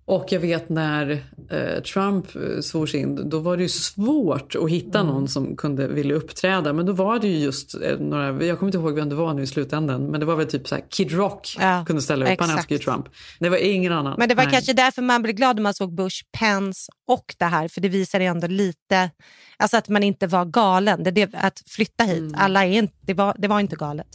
Och 0.05 0.25
jag 0.29 0.39
vet 0.39 0.69
när 0.69 1.23
eh, 1.49 1.83
Trump 1.83 2.35
eh, 2.35 2.61
svors 2.61 2.95
in, 2.95 3.29
då 3.29 3.39
var 3.39 3.57
det 3.57 3.63
ju 3.63 3.69
svårt 3.69 4.55
att 4.55 4.69
hitta 4.69 4.99
mm. 4.99 5.13
någon 5.13 5.27
som 5.27 5.55
kunde 5.55 5.87
vilja 5.87 6.15
uppträda. 6.15 6.73
Men 6.73 6.85
då 6.85 6.93
var 6.93 7.19
det 7.19 7.27
ju 7.27 7.37
just 7.37 7.75
eh, 7.81 7.99
några, 7.99 8.45
jag 8.45 8.59
kommer 8.59 8.67
inte 8.67 8.77
ihåg 8.77 8.95
vem 8.95 9.09
det 9.09 9.15
var 9.15 9.33
nu 9.33 9.41
i 9.41 9.47
slutändan, 9.47 10.05
men 10.11 10.19
det 10.19 10.25
var 10.25 10.35
väl 10.35 10.47
typ 10.47 10.67
så 10.67 10.75
här, 10.75 10.83
Kid 10.89 11.11
Rock 11.11 11.55
ja, 11.59 11.83
kunde 11.87 12.01
ställa 12.01 12.25
upp, 12.25 12.31
exakt. 12.31 12.49
han 12.49 12.57
älskar 12.57 12.75
ju 12.75 12.79
Trump. 12.79 13.05
Det 13.39 13.49
var 13.49 13.57
ingen 13.57 13.93
annan. 13.93 14.15
Men 14.17 14.29
det 14.29 14.35
var 14.35 14.43
Nej. 14.43 14.53
kanske 14.53 14.73
därför 14.73 15.01
man 15.01 15.21
blev 15.21 15.35
glad 15.35 15.55
när 15.55 15.63
man 15.63 15.73
såg 15.73 15.95
Bush, 15.95 16.23
Pence 16.39 16.91
och 17.07 17.35
det 17.37 17.45
här, 17.45 17.67
för 17.67 17.81
det 17.81 17.89
visade 17.89 18.25
ändå 18.25 18.47
lite, 18.47 19.09
alltså 19.61 19.77
att 19.77 19.89
man 19.89 20.03
inte 20.03 20.27
var 20.27 20.45
galen. 20.45 21.03
Det, 21.03 21.11
det 21.11 21.29
att 21.33 21.63
flytta 21.67 22.03
hit, 22.03 22.17
mm. 22.17 22.35
alla 22.37 22.65
är 22.65 22.77
inte, 22.77 22.93
det, 23.01 23.13
var, 23.13 23.35
det 23.37 23.47
var 23.47 23.59
inte 23.59 23.75
galet. 23.75 24.07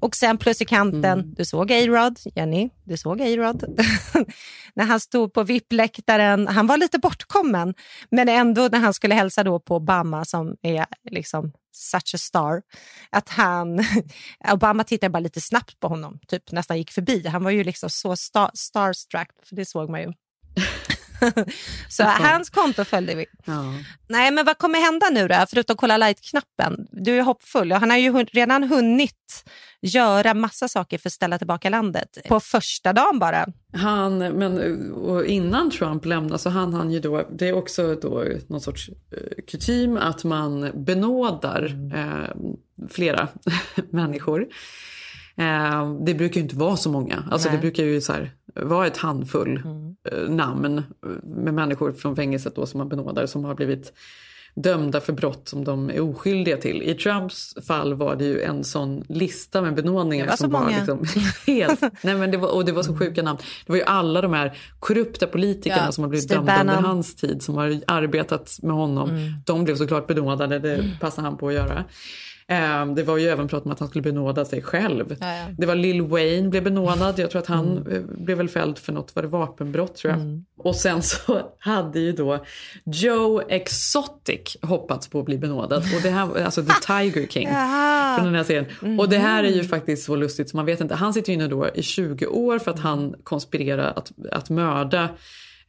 Och 0.00 0.16
sen 0.16 0.38
plus 0.38 0.60
i 0.60 0.64
kanten, 0.64 1.04
mm. 1.04 1.34
du 1.34 1.44
såg 1.44 1.72
A-Rod, 1.72 2.18
Jenny, 2.34 2.70
du 2.84 2.96
såg 2.96 3.22
A-Rod. 3.22 3.64
när 4.74 4.84
han 4.84 5.00
stod 5.00 5.32
på 5.32 5.42
VIP-läktaren, 5.42 6.48
han 6.48 6.66
var 6.66 6.76
lite 6.76 6.98
bortkommen, 6.98 7.74
men 8.10 8.28
ändå 8.28 8.68
när 8.72 8.78
han 8.78 8.94
skulle 8.94 9.14
hälsa 9.14 9.44
då 9.44 9.60
på 9.60 9.76
Obama 9.76 10.24
som 10.24 10.56
är 10.62 10.86
liksom 11.10 11.52
such 11.72 12.14
a 12.14 12.18
star, 12.18 12.62
att 13.10 13.28
han, 13.28 13.84
Obama 14.52 14.84
tittade 14.84 15.10
bara 15.10 15.20
lite 15.20 15.40
snabbt 15.40 15.80
på 15.80 15.88
honom, 15.88 16.18
typ 16.28 16.52
nästan 16.52 16.78
gick 16.78 16.90
förbi. 16.90 17.26
Han 17.26 17.44
var 17.44 17.50
ju 17.50 17.64
liksom 17.64 17.90
så 17.90 18.16
star, 18.16 18.50
starstruck, 18.54 19.30
för 19.48 19.56
det 19.56 19.64
såg 19.64 19.90
man 19.90 20.00
ju. 20.00 20.12
så 21.88 22.02
hans 22.02 22.50
konto 22.50 22.84
följde 22.84 23.14
vi. 23.14 23.26
Ja. 23.44 23.74
Nej, 24.08 24.30
men 24.30 24.44
vad 24.44 24.58
kommer 24.58 24.80
hända 24.80 25.06
nu 25.10 25.28
då, 25.28 25.44
förutom 25.50 25.76
kolla 25.76 25.96
light-knappen? 25.96 26.86
Du 26.90 27.18
är 27.18 27.22
hoppfull. 27.22 27.72
Han 27.72 27.90
har 27.90 27.96
ju 27.96 28.24
redan 28.24 28.64
hunnit 28.64 29.44
göra 29.82 30.34
massa 30.34 30.68
saker 30.68 30.98
för 30.98 31.08
att 31.08 31.12
ställa 31.12 31.38
tillbaka 31.38 31.70
landet 31.70 32.18
på 32.28 32.40
första 32.40 32.92
dagen 32.92 33.18
bara. 33.18 33.46
Han, 33.72 34.18
men 34.18 35.24
innan 35.26 35.70
Trump 35.70 36.04
lämnade 36.04 36.38
så 36.38 36.50
han 36.50 36.74
han 36.74 36.90
ju 36.90 37.00
då, 37.00 37.28
det 37.32 37.48
är 37.48 37.52
också 37.52 37.94
då 37.94 38.24
någon 38.46 38.60
sorts 38.60 38.88
eh, 38.88 39.44
kutym 39.46 39.96
att 39.96 40.24
man 40.24 40.70
benådar 40.84 41.64
eh, 41.94 42.36
flera 42.90 43.28
människor. 43.90 44.46
Eh, 45.40 45.94
det 46.00 46.14
brukar 46.14 46.34
ju 46.34 46.42
inte 46.42 46.56
vara 46.56 46.76
så 46.76 46.90
många. 46.90 47.24
Alltså 47.30 47.48
det 47.48 47.58
brukar 47.58 47.84
ju 47.84 48.00
så 48.00 48.12
här, 48.12 48.32
vara 48.54 48.86
ett 48.86 48.96
handfull 48.96 49.62
mm. 49.64 49.90
Eh, 50.12 50.28
namn 50.28 50.82
med 51.22 51.54
människor 51.54 51.92
från 51.92 52.16
fängelset 52.16 52.56
då 52.56 52.66
som 52.66 52.78
man 52.78 52.88
benådar 52.88 53.26
som 53.26 53.44
har 53.44 53.54
blivit 53.54 53.92
dömda 54.54 55.00
för 55.00 55.12
brott 55.12 55.48
som 55.48 55.64
de 55.64 55.90
är 55.90 56.00
oskyldiga 56.00 56.56
till. 56.56 56.82
I 56.82 56.94
Trumps 56.94 57.54
fall 57.66 57.94
var 57.94 58.16
det 58.16 58.24
ju 58.24 58.42
en 58.42 58.64
sån 58.64 59.04
lista 59.08 59.62
med 59.62 59.74
benådningar 59.74 60.26
var 60.26 60.36
som 60.36 60.50
så 60.50 60.58
var 60.58 60.70
liksom 60.70 61.04
helt... 61.46 61.80
nej 62.02 62.14
men 62.14 62.30
det 62.30 62.36
var, 62.36 62.54
och 62.54 62.64
det 62.64 62.72
var 62.72 62.82
så 62.82 62.96
sjuka 62.96 63.22
namn. 63.22 63.38
Det 63.66 63.72
var 63.72 63.76
ju 63.76 63.84
alla 63.84 64.20
de 64.20 64.32
här 64.32 64.58
korrupta 64.78 65.26
politikerna 65.26 65.84
ja, 65.84 65.92
som 65.92 66.04
har 66.04 66.08
blivit 66.08 66.24
Steve 66.24 66.38
dömda 66.38 66.56
Bannon. 66.56 66.76
under 66.76 66.88
hans 66.88 67.16
tid 67.16 67.42
som 67.42 67.54
har 67.54 67.80
arbetat 67.86 68.58
med 68.62 68.76
honom. 68.76 69.10
Mm. 69.10 69.32
De 69.46 69.64
blev 69.64 69.76
såklart 69.76 70.06
benådade, 70.06 70.58
det 70.58 70.74
mm. 70.74 70.90
passade 71.00 71.28
han 71.28 71.36
på 71.36 71.48
att 71.48 71.54
göra. 71.54 71.84
Ehm, 72.52 72.94
det 72.94 73.02
var 73.02 73.18
ju 73.18 73.28
även 73.28 73.48
prat 73.48 73.64
om 73.64 73.72
att 73.72 73.78
han 73.78 73.88
skulle 73.88 74.02
benåda 74.02 74.44
sig 74.44 74.62
själv. 74.62 75.16
Ja, 75.20 75.34
ja. 75.34 75.46
Det 75.58 75.66
var 75.66 75.74
Lil 75.74 76.02
Wayne 76.02 76.48
blev 76.48 76.64
benådad. 76.64 77.18
Jag 77.18 77.30
tror 77.30 77.42
att 77.42 77.46
han 77.46 77.76
mm. 77.76 77.92
Eh, 77.92 78.02
blev 78.02 78.38
väl 78.38 78.48
fälld 78.48 78.78
för 78.78 78.92
något, 78.92 79.14
var 79.14 79.22
det 79.22 79.28
vapenbrott 79.28 79.94
tror 79.94 80.12
jag. 80.12 80.20
Mm. 80.20 80.44
Och 80.58 80.76
sen 80.76 81.02
så 81.02 81.40
hade 81.58 82.00
ju 82.00 82.12
då 82.12 82.44
Joe 82.84 83.42
Exotic 83.48 84.56
hoppats 84.62 85.08
på 85.08 85.18
att 85.18 85.24
bli 85.24 85.38
benådad. 85.38 85.82
Och 85.96 86.02
det 86.02 86.10
här, 86.10 86.44
alltså 86.44 86.64
The 86.64 86.72
Tiger 86.86 87.26
King 87.26 87.48
från 88.16 88.26
den 88.26 88.34
här 88.34 88.44
serien. 88.44 88.66
Mm. 88.82 89.00
Och 89.00 89.08
det 89.08 89.18
här 89.18 89.44
är 89.44 89.50
ju 89.50 89.64
faktiskt 89.64 90.04
så 90.04 90.16
lustigt 90.16 90.50
så 90.50 90.56
man 90.56 90.66
vet 90.66 90.80
inte. 90.80 90.94
Han 90.94 91.14
sitter 91.14 91.28
ju 91.28 91.34
inne 91.34 91.48
då 91.48 91.68
i 91.74 91.82
20 91.82 92.26
år 92.26 92.58
för 92.58 92.70
att 92.70 92.80
han 92.80 93.14
konspirerar 93.24 93.92
att, 93.96 94.12
att 94.32 94.50
mörda 94.50 95.08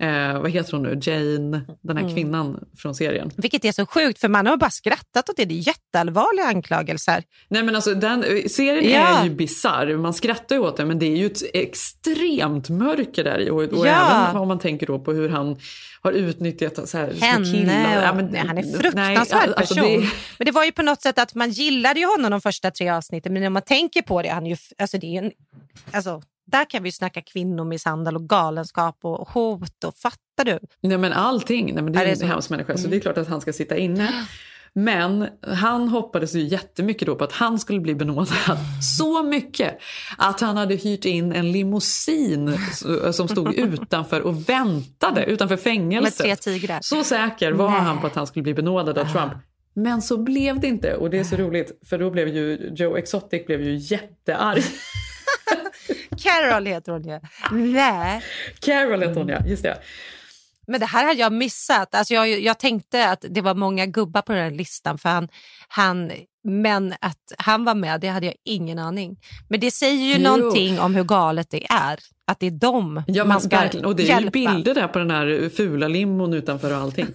Eh, 0.02 0.42
vad 0.42 0.52
heter 0.52 0.72
hon 0.72 0.84
nu? 0.84 1.00
Jane, 1.02 1.62
den 1.82 1.98
här 1.98 2.04
mm. 2.04 2.16
kvinnan 2.16 2.66
från 2.78 2.96
serien. 2.96 3.32
Vilket 3.36 3.66
är 3.66 3.72
så 3.72 3.86
sjukt 3.86 4.20
för 4.20 4.28
man 4.28 4.48
har 4.48 4.58
bara 4.58 4.70
skrattat 4.70 5.30
åt 5.30 5.38
det. 5.38 5.46
Det 5.46 5.54
är 5.54 5.68
jätteallvarliga 5.68 6.46
anklagelser. 6.46 7.24
Nej 7.48 7.64
men 7.64 7.76
alltså 7.76 7.94
den, 7.94 8.50
serien 8.50 8.92
ja. 8.92 9.20
är 9.20 9.24
ju 9.24 9.30
bizarr. 9.30 9.98
Man 9.98 10.14
skrattar 10.14 10.56
ju 10.56 10.62
åt 10.62 10.78
den 10.78 10.88
men 10.88 11.00
det 11.00 11.06
är 11.06 11.18
ju 11.18 11.26
ett 11.26 11.42
extremt 11.54 12.70
mörker 12.70 13.24
där 13.24 13.52
och, 13.52 13.64
och 13.64 13.88
ja. 13.88 14.28
även 14.30 14.42
om 14.42 14.48
man 14.48 14.60
tänker 14.60 14.88
då 14.88 15.00
på 15.00 15.14
hur 15.14 15.30
han 15.30 15.58
har 16.02 16.12
utnyttjat 16.12 16.90
så 16.90 16.98
här, 16.98 17.14
Henne, 17.22 17.46
killar. 17.46 18.04
Ja, 18.04 18.14
men, 18.14 18.26
nej, 18.26 18.44
han 18.48 18.58
är 18.58 18.64
fruktansvärd 18.64 18.96
nej, 18.96 19.18
alltså, 19.18 19.76
person. 19.76 20.02
Det... 20.02 20.10
Men 20.38 20.46
det 20.46 20.52
var 20.52 20.66
ju 20.66 20.72
på 20.72 20.82
något 20.82 21.02
sätt 21.02 21.20
att 21.20 21.36
man 21.36 21.52
gillade 21.52 22.00
ju 22.00 22.06
honom 22.06 22.32
de 22.32 22.42
första 22.42 22.72
tre 22.72 22.90
avsnitten 22.90 23.34
men 23.34 23.42
när 23.42 23.50
man 23.50 23.62
tänker 23.62 24.02
på 24.02 24.22
det, 24.22 24.30
han 24.30 24.46
är 24.46 24.50
ju, 24.50 24.58
alltså 24.78 24.98
det 24.98 25.18
är 25.18 25.24
en, 25.24 25.32
alltså 25.92 26.22
där 26.52 26.66
kan 26.66 26.84
vi 26.84 26.92
snacka 26.92 27.22
kvinnomisshandel 27.22 28.16
och 28.16 28.30
galenskap 28.30 28.98
och 29.02 29.30
hot. 29.30 29.84
Och, 29.84 29.96
fattar 29.96 30.46
du? 30.46 30.60
Nej 30.82 30.98
men 30.98 31.14
allting. 31.14 31.74
Nej, 31.74 31.84
men 31.84 31.94
det 31.94 32.00
är, 32.00 32.06
är 32.06 32.16
det 32.16 32.22
en 32.22 32.30
hemsk 32.30 32.50
människa 32.50 32.74
mm. 32.74 32.84
så 32.84 32.88
det 32.88 32.96
är 32.96 33.00
klart 33.00 33.18
att 33.18 33.28
han 33.28 33.42
ska 33.42 33.54
sitta 33.54 33.78
inne. 33.78 34.26
Men 34.74 35.28
han 35.48 35.88
hoppades 35.88 36.36
ju 36.36 36.40
jättemycket 36.40 37.06
då 37.06 37.16
på 37.16 37.24
att 37.24 37.32
han 37.32 37.60
skulle 37.60 37.80
bli 37.80 37.96
benådad. 37.96 38.58
Så 38.98 39.24
mycket 39.24 39.78
att 40.18 40.42
han 40.42 40.58
hade 40.58 40.76
hyrt 40.76 41.06
in 41.06 41.32
en 41.32 41.52
limousin 41.52 42.58
som 43.14 43.28
stod 43.28 43.54
utanför 43.60 44.22
och 44.22 44.50
väntade 44.50 45.26
utanför 45.26 45.58
fängelset. 45.58 46.26
Med 46.26 46.38
tre 46.38 46.54
tigrar. 46.54 46.80
Så 46.82 47.04
säker 47.04 47.52
var 47.52 47.70
Nej. 47.70 47.80
han 47.80 48.02
på 48.02 48.08
att 48.08 48.16
han 48.16 48.28
skulle 48.28 48.44
bli 48.44 48.54
benådad 48.54 48.98
av 48.98 49.06
Trump. 49.06 49.34
Men 49.74 50.02
så 50.02 50.18
blev 50.18 50.60
det 50.60 50.68
inte 50.68 50.96
och 50.96 51.10
det 51.10 51.20
är 51.20 51.24
så 51.24 51.36
roligt 51.36 51.80
för 51.90 51.98
då 51.98 52.10
blev 52.10 52.28
ju 52.28 52.72
Joe 52.76 52.96
Exotic 52.96 53.46
blev 53.46 53.62
ju 53.62 53.76
jättearg. 53.76 54.64
Carol 56.24 56.66
heter 56.66 56.92
hon 56.92 57.04
ju. 57.04 57.20
Nej. 57.52 58.24
Carol 58.60 59.02
heter 59.02 59.16
hon 59.16 59.28
ja, 59.28 59.40
just 59.46 59.64
det. 59.64 59.78
Men 60.68 60.80
det 60.80 60.86
här 60.86 61.06
hade 61.06 61.20
jag 61.20 61.34
missat. 61.34 61.96
Alltså 61.96 62.14
jag, 62.14 62.30
jag 62.30 62.60
tänkte 62.60 63.10
att 63.10 63.26
det 63.30 63.42
var 63.42 63.56
många 63.56 63.86
gubbar 63.86 64.22
på 64.22 64.34
den 64.34 64.44
här 64.44 64.52
listan. 64.52 64.98
För 64.98 65.10
han, 65.10 65.28
han, 65.68 66.12
men 66.44 66.94
att 67.02 67.18
han 67.38 67.66
var 67.66 67.76
med, 67.76 68.02
det 68.02 68.08
hade 68.08 68.26
jag 68.26 68.36
ingen 68.46 68.80
aning. 68.80 69.20
Men 69.50 69.60
det 69.60 69.72
säger 69.72 70.06
ju 70.06 70.14
jo. 70.14 70.24
någonting 70.24 70.80
om 70.80 70.96
hur 70.96 71.04
galet 71.04 71.48
det 71.50 71.66
är 71.66 72.00
att 72.32 72.40
det 72.40 72.48
är 72.48 72.52
dem 72.52 73.04
ja, 73.08 73.26
man 73.26 73.42
ska 73.42 73.58
verkligen. 73.58 73.86
Och 73.86 73.96
det 73.96 74.04
är 74.04 74.08
hjälpa. 74.08 74.40
ju 74.40 74.48
bilder 74.48 74.74
där 74.74 74.88
på 74.88 75.00
den 75.00 75.12
här 75.12 75.50
fula 75.50 75.88
limon 75.88 76.34
utanför 76.34 76.72
och 76.72 76.78
allting. 76.78 77.08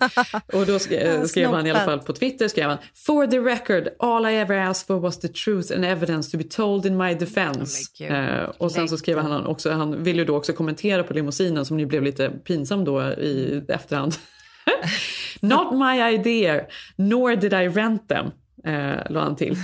och 0.53 0.67
då 0.67 0.79
skrev, 0.79 1.25
skrev 1.27 1.51
han 1.51 1.67
i 1.67 1.71
alla 1.71 1.85
fall 1.85 1.99
på 1.99 2.13
Twitter, 2.13 2.49
skrev 2.49 2.69
han 2.69 2.79
For 3.07 3.27
the 3.27 3.39
record, 3.39 3.89
all 3.99 4.27
I 4.27 4.35
ever 4.35 4.59
asked 4.59 4.87
for 4.87 5.01
was 5.01 5.19
the 5.19 5.29
truth 5.29 5.75
and 5.75 5.85
evidence 5.85 6.31
to 6.31 6.39
be 6.39 6.45
told 6.45 6.87
in 6.87 6.97
my 6.97 7.15
defense. 7.15 7.83
Oh 8.01 8.13
uh, 8.13 8.51
och 8.59 8.73
sen 8.73 8.89
så 8.89 8.99
skrev 8.99 9.19
han 9.19 9.47
också, 9.47 9.71
han 9.71 10.03
ville 10.03 10.19
ju 10.19 10.25
då 10.25 10.37
också 10.37 10.53
kommentera 10.53 11.03
på 11.03 11.15
limousinen 11.15 11.65
som 11.65 11.81
ju 11.81 11.87
blev 11.87 12.03
lite 12.03 12.31
pinsam 12.31 12.85
då 12.85 13.03
i 13.03 13.63
efterhand. 13.69 14.15
Not 15.41 15.75
my 15.79 16.15
idea, 16.15 16.61
nor 16.97 17.37
did 17.37 17.53
I 17.53 17.69
rent 17.69 18.09
them 18.09 18.31
eh, 18.67 19.11
la 19.11 19.21
han 19.21 19.37
till. 19.37 19.57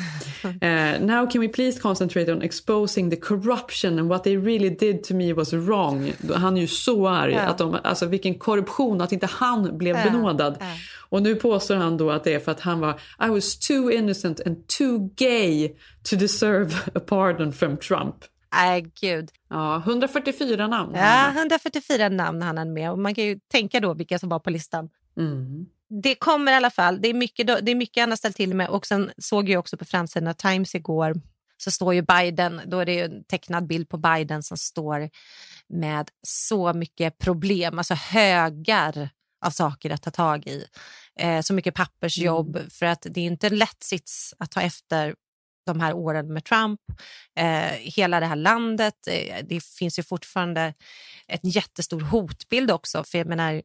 Eh, 0.60 1.00
Now 1.00 1.30
can 1.30 1.40
we 1.40 1.48
please 1.48 1.80
concentrate 1.80 2.32
on 2.32 2.42
exposing 2.42 3.10
the 3.10 3.16
corruption 3.16 3.98
and 3.98 4.08
what 4.08 4.24
they 4.24 4.36
really 4.36 4.70
did 4.70 5.04
to 5.04 5.14
me 5.14 5.32
was 5.32 5.52
wrong. 5.52 6.12
Han 6.34 6.56
är 6.56 6.60
ju 6.60 6.66
så 6.66 7.08
arg. 7.08 7.32
Yeah. 7.32 7.50
Att 7.50 7.58
de, 7.58 7.78
alltså 7.84 8.06
vilken 8.06 8.38
korruption, 8.38 9.00
att 9.00 9.12
inte 9.12 9.26
han 9.26 9.78
blev 9.78 9.96
yeah. 9.96 10.12
benådad. 10.12 10.56
Yeah. 10.60 10.76
Och 11.08 11.22
nu 11.22 11.34
påstår 11.34 11.74
han 11.74 11.96
då 11.96 12.10
att 12.10 12.24
det 12.24 12.34
är 12.34 12.40
för 12.40 12.52
att 12.52 12.60
han 12.60 12.80
var 12.80 13.00
I 13.26 13.28
was 13.28 13.58
too 13.58 13.90
innocent 13.90 14.40
and 14.46 14.68
too 14.78 15.10
gay 15.16 15.68
to 16.10 16.16
deserve 16.16 16.74
a 16.94 17.00
pardon 17.06 17.52
from 17.52 17.76
Trump. 17.76 18.14
Nej, 18.54 18.92
gud. 19.00 19.30
Ja, 19.50 19.76
144 19.76 20.66
namn. 20.66 20.92
Ja, 20.94 21.30
144 21.36 22.08
namn 22.08 22.42
han 22.42 22.58
hade 22.58 22.70
med. 22.70 22.90
Och 22.90 22.98
man 22.98 23.14
kan 23.14 23.24
ju 23.24 23.38
tänka 23.52 23.80
då 23.80 23.94
vilka 23.94 24.18
som 24.18 24.28
var 24.28 24.38
på 24.38 24.50
listan. 24.50 24.88
Mm 25.16 25.66
det 26.02 26.14
kommer 26.14 26.52
i 26.52 26.55
alla 26.55 26.70
fall. 26.70 27.00
Det 27.00 27.09
är 27.09 27.14
mycket, 27.14 27.46
det 27.46 27.70
är 27.70 27.74
mycket 27.74 28.02
han 28.02 28.11
har 28.11 28.16
ställt 28.16 28.37
till 28.37 28.55
med. 28.55 28.68
Och 28.68 28.87
sen 28.87 29.12
såg 29.18 29.48
jag 29.48 29.59
också 29.61 29.76
på 29.76 29.85
framsidan 29.85 30.28
av 30.28 30.33
Times 30.33 30.74
igår 30.74 31.14
så 31.57 31.70
står 31.70 31.94
ju 31.94 32.02
Biden, 32.02 32.61
då 32.66 32.78
är 32.78 32.87
det 32.87 33.00
en 33.00 33.24
tecknad 33.24 33.66
bild 33.66 33.88
på 33.88 33.96
Biden 33.96 34.42
som 34.42 34.57
står 34.57 35.11
med 35.68 36.11
så 36.26 36.72
mycket 36.72 37.18
problem, 37.18 37.78
alltså 37.78 37.94
högar 37.94 39.11
av 39.44 39.50
saker 39.50 39.90
att 39.90 40.02
ta 40.02 40.11
tag 40.11 40.46
i. 40.46 40.66
Eh, 41.18 41.40
så 41.40 41.55
mycket 41.55 41.74
pappersjobb, 41.74 42.57
mm. 42.57 42.70
för 42.70 42.87
att 42.87 43.07
det 43.11 43.20
är 43.20 43.24
inte 43.24 43.46
en 43.46 43.59
lätt 43.59 43.83
sits 43.83 44.35
att 44.38 44.50
ta 44.50 44.61
efter 44.61 45.14
de 45.66 45.81
här 45.81 45.92
åren 45.92 46.33
med 46.33 46.44
Trump, 46.44 46.81
eh, 47.38 47.72
hela 47.78 48.20
det 48.20 48.26
här 48.26 48.37
landet. 48.37 48.94
Eh, 49.09 49.44
det 49.48 49.64
finns 49.64 49.98
ju 49.98 50.02
fortfarande 50.02 50.74
en 51.26 51.50
jättestor 51.50 52.00
hotbild 52.00 52.70
också. 52.70 53.05
För 53.05 53.18
jag 53.18 53.26
menar, 53.26 53.62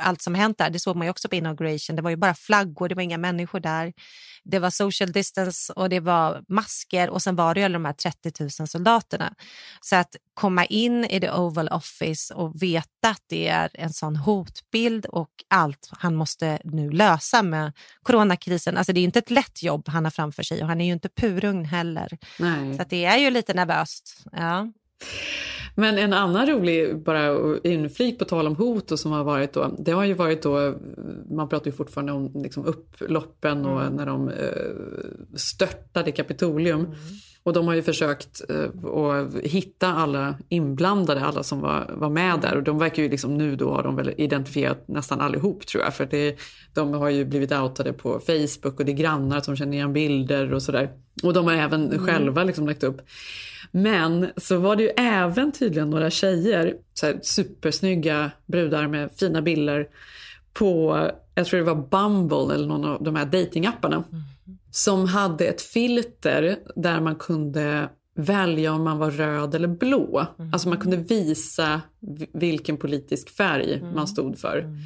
allt 0.00 0.22
som 0.22 0.34
hänt 0.34 0.58
där, 0.58 0.70
det 0.70 0.80
såg 0.80 0.96
man 0.96 1.06
ju 1.06 1.10
också 1.10 1.28
på 1.28 1.34
inauguration. 1.34 1.96
Det 1.96 2.02
var 2.02 2.10
ju 2.10 2.16
bara 2.16 2.34
flaggor, 2.34 2.88
det 2.88 2.94
var 2.94 3.02
inga 3.02 3.18
människor 3.18 3.60
där. 3.60 3.92
Det 4.44 4.58
var 4.58 4.70
social 4.70 5.12
distance 5.12 5.72
och 5.72 5.88
det 5.88 6.00
var 6.00 6.42
masker 6.48 7.10
och 7.10 7.22
sen 7.22 7.36
var 7.36 7.54
det 7.54 7.60
ju 7.60 7.64
alla 7.64 7.72
de 7.72 7.84
här 7.84 7.92
30 7.92 8.32
000 8.60 8.68
soldaterna. 8.68 9.34
Så 9.80 9.96
att 9.96 10.16
komma 10.34 10.64
in 10.64 11.04
i 11.04 11.20
the 11.20 11.30
Oval 11.30 11.68
Office 11.68 12.34
och 12.34 12.62
veta 12.62 13.08
att 13.08 13.22
det 13.26 13.48
är 13.48 13.70
en 13.74 13.92
sån 13.92 14.16
hotbild 14.16 15.06
och 15.06 15.30
allt 15.48 15.88
han 15.92 16.14
måste 16.14 16.58
nu 16.64 16.90
lösa 16.90 17.42
med 17.42 17.72
coronakrisen. 18.02 18.76
Alltså 18.76 18.92
det 18.92 19.00
är 19.00 19.04
inte 19.04 19.18
ett 19.18 19.30
lätt 19.30 19.62
jobb 19.62 19.88
han 19.88 20.04
har 20.04 20.10
framför 20.10 20.42
sig 20.42 20.62
och 20.62 20.68
han 20.68 20.80
är 20.80 20.86
ju 20.86 20.92
inte 20.92 21.08
purugn 21.08 21.64
heller. 21.64 22.18
Nej. 22.38 22.78
Så 22.78 22.84
det 22.88 23.04
är 23.04 23.16
ju 23.16 23.30
lite 23.30 23.54
nervöst. 23.54 24.24
Ja. 24.32 24.72
Men 25.78 25.98
en 25.98 26.12
annan 26.12 26.46
rolig 26.46 27.02
bara 27.02 27.56
inflik 27.64 28.18
på 28.18 28.24
tal 28.24 28.46
om 28.46 28.56
hot 28.56 28.92
och 28.92 28.98
som 28.98 29.12
har 29.12 29.24
varit 29.24 29.52
då, 29.52 29.76
det 29.78 29.92
har 29.92 30.04
ju 30.04 30.14
varit 30.14 30.42
då, 30.42 30.74
man 31.30 31.48
pratar 31.48 31.66
ju 31.66 31.72
fortfarande 31.72 32.12
om 32.12 32.42
liksom 32.42 32.64
upploppen 32.64 33.66
och 33.66 33.82
Mm. 33.82 33.92
när 33.94 34.06
de 34.06 34.28
eh, 34.28 35.36
störtade 35.36 36.12
Kapitolium. 36.12 36.80
Mm. 36.80 36.94
Och 37.48 37.54
de 37.54 37.66
har 37.66 37.74
ju 37.74 37.82
försökt 37.82 38.42
eh, 38.48 38.90
att 38.94 39.34
hitta 39.44 39.88
alla 39.88 40.34
inblandade, 40.48 41.20
alla 41.20 41.42
som 41.42 41.60
var, 41.60 41.90
var 41.94 42.10
med 42.10 42.40
där. 42.40 42.56
Och 42.56 42.62
de 42.62 42.78
verkar 42.78 43.02
ju 43.02 43.08
liksom 43.08 43.38
nu 43.38 43.56
då 43.56 43.70
har 43.70 43.82
de 43.82 43.96
väl 43.96 44.14
identifierat 44.16 44.88
nästan 44.88 45.20
allihop 45.20 45.66
tror 45.66 45.84
jag. 45.84 45.94
För 45.94 46.06
det, 46.06 46.36
de 46.74 46.92
har 46.92 47.08
ju 47.08 47.24
blivit 47.24 47.52
outade 47.52 47.92
på 47.92 48.20
Facebook 48.20 48.80
och 48.80 48.84
det 48.84 48.92
är 48.92 48.96
grannar 48.96 49.40
som 49.40 49.56
känner 49.56 49.72
igen 49.72 49.92
bilder 49.92 50.52
och 50.54 50.62
sådär. 50.62 50.90
Och 51.22 51.32
de 51.32 51.46
har 51.46 51.54
även 51.54 51.92
Mm. 51.92 52.06
själva 52.06 52.44
liksom 52.44 52.66
lagt 52.66 52.82
upp. 52.82 53.00
Men 53.70 54.26
så 54.36 54.58
var 54.58 54.76
det 54.76 54.82
ju 54.82 54.90
även 54.96 55.52
tydligen 55.52 55.90
några 55.90 56.10
tjejer, 56.10 56.74
så 56.94 57.06
här 57.06 57.18
supersnygga 57.22 58.30
brudar 58.46 58.86
med 58.88 59.10
fina 59.16 59.42
bilder 59.42 59.86
på, 60.52 60.98
jag 61.34 61.46
tror 61.46 61.58
det 61.58 61.66
var 61.74 61.74
Bumble 61.90 62.54
eller 62.54 62.66
någon 62.66 62.84
av 62.84 63.02
de 63.02 63.16
här 63.16 63.24
datingapparna. 63.24 64.04
Som 64.70 65.06
hade 65.06 65.44
ett 65.44 65.62
filter 65.62 66.58
där 66.76 67.00
man 67.00 67.16
kunde 67.16 67.88
välja 68.16 68.72
om 68.72 68.84
man 68.84 68.98
var 68.98 69.10
röd 69.10 69.54
eller 69.54 69.68
blå. 69.68 70.26
Alltså 70.52 70.68
man 70.68 70.78
kunde 70.78 70.96
visa 70.96 71.80
vilken 72.32 72.76
politisk 72.76 73.36
färg 73.36 73.82
man 73.94 74.08
stod 74.08 74.38
för. 74.38 74.76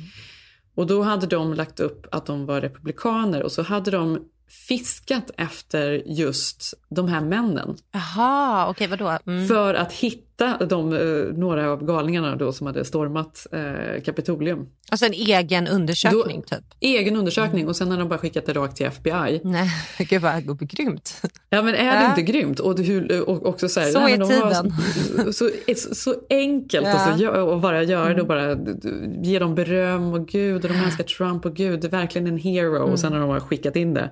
Och 0.74 0.86
då 0.86 1.02
hade 1.02 1.26
de 1.26 1.54
lagt 1.54 1.80
upp 1.80 2.06
att 2.10 2.26
de 2.26 2.46
var 2.46 2.60
republikaner 2.60 3.42
och 3.42 3.52
så 3.52 3.62
hade 3.62 3.90
de 3.90 4.28
fiskat 4.68 5.30
efter 5.36 6.02
just 6.06 6.74
de 6.88 7.08
här 7.08 7.20
männen. 7.20 7.76
Jaha, 7.92 8.68
okej 8.68 8.86
vadå? 8.86 9.18
Mm. 9.26 9.48
För 9.48 9.74
att 9.74 9.92
hitta 9.92 10.31
de, 10.68 10.92
eh, 10.92 11.34
några 11.38 11.70
av 11.70 11.84
galningarna 11.86 12.36
då 12.36 12.52
som 12.52 12.66
hade 12.66 12.84
stormat 12.84 13.46
eh, 13.52 14.02
Kapitolium. 14.04 14.66
Alltså 14.90 15.06
en 15.06 15.12
egen 15.12 15.66
undersökning 15.68 16.42
typ? 16.42 16.58
Egen 16.80 17.16
undersökning 17.16 17.68
och 17.68 17.76
sen 17.76 17.90
har 17.90 17.98
de 17.98 18.08
bara 18.08 18.18
skickat 18.18 18.46
det 18.46 18.52
rakt 18.52 18.76
till 18.76 18.86
FBI. 18.86 19.40
Nej, 19.44 19.70
gud 19.98 20.22
vad 20.22 20.58
grymt. 20.70 21.22
Ja 21.50 21.62
men 21.62 21.74
är 21.74 21.78
det 21.96 22.02
Ja. 22.02 22.08
inte 22.10 22.22
grymt? 22.22 22.60
Och, 22.60 22.78
hur, 22.78 23.28
och 23.28 23.46
också 23.46 23.68
så 23.68 23.80
här, 23.80 23.90
Så 23.90 24.00
nej, 24.00 24.12
är 24.14 24.18
de 24.18 24.24
har 24.40 24.50
tiden. 24.50 24.72
Så, 25.32 25.50
så, 25.76 25.94
så 25.94 26.14
enkelt 26.30 26.86
Ja. 26.86 26.92
alltså, 26.98 27.28
att 27.30 27.62
bara 27.62 27.82
göra 27.82 28.14
det 28.14 28.20
och 28.20 28.26
bara 28.28 28.56
ge 29.22 29.38
dem 29.38 29.54
beröm 29.54 30.12
och 30.12 30.26
gud 30.28 30.64
och 30.64 30.70
de 30.70 30.76
älskar 30.84 31.04
Trump 31.04 31.44
och 31.46 31.54
gud 31.54 31.80
det 31.80 31.86
är 31.86 31.90
verkligen 31.90 32.26
en 32.26 32.38
hero 32.38 32.76
Mm. 32.76 32.90
och 32.92 33.00
sen 33.00 33.12
har 33.12 33.20
de 33.20 33.28
bara 33.28 33.40
skickat 33.40 33.76
in 33.76 33.94
det. 33.94 34.10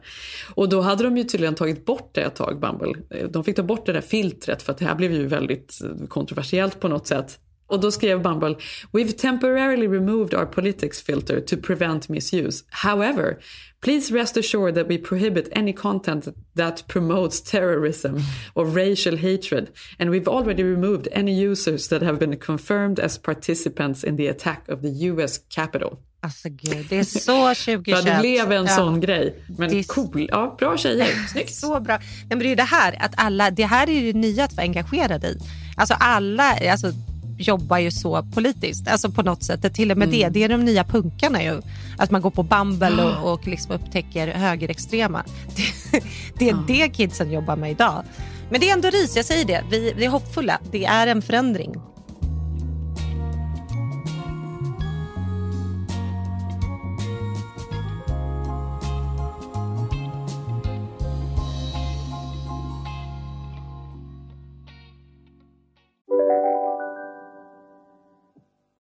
Och 0.55 0.69
då 0.69 0.81
hade 0.81 1.05
de 1.05 1.17
ju 1.17 1.25
tydligen 1.25 1.55
tagit 1.55 1.85
bort 1.85 2.11
det 2.15 2.21
ett 2.21 2.35
tag, 2.35 2.61
Bumble. 2.61 2.95
De 3.31 3.45
fick 3.45 3.57
ta 3.57 3.63
bort 3.63 3.87
det 3.87 3.93
där 3.93 4.01
filtret 4.01 4.63
för 4.63 4.73
att 4.73 4.79
det 4.79 4.85
här 4.85 4.95
blev 4.95 5.13
ju 5.13 5.27
väldigt 5.27 5.79
kontroversiellt 6.21 6.81
på 6.81 6.89
något 6.89 7.07
sätt. 7.07 7.39
Och 7.71 7.81
då 7.81 7.91
skrev 7.91 8.23
Bumble, 8.23 8.57
We've 8.93 9.13
temporarily 9.17 9.87
removed 9.89 10.35
our 10.35 10.47
politics 10.47 11.03
filter 11.03 11.41
to 11.41 11.57
prevent 11.57 12.09
misuse. 12.09 12.65
However, 12.71 13.37
please 13.85 14.15
rest 14.15 14.37
assured 14.37 14.75
that 14.75 14.89
we 14.89 14.99
prohibit 14.99 15.49
any 15.57 15.73
content 15.73 16.29
that 16.57 16.85
promotes 16.89 17.43
terrorism 17.43 18.17
or 18.55 18.65
racial 18.67 19.17
hatred. 19.17 19.69
And 19.99 20.11
we've 20.11 20.29
already 20.29 20.63
removed 20.63 21.09
any 21.13 21.45
users 21.51 21.89
that 21.89 22.03
have 22.03 22.19
been 22.19 22.37
confirmed 22.37 22.99
as 23.01 23.19
participants 23.19 24.05
in 24.05 24.17
the 24.17 24.29
attack 24.29 24.69
of 24.69 24.83
the 24.83 24.89
US 25.11 25.39
Capitol. 25.49 25.97
Alltså 26.23 26.49
gud, 26.49 26.87
det 26.89 26.97
är 26.99 27.05
så 27.05 27.55
2021. 27.55 27.87
Ja, 27.87 28.03
det 28.15 28.21
blev 28.21 28.53
en 28.53 28.67
Ja. 28.67 28.77
sån 28.77 29.01
grej. 29.01 29.37
Men 29.59 29.71
är- 29.75 29.83
cool. 29.83 30.27
Ja, 30.31 30.57
bra 30.59 30.77
tjejer. 30.77 31.29
Snyggt. 31.33 31.55
Så 31.55 31.81
bra. 31.81 31.97
Nej, 31.99 32.29
men 32.29 32.39
det 32.39 32.53
är 32.53 32.57
det 32.57 32.63
här, 32.63 32.97
att 33.01 33.13
alla, 33.17 33.51
det 33.51 33.65
här 33.65 33.89
är 33.91 33.93
ju 34.01 34.13
det 34.13 34.19
nya 34.19 34.45
att 34.45 34.53
vara 34.53 34.63
engagerad 34.65 35.25
i. 35.25 35.39
Alltså 35.77 35.95
alla 35.95 36.57
alltså, 36.71 36.93
jobbar 37.41 37.79
ju 37.79 37.91
så 37.91 38.23
politiskt, 38.23 38.89
alltså 38.89 39.11
på 39.11 39.23
något 39.23 39.43
sätt. 39.43 39.63
Det, 39.63 39.71
till 39.71 39.91
och 39.91 39.99
med 39.99 40.09
det, 40.09 40.29
det 40.29 40.45
är 40.45 40.49
de 40.49 40.65
nya 40.65 40.85
punkarna 40.85 41.43
ju. 41.43 41.63
Att 41.99 42.11
man 42.11 42.21
går 42.21 42.31
på 42.31 42.43
Bumble 42.43 43.05
och, 43.05 43.33
och 43.33 43.47
liksom 43.47 43.73
upptäcker 43.73 44.29
högerextrema. 44.29 45.25
Det, 45.93 46.01
det 46.39 46.51
är 46.51 46.65
det 46.67 46.89
kidsen 46.89 47.33
jobbar 47.33 47.57
med 47.57 47.71
idag. 47.71 48.05
Men 48.51 48.61
det 48.61 48.71
är 48.71 48.73
ändå 48.73 48.91
ris, 48.91 49.17
jag 49.17 49.25
säger 49.25 49.45
det. 49.45 49.65
Vi, 49.71 49.93
vi 49.97 50.05
är 50.05 50.09
hoppfulla. 50.09 50.59
Det 50.71 50.85
är 50.85 51.07
en 51.07 51.23
förändring. 51.23 51.75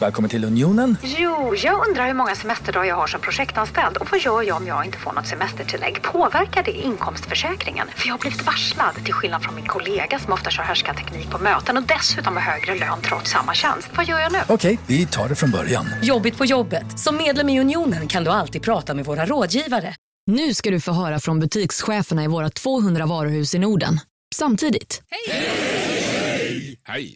Välkommen 0.00 0.30
till 0.30 0.44
Unionen. 0.44 0.96
Jo, 1.02 1.54
jag 1.56 1.88
undrar 1.88 2.06
hur 2.06 2.14
många 2.14 2.34
semesterdagar 2.34 2.84
jag 2.88 2.96
har 2.96 3.06
som 3.06 3.20
projektanställd 3.20 3.96
och 3.96 4.08
vad 4.10 4.20
gör 4.20 4.42
jag 4.42 4.56
om 4.56 4.66
jag 4.66 4.84
inte 4.84 4.98
får 4.98 5.12
något 5.12 5.26
semestertillägg? 5.26 6.02
Påverkar 6.02 6.62
det 6.62 6.70
inkomstförsäkringen? 6.70 7.88
För 7.96 8.06
jag 8.06 8.14
har 8.14 8.18
blivit 8.18 8.46
varslad, 8.46 8.94
till 9.04 9.14
skillnad 9.14 9.42
från 9.42 9.54
min 9.54 9.66
kollega 9.66 10.18
som 10.18 10.32
ofta 10.32 10.50
kör 10.50 10.62
härskarteknik 10.62 11.30
på 11.30 11.38
möten 11.38 11.76
och 11.76 11.82
dessutom 11.82 12.36
har 12.36 12.42
högre 12.42 12.74
lön 12.78 12.98
trots 13.02 13.30
samma 13.30 13.54
tjänst. 13.54 13.88
Vad 13.96 14.06
gör 14.08 14.18
jag 14.20 14.32
nu? 14.32 14.38
Okej, 14.48 14.78
vi 14.86 15.06
tar 15.06 15.28
det 15.28 15.34
från 15.34 15.50
början. 15.50 15.86
Jobbigt 16.02 16.38
på 16.38 16.44
jobbet. 16.44 16.98
Som 17.00 17.16
medlem 17.16 17.48
i 17.48 17.60
Unionen 17.60 18.08
kan 18.08 18.24
du 18.24 18.30
alltid 18.30 18.62
prata 18.62 18.94
med 18.94 19.04
våra 19.04 19.26
rådgivare. 19.26 19.94
Nu 20.26 20.54
ska 20.54 20.70
du 20.70 20.80
få 20.80 20.92
höra 20.92 21.20
från 21.20 21.40
butikscheferna 21.40 22.24
i 22.24 22.26
våra 22.26 22.50
200 22.50 23.06
varuhus 23.06 23.54
i 23.54 23.58
Norden. 23.58 24.00
Samtidigt. 24.34 25.02
Hej! 25.10 26.01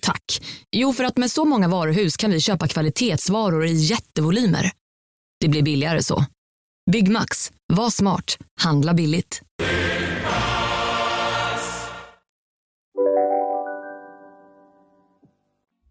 Tack. 0.03 0.43
Jo, 0.73 0.93
för 0.93 1.05
att 1.05 1.17
med 1.17 1.31
så 1.31 1.45
många 1.45 1.69
varuhus 1.69 2.17
kan 2.17 2.31
vi 2.31 2.41
köpa 2.41 2.69
kvalitetsvaror 2.69 3.67
i 3.67 3.73
jättevolymer. 3.73 4.71
Det 5.41 5.49
blir 5.49 5.63
billigare 5.63 6.03
så. 6.03 6.25
Byggmax. 6.91 7.53
Var 7.73 7.91
smart. 7.91 8.39
Handla 8.61 8.95
billigt. 8.95 9.43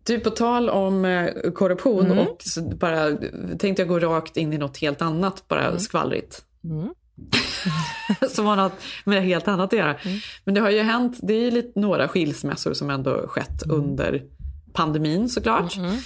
Du, 0.06 0.20
på 0.20 0.30
tal 0.30 0.70
om 0.70 1.06
eh, 1.06 1.52
korruption 1.52 2.06
Mm. 2.06 2.18
och 2.18 2.38
bara 2.80 3.12
tänkte 3.60 3.82
jag 3.82 3.88
gå 3.88 4.00
rakt 4.00 4.38
in 4.38 4.54
i 4.54 4.58
något 4.58 4.78
helt 4.78 5.02
annat, 5.02 5.48
bara 5.48 5.80
skvallrigt. 5.80 6.46
Mm. 6.64 6.90
som 8.30 8.46
har 8.46 8.56
något 8.56 8.74
med 9.06 9.24
helt 9.24 9.48
annat 9.48 9.74
att 9.74 9.80
göra. 9.80 9.94
Mm. 9.96 10.20
Men 10.44 10.54
det 10.54 10.62
har 10.62 10.70
ju 10.70 10.82
hänt, 10.82 11.18
det 11.22 11.34
är 11.34 11.52
lite 11.52 11.80
några 11.80 12.08
skilsmässor 12.08 12.74
som 12.74 12.90
ändå 12.90 13.28
skett 13.28 13.64
Mm. 13.66 13.76
under 13.78 14.24
pandemin 14.74 15.30
såklart. 15.30 15.78
Ehm, 15.78 15.98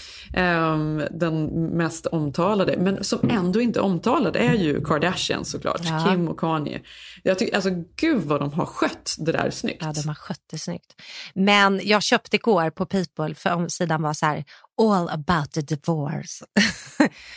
den 1.11 1.45
mest 1.77 2.05
omtalade, 2.05 2.77
men 2.77 3.03
som 3.03 3.29
ändå 3.29 3.61
inte 3.61 3.79
omtalad 3.81 4.35
är 4.35 4.53
ju 4.53 4.83
Kardashian 4.83 5.45
såklart. 5.45 5.81
Ja. 5.83 6.05
Kim 6.09 6.27
och 6.27 6.39
Kanye. 6.39 6.81
Jag 7.23 7.39
tycker, 7.39 7.55
alltså 7.55 7.69
gud 7.95 8.21
vad 8.23 8.39
de 8.41 8.53
har 8.53 8.65
skött 8.65 9.15
det 9.19 9.31
där 9.31 9.49
snyggt. 9.51 9.83
Ja, 9.85 9.93
de 9.93 10.07
har 10.07 10.15
skött 10.15 10.43
det 10.51 10.57
snyggt. 10.57 10.93
Men 11.33 11.81
jag 11.83 12.03
köpte 12.03 12.35
igår 12.35 12.69
på 12.69 12.85
People, 12.85 13.35
för 13.35 13.53
omsidan 13.53 14.01
var 14.01 14.13
så 14.13 14.25
här, 14.25 14.43
all 14.81 15.09
about 15.09 15.51
the 15.51 15.61
divorce. 15.61 16.45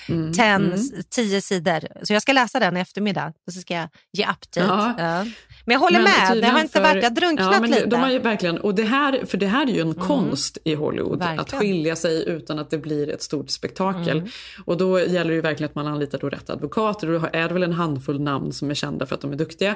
Mm, 0.08 0.32
Ten, 0.32 0.64
mm. 0.72 0.80
Tio 1.10 1.40
sidor. 1.40 2.04
Så 2.06 2.12
jag 2.12 2.22
ska 2.22 2.32
läsa 2.32 2.60
den 2.60 2.76
i 2.76 2.80
eftermiddag 2.80 3.32
och 3.46 3.52
så 3.52 3.60
ska 3.60 3.74
jag 3.74 3.88
ge 4.12 4.24
update. 4.24 4.60
Ja. 4.60 4.94
Ja. 4.98 5.24
Men 5.64 5.72
jag 5.72 5.78
håller 5.80 6.02
Men 6.02 6.34
med, 6.34 6.42
det 6.42 6.48
har 6.48 6.60
inte 6.60 6.72
för- 6.72 6.80
varit, 6.80 7.02
jag 7.02 7.10
har 7.10 7.14
drunknat 7.16 7.54
ja, 7.54 7.60
men 7.60 7.70
lite. 7.70 7.86
De 7.86 8.00
har 8.00 8.18
verkligen, 8.18 8.58
och 8.58 8.74
det 8.74 8.82
här, 8.82 9.26
för 9.26 9.38
det 9.38 9.46
här 9.46 9.66
är 9.66 9.72
ju 9.72 9.80
en 9.80 9.94
konst 9.94 10.58
i 10.64 10.74
Hollywood, 10.74 11.18
Verkligen. 11.18 11.40
att 11.40 11.52
skilja 11.52 11.96
sig 11.96 12.28
utan 12.28 12.58
att 12.58 12.70
det 12.70 12.78
blir 12.82 13.10
ett 13.10 13.22
stort 13.22 13.50
spektakel. 13.50 14.18
Mm. 14.18 14.30
Och 14.64 14.76
då 14.76 15.00
gäller 15.00 15.30
det 15.30 15.34
ju 15.34 15.40
verkligen 15.40 15.70
att 15.70 15.74
man 15.74 15.86
anlitar 15.86 16.18
då 16.18 16.28
rätt 16.28 16.50
advokater 16.50 17.10
och 17.10 17.20
då 17.20 17.28
är 17.32 17.48
det 17.48 17.54
väl 17.54 17.62
en 17.62 17.72
handfull 17.72 18.20
namn 18.20 18.52
som 18.52 18.70
är 18.70 18.74
kända 18.74 19.06
för 19.06 19.14
att 19.14 19.20
de 19.20 19.32
är 19.32 19.36
duktiga. 19.36 19.74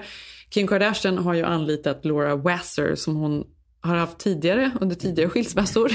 Kim 0.51 0.67
Kardashian 0.67 1.19
har 1.19 1.35
ju 1.35 1.43
anlitat 1.43 2.05
Laura 2.05 2.37
Wasser 2.37 2.95
som 2.95 3.17
hon 3.17 3.45
har 3.81 3.97
haft 3.97 4.19
tidigare 4.19 4.71
under 4.81 4.97
tidigare 4.97 5.31
skilsmässor. 5.31 5.93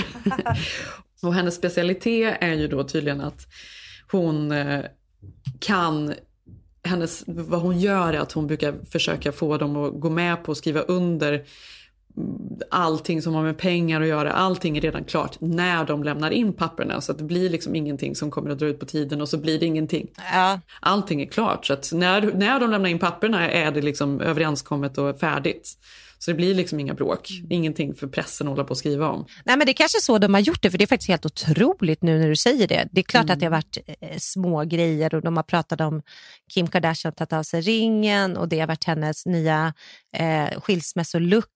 och 1.22 1.34
hennes 1.34 1.56
specialitet 1.56 2.38
är 2.42 2.54
ju 2.54 2.68
då 2.68 2.84
tydligen 2.84 3.22
att 3.22 3.48
hon 4.12 4.52
eh, 4.52 4.86
kan 5.60 6.14
hennes, 6.84 7.24
vad 7.28 7.62
hon 7.62 7.80
gör 7.80 8.14
är 8.14 8.20
att 8.20 8.32
hon 8.32 8.48
brukar 8.48 8.76
försöka 8.92 9.32
få 9.32 9.58
dem 9.58 9.76
att 9.76 10.00
gå 10.00 10.10
med 10.10 10.44
på 10.44 10.52
att 10.52 10.58
skriva 10.58 10.82
under 10.82 11.46
allting 12.70 13.22
som 13.22 13.34
har 13.34 13.44
med 13.44 13.58
pengar 13.58 14.02
att 14.02 14.08
göra. 14.08 14.32
Allting 14.32 14.78
är 14.78 14.82
redan 14.82 15.04
klart 15.04 15.38
när 15.40 15.86
de 15.86 16.04
lämnar 16.04 16.32
in 16.32 16.54
papperna 16.54 17.02
så 17.02 17.12
att 17.12 17.18
det 17.18 17.24
blir 17.24 17.50
liksom 17.50 17.76
ingenting 17.76 18.16
som 18.16 18.32
kommer 18.32 18.50
att 18.50 18.60
dra 18.60 18.68
ut 18.68 18.80
på 18.80 18.86
tiden 18.86 19.22
och 19.22 19.30
så 19.30 19.38
blir 19.38 19.60
det 19.60 19.66
ingenting. 19.66 20.08
Ja. 20.34 20.60
Allting 20.80 21.22
är 21.22 21.26
klart 21.26 21.66
så 21.66 21.74
att 21.74 21.92
när, 21.94 22.22
när 22.22 22.60
de 22.60 22.72
lämnar 22.72 22.90
in 22.90 23.00
papperna 23.00 23.50
är 23.50 23.72
det 23.72 23.82
liksom 23.82 24.22
överenskommet 24.22 24.98
och 24.98 25.20
färdigt. 25.20 25.78
Så 26.24 26.32
det 26.32 26.36
blir 26.36 26.56
liksom 26.56 26.80
inga 26.80 26.94
bråk, 26.94 27.30
ingenting 27.50 27.96
för 27.96 28.08
pressen 28.08 28.48
att 28.48 28.52
hålla 28.52 28.64
på 28.64 28.70
och 28.72 28.78
skriva 28.78 29.10
om. 29.10 29.26
Nej, 29.46 29.58
men 29.58 29.66
det 29.66 29.72
är 29.72 29.74
kanske 29.74 30.02
så 30.02 30.18
de 30.18 30.34
har 30.34 30.42
gjort 30.42 30.62
det, 30.62 30.72
för 30.72 30.78
det 30.78 30.84
är 30.84 30.88
faktiskt 30.88 31.10
helt 31.10 31.26
otroligt 31.26 32.02
nu 32.02 32.20
när 32.20 32.30
du 32.30 32.36
säger 32.36 32.68
det. 32.68 32.88
Det 32.92 33.02
är 33.02 33.04
klart 33.04 33.30
att 33.30 33.40
det 33.40 33.46
har 33.46 33.52
varit 33.52 33.78
eh, 34.02 34.18
små 34.18 34.64
grejer 34.64 35.16
och 35.16 35.22
de 35.22 35.38
har 35.38 35.44
pratat 35.44 35.82
om 35.82 36.02
Kim 36.54 36.68
Kardashian 36.68 37.14
tagit 37.14 37.34
av 37.34 37.44
sig 37.44 37.62
ringen 37.62 38.38
och 38.38 38.48
det 38.50 38.60
har 38.60 38.68
varit 38.68 38.84
hennes 38.84 39.26
nya 39.26 39.74
eh, 40.18 40.60
skilsmässolook. 40.62 41.54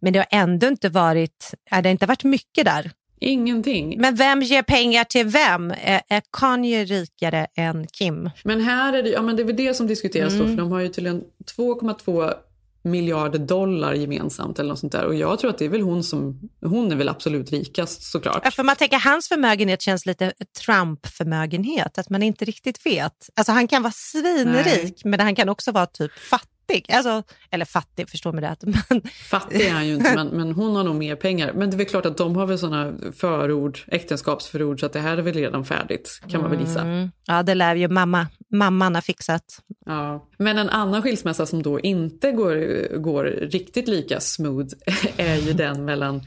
Men 0.00 0.12
det 0.12 0.18
har 0.18 0.26
ändå 0.30 0.66
inte 0.66 0.88
varit, 0.88 1.54
äh, 1.70 1.82
det 1.82 1.88
har 1.88 1.92
inte 1.92 2.06
varit 2.06 2.24
mycket 2.24 2.64
där. 2.64 2.90
Ingenting. 3.20 4.00
Men 4.00 4.14
vem 4.16 4.42
ger 4.42 4.62
pengar 4.62 5.04
till 5.04 5.26
vem? 5.26 5.70
Är, 5.70 6.02
är 6.08 6.22
Kanye 6.32 6.84
rikare 6.84 7.46
än 7.54 7.86
Kim? 7.86 8.30
Men 8.44 8.60
här 8.60 8.92
är 8.92 9.02
det, 9.02 9.08
ja, 9.10 9.22
men 9.22 9.36
det 9.36 9.42
är 9.42 9.44
väl 9.44 9.56
det 9.56 9.74
som 9.74 9.86
diskuteras 9.86 10.32
då, 10.32 10.40
Mm. 10.42 10.56
för 10.56 10.62
de 10.62 10.72
har 10.72 10.80
ju 10.80 10.88
tydligen 10.88 11.24
2,2 11.56 12.34
miljarder 12.82 13.38
dollar 13.38 13.94
gemensamt 13.94 14.58
eller 14.58 14.68
något 14.68 14.78
sånt 14.78 14.92
där. 14.92 15.04
Och 15.04 15.14
jag 15.14 15.38
tror 15.38 15.50
att 15.50 15.58
det 15.58 15.64
är 15.64 15.68
väl 15.68 15.80
hon 15.80 16.04
som, 16.04 16.50
hon 16.60 16.92
är 16.92 16.96
väl 16.96 17.08
absolut 17.08 17.50
rikast 17.50 18.02
såklart. 18.02 18.40
Ja, 18.44 18.50
För 18.50 18.62
man 18.62 18.76
tänker 18.76 18.98
hans 18.98 19.28
förmögenhet 19.28 19.82
känns 19.82 20.06
lite 20.06 20.32
Trump-förmögenhet, 20.64 21.98
att 21.98 22.10
man 22.10 22.22
inte 22.22 22.44
riktigt 22.44 22.86
vet. 22.86 23.30
Alltså 23.36 23.52
han 23.52 23.68
kan 23.68 23.82
vara 23.82 23.92
svinrik, 23.96 25.04
men 25.04 25.20
han 25.20 25.34
kan 25.34 25.48
också 25.48 25.72
vara 25.72 25.86
typ 25.86 26.12
fattig. 26.18 26.57
Alltså, 26.88 27.22
eller 27.50 27.64
fattig, 27.64 28.10
förstår 28.10 28.32
mig 28.32 28.44
rätt. 28.44 28.62
Men... 28.90 29.02
Fattig 29.30 29.60
är 29.60 29.72
han 29.72 29.86
ju 29.86 29.94
inte, 29.94 30.14
men, 30.14 30.28
men 30.28 30.52
hon 30.52 30.76
har 30.76 30.84
nog 30.84 30.94
mer 30.94 31.16
pengar. 31.16 31.52
Men 31.52 31.70
det 31.70 31.76
är 31.76 31.78
väl 31.78 31.86
klart 31.86 32.06
att 32.06 32.16
de 32.16 32.36
har 32.36 32.46
väl 32.46 32.58
såna 32.58 32.92
förord, 33.12 33.78
äktenskapsförord, 33.86 34.80
så 34.80 34.86
att 34.86 34.92
det 34.92 35.00
här 35.00 35.18
är 35.18 35.22
väl 35.22 35.34
redan 35.34 35.64
färdigt, 35.64 36.20
kan 36.28 36.40
man 36.40 36.50
väl 36.50 36.60
gissa. 36.60 36.80
Mm. 36.80 37.10
Ja, 37.26 37.42
det 37.42 37.54
lär 37.54 37.74
ju 37.74 37.88
mamma, 37.88 38.26
mamman 38.52 38.94
ha 38.94 39.02
fixat. 39.02 39.62
Ja. 39.86 40.28
Men 40.38 40.58
en 40.58 40.68
annan 40.68 41.02
skilsmässa 41.02 41.46
som 41.46 41.62
då 41.62 41.80
inte 41.80 42.32
går, 42.32 42.98
går 42.98 43.24
riktigt 43.24 43.88
lika 43.88 44.20
smooth 44.20 44.74
är 45.16 45.36
ju 45.36 45.52
den 45.52 45.84
mellan, 45.84 46.22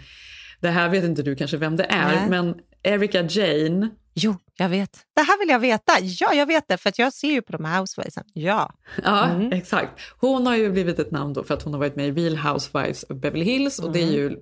det 0.59 0.69
här 0.69 0.89
vet 0.89 1.03
inte 1.03 1.23
du 1.23 1.35
kanske 1.35 1.57
vem 1.57 1.75
det 1.75 1.83
är, 1.83 2.15
Nej. 2.15 2.29
men 2.29 2.55
Erika 2.83 3.21
Jane. 3.21 3.89
Jo, 4.13 4.35
jag 4.57 4.69
vet. 4.69 4.97
Det 5.15 5.21
här 5.21 5.39
vill 5.39 5.49
jag 5.49 5.59
veta. 5.59 5.93
Ja, 6.01 6.33
jag 6.33 6.45
vet 6.45 6.67
det, 6.67 6.77
för 6.77 6.89
att 6.89 6.99
jag 6.99 7.13
ser 7.13 7.27
ju 7.31 7.41
på 7.41 7.51
de 7.51 7.65
här 7.65 7.79
housewivesen. 7.79 8.23
Ja. 8.33 8.73
Ja, 9.03 9.25
Mm. 9.29 9.51
exakt. 9.51 9.99
Hon 10.17 10.45
har 10.47 10.55
ju 10.55 10.71
blivit 10.71 10.99
ett 10.99 11.11
namn 11.11 11.33
då 11.33 11.43
för 11.43 11.53
att 11.53 11.63
hon 11.63 11.73
har 11.73 11.79
varit 11.79 11.95
med 11.95 12.07
i 12.07 12.11
Real 12.11 12.37
Housewives 12.37 13.03
of 13.03 13.17
Beverly 13.17 13.43
Hills 13.45 13.79
och 13.79 13.91
det 13.91 13.99
är 13.99 14.03
Mm. 14.03 14.15
ju 14.15 14.37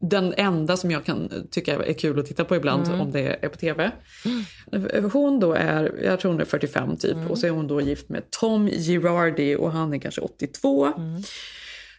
den 0.00 0.34
enda 0.36 0.76
som 0.76 0.90
jag 0.90 1.04
kan 1.04 1.30
tycka 1.50 1.74
är 1.84 1.92
kul 1.92 2.18
att 2.20 2.26
titta 2.26 2.44
på 2.44 2.56
ibland 2.56 2.86
Mm. 2.86 3.00
om 3.00 3.12
det 3.12 3.44
är 3.44 3.48
på 3.48 3.56
tv. 3.58 3.90
Hon 5.12 5.40
då 5.40 5.52
är, 5.54 6.00
jag 6.04 6.20
tror 6.20 6.32
hon 6.32 6.40
är 6.40 6.44
45 6.44 6.96
typ 6.96 7.12
Mm. 7.14 7.30
och 7.30 7.38
så 7.38 7.46
är 7.46 7.50
hon 7.50 7.66
då 7.66 7.80
gift 7.80 8.08
med 8.08 8.30
Tom 8.30 8.68
Girardi 8.68 9.56
och 9.56 9.72
han 9.72 9.94
är 9.94 9.98
kanske 9.98 10.20
82. 10.20 10.92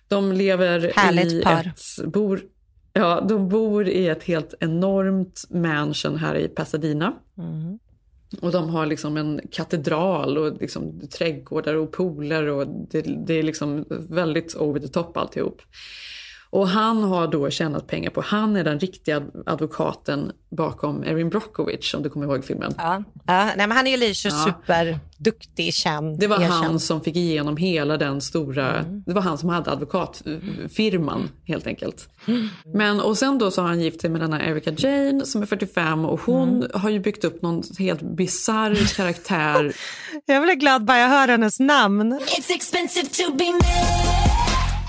De 0.07 0.31
lever 0.31 0.77
Mm. 0.79 0.91
Härligt 0.95 1.31
i 1.33 1.41
par. 1.41 1.71
ett, 2.03 2.11
bor, 2.13 2.41
ja, 2.97 3.21
de 3.21 3.49
bor 3.49 3.87
i 3.87 4.07
ett 4.07 4.23
helt 4.23 4.53
enormt 4.59 5.45
mansion 5.49 6.15
här 6.15 6.35
i 6.35 6.47
Pasadena. 6.47 7.13
Mm. 7.37 7.79
Och 8.41 8.51
de 8.51 8.69
har 8.69 8.85
liksom 8.85 9.17
en 9.17 9.41
katedral 9.51 10.37
och 10.37 10.61
liksom 10.61 11.07
trädgårdar 11.07 11.73
och 11.73 11.91
pooler 11.91 12.47
och 12.47 12.67
det, 12.67 13.01
det 13.01 13.33
är 13.33 13.43
liksom 13.43 13.85
väldigt 13.89 14.55
over 14.55 14.79
the 14.79 14.87
top 14.87 15.17
alltihop. 15.17 15.61
Och 16.49 16.67
han 16.67 17.03
har 17.03 17.27
då 17.27 17.49
tjänat 17.49 17.87
pengar 17.87 18.09
på, 18.09 18.21
han 18.21 18.55
är 18.55 18.63
den 18.63 18.79
riktiga 18.79 19.21
advokaten 19.45 20.31
bakom 20.57 21.03
Erin 21.03 21.29
Brockovich 21.29 21.95
om 21.95 22.03
du 22.03 22.09
kommer 22.09 22.25
ihåg 22.25 22.45
filmen. 22.45 22.73
Ja. 22.77 23.03
Ja, 23.27 23.45
nej, 23.45 23.67
men 23.67 23.71
han 23.71 23.87
är 23.87 23.91
ju 23.91 23.97
lite 23.97 24.27
Ja. 24.27 24.45
superduktig, 24.45 25.73
känd, 25.73 26.19
Det 26.19 26.27
var 26.27 26.35
erkänd. 26.37 26.53
han 26.53 26.79
som 26.79 27.01
fick 27.01 27.15
igenom 27.15 27.57
hela 27.57 27.97
den 27.97 28.21
stora, 28.21 28.83
det 29.05 29.13
var 29.13 29.21
han 29.21 29.37
som 29.37 29.49
hade 29.49 29.71
advokatfirman 29.71 31.29
helt 31.45 31.67
enkelt. 31.67 32.09
Men 32.73 32.99
och 32.99 33.17
sen 33.17 33.37
då 33.37 33.51
så 33.51 33.61
har 33.61 33.67
han 33.67 33.81
gift 33.81 34.01
sig 34.01 34.09
med 34.09 34.21
denna 34.21 34.45
Erika 34.45 34.71
Jane 34.77 35.25
som 35.25 35.41
är 35.41 35.45
45 35.45 36.05
och 36.05 36.19
hon 36.21 36.67
har 36.73 36.89
ju 36.89 36.99
byggt 36.99 37.23
upp 37.23 37.41
någon 37.41 37.63
helt 37.79 38.01
bizarr 38.01 38.95
karaktär. 38.95 39.73
Jag 40.25 40.43
blir 40.43 40.53
glad 40.55 40.85
bara 40.85 40.99
jag 40.99 41.09
hör 41.09 41.27
hennes 41.27 41.59
namn. 41.59 42.13
It's 42.13 42.51
expensive 42.55 43.07
to 43.07 43.35
be 43.37 43.43
me. 43.43 44.26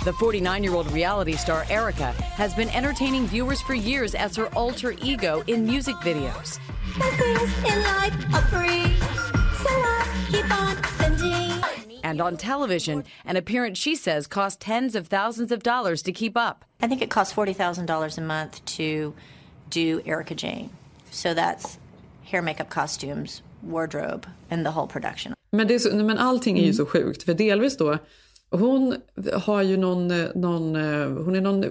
The 0.09 0.15
49 0.15 0.65
year 0.65 0.73
old 0.73 0.91
reality 0.91 1.37
star 1.37 1.67
Erica 1.69 2.13
has 2.39 2.55
been 2.55 2.71
entertaining 2.71 3.27
viewers 3.27 3.61
for 3.61 3.75
years 3.75 4.15
as 4.15 4.35
her 4.37 4.47
alter 4.55 4.95
ego 5.03 5.45
in 5.47 5.67
music 5.67 5.97
videos. 5.97 6.59
In 7.67 7.83
life 7.83 8.15
are 8.33 8.47
free, 8.49 8.97
so 9.63 9.69
I 9.69 10.27
keep 10.31 10.51
on 10.51 10.83
spending. 10.95 12.01
And 12.03 12.23
on 12.23 12.39
television, 12.39 13.05
an 13.27 13.37
appearance 13.37 13.77
she 13.77 13.95
says 13.95 14.27
cost 14.27 14.63
tens 14.63 14.95
of 14.95 15.09
thousands 15.09 15.53
of 15.53 15.63
dollars 15.63 16.01
to 16.05 16.13
keep 16.13 16.39
up. 16.39 16.65
I 16.81 16.89
think 16.89 17.03
it 17.03 17.11
costs 17.11 17.35
forty 17.35 17.53
thousand 17.53 17.85
dollars 17.85 18.17
a 18.17 18.23
month 18.23 18.65
to 18.79 19.13
do 19.69 20.01
Erica 20.07 20.35
Jane. 20.35 20.71
So 21.11 21.35
that's 21.35 21.79
hair, 22.25 22.41
makeup, 22.41 22.71
costumes, 22.71 23.43
wardrobe, 23.63 24.27
and 24.51 24.65
the 24.65 24.71
whole 24.71 24.87
production. 24.87 25.35
Men, 25.51 25.67
det 25.67 25.75
är 25.75 25.79
så, 25.79 25.95
men 25.95 26.19
allting 26.19 26.59
är 26.59 26.65
ju 26.65 26.73
så 26.73 26.87
sjukt 26.87 27.23
för 27.23 27.35
delvis 27.35 27.77
då 27.77 27.99
hon 28.51 28.97
har 29.35 29.63
ju 29.63 29.77
någon, 29.77 30.09
någon, 30.35 30.75
hon 31.25 31.37
är 31.37 31.41
någon, 31.41 31.65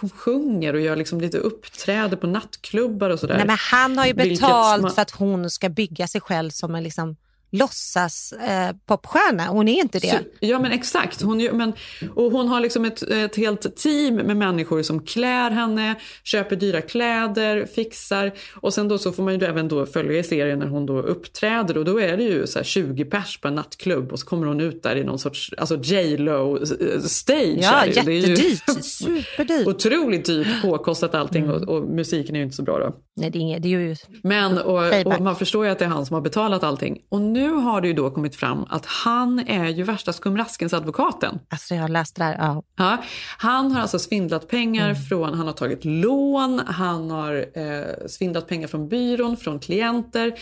hon 0.00 0.10
sjunger 0.10 0.74
och 0.74 0.80
gör 0.80 0.96
liksom 0.96 1.20
lite 1.20 1.38
uppträder 1.38 2.16
på 2.16 2.26
nattklubbar 2.26 3.10
och 3.10 3.20
sådär. 3.20 3.36
Nej, 3.36 3.46
men 3.46 3.56
han 3.70 3.98
har 3.98 4.06
ju 4.06 4.14
betalt 4.14 4.82
man- 4.82 4.90
för 4.92 5.02
att 5.02 5.10
hon 5.10 5.50
ska 5.50 5.68
bygga 5.68 6.06
sig 6.06 6.20
själv 6.20 6.50
som 6.50 6.74
en 6.74 6.82
liksom 6.82 7.16
låtsas 7.50 8.32
eh, 8.32 8.76
popstjärna. 8.86 9.46
Hon 9.46 9.68
är 9.68 9.80
inte 9.80 9.98
det. 9.98 10.08
Så, 10.08 10.16
ja 10.40 10.58
men 10.58 10.72
exakt. 10.72 11.22
Hon, 11.22 11.48
men, 11.52 11.72
och 12.14 12.32
hon 12.32 12.48
har 12.48 12.60
liksom 12.60 12.84
ett, 12.84 13.02
ett 13.02 13.36
helt 13.36 13.76
team 13.76 14.14
med 14.14 14.36
människor 14.36 14.82
som 14.82 15.02
klär 15.02 15.50
henne, 15.50 15.94
köper 16.24 16.56
dyra 16.56 16.82
kläder, 16.82 17.66
fixar. 17.66 18.32
Och 18.54 18.74
sen 18.74 18.88
då 18.88 18.98
så 18.98 19.12
får 19.12 19.22
man 19.22 19.32
ju 19.32 19.38
då 19.38 19.46
även 19.46 19.68
då 19.68 19.86
följa 19.86 20.18
i 20.18 20.22
serien 20.22 20.58
när 20.58 20.66
hon 20.66 20.86
då 20.86 21.02
uppträder 21.02 21.78
och 21.78 21.84
då 21.84 22.00
är 22.00 22.16
det 22.16 22.22
ju 22.22 22.46
så 22.46 22.58
här 22.58 22.64
20 22.64 23.04
pers 23.04 23.40
på 23.40 23.48
en 23.48 23.54
nattklubb 23.54 24.12
och 24.12 24.18
så 24.18 24.26
kommer 24.26 24.46
hon 24.46 24.60
ut 24.60 24.82
där 24.82 24.96
i 24.96 25.04
någon 25.04 25.18
sorts 25.18 25.52
alltså 25.58 25.76
J.Lo 25.82 26.56
eh, 26.56 27.00
stage. 27.00 27.58
Ja, 27.62 27.84
är 27.84 27.92
det 27.92 28.00
är 28.00 28.10
ju 28.10 28.20
jättedyrt. 28.20 28.84
Superdyrt. 28.84 29.66
Otroligt 29.66 30.24
dyrt, 30.24 30.62
påkostat 30.62 31.14
allting 31.14 31.50
och, 31.50 31.68
och 31.68 31.88
musiken 31.88 32.34
är 32.34 32.40
ju 32.40 32.44
inte 32.44 32.56
så 32.56 32.62
bra 32.62 32.78
då. 32.78 32.96
Nej, 33.16 33.30
det 33.30 33.38
är, 33.38 33.40
inget, 33.40 33.62
det 33.62 33.74
är 33.74 33.78
ju... 33.78 33.96
Men 34.22 34.58
och, 34.58 35.06
och 35.06 35.20
man 35.20 35.36
förstår 35.36 35.64
ju 35.64 35.70
att 35.70 35.78
det 35.78 35.84
är 35.84 35.88
han 35.88 36.06
som 36.06 36.14
har 36.14 36.20
betalat 36.20 36.64
allting. 36.64 36.98
Och 37.08 37.20
nu 37.20 37.39
har 37.48 37.80
det 37.80 37.88
ju 37.88 37.94
då 37.94 38.10
kommit 38.10 38.36
fram 38.36 38.66
att 38.68 38.86
han 38.86 39.38
är 39.38 39.68
ju 39.68 39.82
värsta 39.82 40.12
skumraskens-advokaten. 40.12 41.38
Alltså 41.48 41.74
jag 41.74 41.82
har 41.82 41.88
läst 41.88 42.16
det 42.16 42.24
där. 42.24 42.36
Ja. 42.38 42.62
Ja, 42.76 43.02
han 43.38 43.72
har 43.72 43.80
alltså 43.80 43.98
svindlat 43.98 44.48
pengar 44.48 44.94
från, 44.94 45.34
han 45.34 45.46
har 45.46 45.54
tagit 45.54 45.84
lån, 45.84 46.60
han 46.66 47.10
har 47.10 47.46
eh, 47.54 48.06
svindlat 48.08 48.48
pengar 48.48 48.68
från 48.68 48.88
byrån, 48.88 49.36
från 49.36 49.58
klienter. 49.58 50.34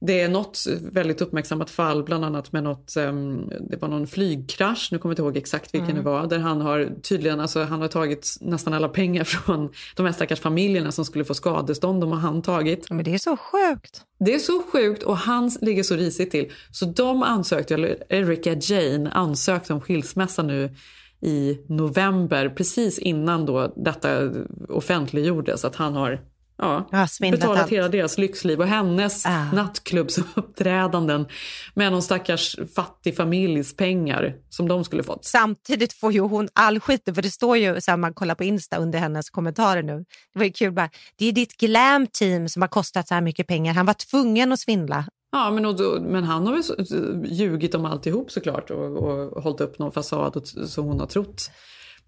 Det 0.00 0.20
är 0.20 0.28
något 0.28 0.64
väldigt 0.80 1.20
uppmärksammat 1.20 1.70
fall, 1.70 2.04
bland 2.04 2.24
annat 2.24 2.52
med 2.52 2.62
något, 2.62 2.96
ehm, 2.96 3.52
det 3.70 3.76
var 3.76 3.88
någon 3.88 4.06
flygkrasch, 4.06 4.88
nu 4.92 4.98
kommer 4.98 5.10
jag 5.10 5.14
inte 5.14 5.22
ihåg 5.22 5.36
exakt 5.36 5.74
vilken 5.74 5.90
Mm. 5.90 6.04
det 6.04 6.10
var, 6.10 6.26
där 6.26 6.38
han 6.38 6.60
har 6.60 6.88
tydligen, 7.02 7.40
alltså 7.40 7.62
han 7.62 7.80
har 7.80 7.88
tagit 7.88 8.36
nästan 8.40 8.74
alla 8.74 8.88
pengar 8.88 9.24
från 9.44 9.72
de 9.96 10.06
här 10.06 10.12
stackars 10.12 10.40
familjerna 10.40 10.92
som 10.92 11.04
skulle 11.04 11.24
få 11.24 11.34
skadestånd, 11.34 12.00
de 12.00 12.12
har 12.12 12.18
han 12.18 12.42
tagit. 12.42 12.90
Men 12.90 13.04
det 13.04 13.14
är 13.14 13.18
så 13.18 13.36
sjukt. 13.36 14.02
Det 14.18 14.34
är 14.34 14.38
så 14.38 14.62
sjukt 14.72 15.02
och 15.02 15.16
han 15.16 15.50
ligger 15.60 15.82
så 15.82 15.96
risigt 15.96 16.30
till. 16.30 16.52
Så 16.70 16.84
de 16.84 17.22
ansökte, 17.22 17.74
eller 17.74 17.96
Erika 18.08 18.56
Jane 18.60 19.10
ansökte 19.10 19.72
om 19.72 19.80
skilsmässa 19.80 20.42
nu 20.42 20.74
i 21.22 21.58
november, 21.68 22.48
precis 22.48 22.98
innan 22.98 23.46
då 23.46 23.72
detta 23.76 24.30
offentliggjordes, 24.68 25.64
att 25.64 25.76
han 25.76 25.94
har 25.94 26.20
Ja, 26.62 26.88
betalat 27.20 27.58
allt. 27.62 27.70
hela 27.72 27.88
deras 27.88 28.18
lyxliv 28.18 28.60
och 28.60 28.66
hennes 28.66 29.26
Ah. 29.26 29.52
nattklubbsuppträdanden 29.52 31.26
med 31.74 31.92
någon 31.92 32.02
stackars 32.02 32.56
fattig 32.76 33.16
familjs 33.16 33.76
pengar 33.76 34.34
som 34.48 34.68
de 34.68 34.84
skulle 34.84 35.02
fått. 35.02 35.24
Samtidigt 35.24 35.92
får 35.92 36.12
ju 36.12 36.20
hon 36.20 36.48
all 36.52 36.80
skit, 36.80 37.02
för 37.14 37.22
det 37.22 37.30
står 37.30 37.56
ju 37.56 37.80
så 37.80 37.90
här, 37.90 37.98
man 37.98 38.14
kollar 38.14 38.34
på 38.34 38.44
Insta 38.44 38.76
under 38.76 38.98
hennes 38.98 39.30
kommentarer 39.30 39.82
nu. 39.82 39.98
Det 40.32 40.38
var 40.38 40.44
ju 40.44 40.52
kul 40.52 40.72
bara, 40.72 40.90
det 41.18 41.26
är 41.26 41.32
ditt 41.32 41.56
glam 41.56 42.06
team 42.06 42.48
som 42.48 42.62
har 42.62 42.68
kostat 42.68 43.08
så 43.08 43.14
här 43.14 43.20
mycket 43.20 43.46
pengar. 43.46 43.74
Han 43.74 43.86
var 43.86 43.94
tvungen 43.94 44.52
att 44.52 44.60
svindla. 44.60 45.04
Ja, 45.32 45.50
men, 45.50 45.66
och 45.66 46.02
men 46.02 46.24
han 46.24 46.46
har 46.46 46.52
väl 46.52 47.26
ljugit 47.32 47.74
om 47.74 47.84
alltihop 47.84 48.30
såklart 48.30 48.70
och, 48.70 48.96
och 48.96 49.42
hållit 49.42 49.60
upp 49.60 49.78
någon 49.78 49.92
fasad 49.92 50.36
och, 50.36 50.48
så 50.48 50.82
hon 50.82 51.00
har 51.00 51.06
trott. 51.06 51.50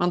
Man, 0.02 0.10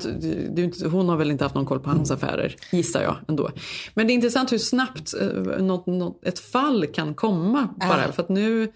det 0.55 0.61
inte, 0.61 0.87
hon 0.87 1.09
har 1.09 1.17
väl 1.17 1.31
inte 1.31 1.43
haft 1.45 1.55
någon 1.55 1.65
koll 1.65 1.79
på 1.79 1.89
hans 1.89 2.11
affärer, 2.11 2.55
gissar 2.71 3.01
jag 3.01 3.17
ändå. 3.27 3.49
Men 3.93 4.07
det 4.07 4.13
är 4.13 4.15
intressant 4.15 4.51
hur 4.51 4.57
snabbt 4.57 5.13
eh, 5.21 5.63
något, 5.63 5.85
något, 5.85 6.25
ett 6.25 6.39
fall 6.39 6.87
kan 6.87 7.13
komma 7.13 7.69
bara. 7.79 8.05
Ja. 8.05 8.11
För 8.11 8.23
att 8.23 8.29
nu, 8.29 8.71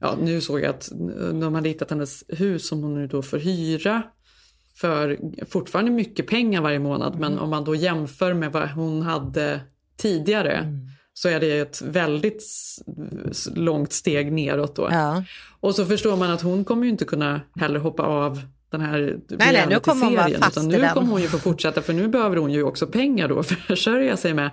ja, 0.00 0.14
nu 0.22 0.40
såg 0.40 0.60
jag 0.60 0.70
att 0.70 0.88
de 1.40 1.54
hade 1.54 1.68
hittat 1.68 1.90
hennes 1.90 2.24
hus 2.28 2.68
som 2.68 2.82
hon 2.82 2.94
nu 2.94 3.06
då 3.06 3.22
får 3.22 3.38
hyra 3.38 4.02
för 4.76 5.18
fortfarande 5.48 5.90
mycket 5.90 6.26
pengar 6.26 6.62
varje 6.62 6.78
månad. 6.78 7.14
Mm. 7.14 7.20
Men 7.20 7.38
om 7.38 7.50
man 7.50 7.64
då 7.64 7.74
jämför 7.74 8.34
med 8.34 8.52
vad 8.52 8.70
hon 8.70 9.02
hade 9.02 9.60
tidigare 9.96 10.52
Mm. 10.52 10.88
så 11.14 11.28
är 11.28 11.40
det 11.40 11.58
ett 11.58 11.82
väldigt 11.82 12.42
långt 13.54 13.92
steg 13.92 14.32
neråt 14.32 14.76
då. 14.76 14.88
Ja. 14.90 15.24
Och 15.60 15.74
så 15.74 15.86
förstår 15.86 16.16
man 16.16 16.30
att 16.30 16.42
hon 16.42 16.64
kommer 16.64 16.84
ju 16.84 16.90
inte 16.90 17.04
kunna 17.04 17.40
heller 17.54 17.80
hoppa 17.80 18.02
av 18.02 18.40
den 18.70 18.80
här 18.80 19.18
nej, 19.28 19.66
nu 19.68 19.80
kommer 19.80 20.06
hon 20.06 20.16
vara 20.16 20.28
fast 20.28 20.56
utan 20.56 20.68
nu 20.68 20.88
kommer 20.94 21.10
hon 21.10 21.22
ju 21.22 21.28
få 21.28 21.38
fortsätta 21.38 21.82
för 21.82 21.92
nu 21.92 22.08
behöver 22.08 22.36
hon 22.36 22.52
ju 22.52 22.62
också 22.62 22.86
pengar 22.86 23.28
då 23.28 23.42
för 23.42 23.54
att 23.54 23.60
försörja 23.60 24.16
sig 24.16 24.34
med. 24.34 24.50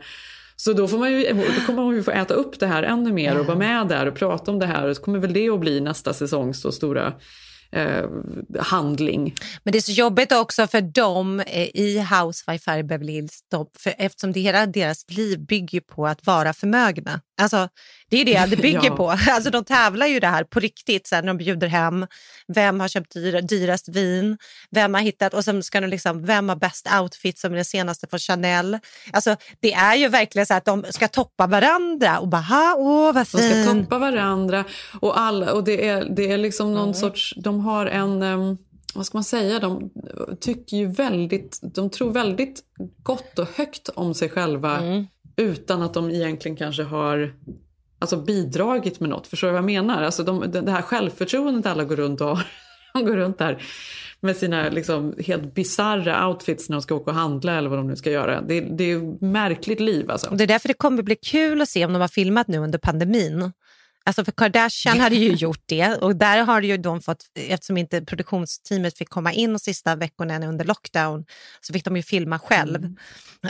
Så 0.55 0.74
då, 0.74 0.88
får 0.88 0.97
man 0.97 1.11
ju, 1.11 1.34
då 1.34 1.66
kommer 1.66 1.84
hon 1.84 1.95
ju 1.95 2.03
få 2.03 2.11
äta 2.11 2.34
upp 2.34 2.59
det 2.59 2.68
här 2.68 2.84
ännu 2.84 3.13
mer 3.13 3.39
och 3.39 3.45
vara 3.45 3.57
med 3.57 3.88
där 3.88 4.05
och 4.05 4.16
prata 4.16 4.51
om 4.51 4.59
det 4.59 4.66
här 4.66 4.88
och 4.88 4.95
så 4.95 5.01
kommer 5.01 5.20
väl 5.20 5.34
det 5.34 5.49
att 5.49 5.59
bli 5.59 5.80
nästa 5.80 6.13
säsongs 6.13 6.61
då 6.61 6.72
stora 6.72 7.13
eh, 7.72 8.05
handling. 8.59 9.36
Men 9.63 9.72
det 9.72 9.78
är 9.78 9.82
så 9.82 9.91
jobbigt 9.91 10.32
också 10.32 10.68
för 10.68 10.82
dem 10.82 11.39
eh, 11.39 11.76
i 11.76 12.05
Housewife 12.11 12.78
i 12.78 12.84
Beverly 12.84 13.13
Hills, 13.13 13.39
för 13.80 13.93
eftersom 13.97 14.32
det 14.32 14.39
hela 14.39 14.66
deras 14.66 15.05
liv 15.09 15.45
bygger 15.45 15.82
på 15.82 16.07
att 16.07 16.26
vara 16.26 16.53
förmögna. 16.53 17.22
Alltså, 17.41 17.69
det 18.09 18.17
är 18.21 18.25
det 18.25 18.55
det 18.55 18.61
bygger 18.61 18.81
Ja. 18.83 18.95
på. 18.95 19.09
Alltså, 19.29 19.49
de 19.49 19.63
tävlar 19.65 20.05
ju 20.07 20.19
det 20.19 20.27
här 20.27 20.43
på 20.43 20.59
riktigt 20.59 21.07
sen 21.07 21.25
när 21.25 21.33
de 21.33 21.38
bjuder 21.38 21.67
hem. 21.67 22.07
Vem 22.47 22.79
har 22.79 22.88
köpt 22.88 23.13
dyra, 23.13 23.41
dyrast 23.41 23.89
vin? 23.89 24.38
Vem 24.71 24.93
har 24.93 25.01
hittat? 25.01 25.33
Och 25.33 25.43
sen 25.45 25.63
ska 25.63 25.81
de 25.81 25.88
liksom, 25.88 26.25
vem 26.25 26.49
har 26.49 26.55
bäst 26.55 26.88
outfit 27.01 27.39
som 27.39 27.51
är 27.51 27.55
den 27.55 27.65
senaste 27.65 28.07
från 28.07 28.19
Chanel? 28.19 28.79
Alltså, 29.13 29.36
det 29.59 29.73
är 29.73 29.95
ju 29.95 30.07
verkligen 30.07 30.45
så 30.45 30.53
att 30.53 30.65
de 30.65 30.86
ska 30.89 31.07
toppa 31.07 31.47
varandra 31.47 32.19
och 32.19 32.27
bara, 32.27 32.41
"Ha, 32.41 32.75
åh 32.77 33.05
vad 33.05 33.15
De 33.15 33.25
ska 33.25 33.38
fin. 33.38 33.83
toppa 33.83 33.97
varandra 33.97 34.63
och, 35.01 35.19
alla, 35.19 35.53
och 35.53 35.63
det, 35.63 35.88
är, 35.88 36.05
det 36.15 36.31
är 36.31 36.38
liksom 36.38 36.73
någon 36.73 36.81
Mm. 36.83 36.93
sorts, 36.93 37.33
de 37.38 37.59
har 37.59 37.86
en, 37.86 38.21
em, 38.23 38.57
vad 38.95 39.05
ska 39.05 39.17
man 39.17 39.23
säga, 39.23 39.59
de 39.59 39.89
tycker 40.41 40.77
ju 40.77 40.88
väldigt, 40.88 41.59
de 41.75 41.89
tror 41.89 42.11
väldigt 42.11 42.61
gott 43.03 43.39
och 43.39 43.47
högt 43.55 43.89
om 43.89 44.13
sig 44.13 44.29
själva 44.29 44.77
Mm 44.77 45.07
utan 45.36 45.81
att 45.81 45.93
de 45.93 46.11
egentligen 46.11 46.57
kanske 46.57 46.83
har 46.83 47.33
alltså, 47.99 48.17
bidragit 48.17 48.99
med 48.99 49.09
något. 49.09 49.27
Förstår 49.27 49.47
du 49.47 49.51
vad 49.51 49.57
jag 49.57 49.65
menar? 49.65 50.03
Alltså 50.03 50.23
de, 50.23 50.51
det 50.51 50.71
här 50.71 50.81
självförtroendet 50.81 51.65
alla 51.65 51.83
går 51.83 51.95
runt 51.95 52.21
och 52.21 52.27
har, 52.27 52.47
de 52.93 53.05
går 53.05 53.17
runt 53.17 53.38
där 53.38 53.63
med 54.19 54.36
sina 54.38 54.69
liksom, 54.69 55.15
helt 55.25 55.53
bizarra 55.53 56.27
outfits 56.27 56.69
när 56.69 56.75
de 56.75 56.81
ska 56.81 56.95
åka 56.95 57.11
och 57.11 57.17
handla 57.17 57.53
eller 57.53 57.69
vad 57.69 57.79
de 57.79 57.88
nu 57.88 57.95
ska 57.95 58.11
göra. 58.11 58.41
Det, 58.41 58.61
det 58.61 58.91
är 58.91 58.97
ett 58.97 59.21
märkligt 59.21 59.79
liv 59.79 60.11
alltså. 60.11 60.29
Och 60.29 60.38
det 60.38 60.43
är 60.43 60.47
därför 60.47 60.67
det 60.67 60.73
kommer 60.73 61.03
bli 61.03 61.15
kul 61.15 61.61
att 61.61 61.69
se 61.69 61.86
om 61.86 61.93
de 61.93 62.01
har 62.01 62.07
filmat 62.07 62.47
nu 62.47 62.57
under 62.57 62.79
pandemin. 62.79 63.51
Alltså 64.08 64.26
för 64.26 64.32
Kardashian 64.32 64.99
hade 64.99 65.16
ju 65.16 65.32
gjort 65.34 65.64
det 65.66 65.88
och 65.95 66.16
där 66.16 66.43
har 66.43 66.62
ju 66.62 66.78
de 66.78 67.01
fått, 67.01 67.26
eftersom 67.36 67.78
inte 67.78 68.01
produktionsteamet 68.01 68.97
fick 68.97 69.10
komma 69.10 69.34
in 69.34 69.53
de 69.53 69.60
sista 69.60 69.95
veckorna 69.95 70.47
under 70.47 70.66
lockdown, 70.66 71.26
så 71.62 71.74
fick 71.74 71.86
de 71.86 71.95
ju 71.97 72.03
filma 72.03 72.39
själv. 72.39 72.95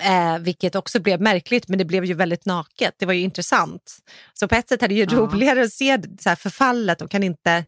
Eh, 0.01 0.37
vilket 0.39 0.75
också 0.75 0.99
blev 0.99 1.21
märkligt, 1.21 1.67
men 1.67 1.77
det 1.79 1.85
blev 1.85 2.05
ju 2.05 2.13
väldigt 2.13 2.45
naket. 2.45 2.93
Det 2.99 3.05
var 3.05 3.13
ju 3.13 3.21
intressant. 3.21 3.97
Så 4.33 4.47
på 4.47 4.55
ett 4.55 4.69
sätt 4.69 4.83
är 4.83 4.87
det 4.87 4.95
ju 4.95 5.01
Ja. 5.11 5.17
roligare 5.17 5.63
att 5.63 5.73
se 5.73 5.99
så 6.19 6.35
förfallet. 6.35 6.99
De 6.99 7.07
kan 7.07 7.23
inte 7.23 7.65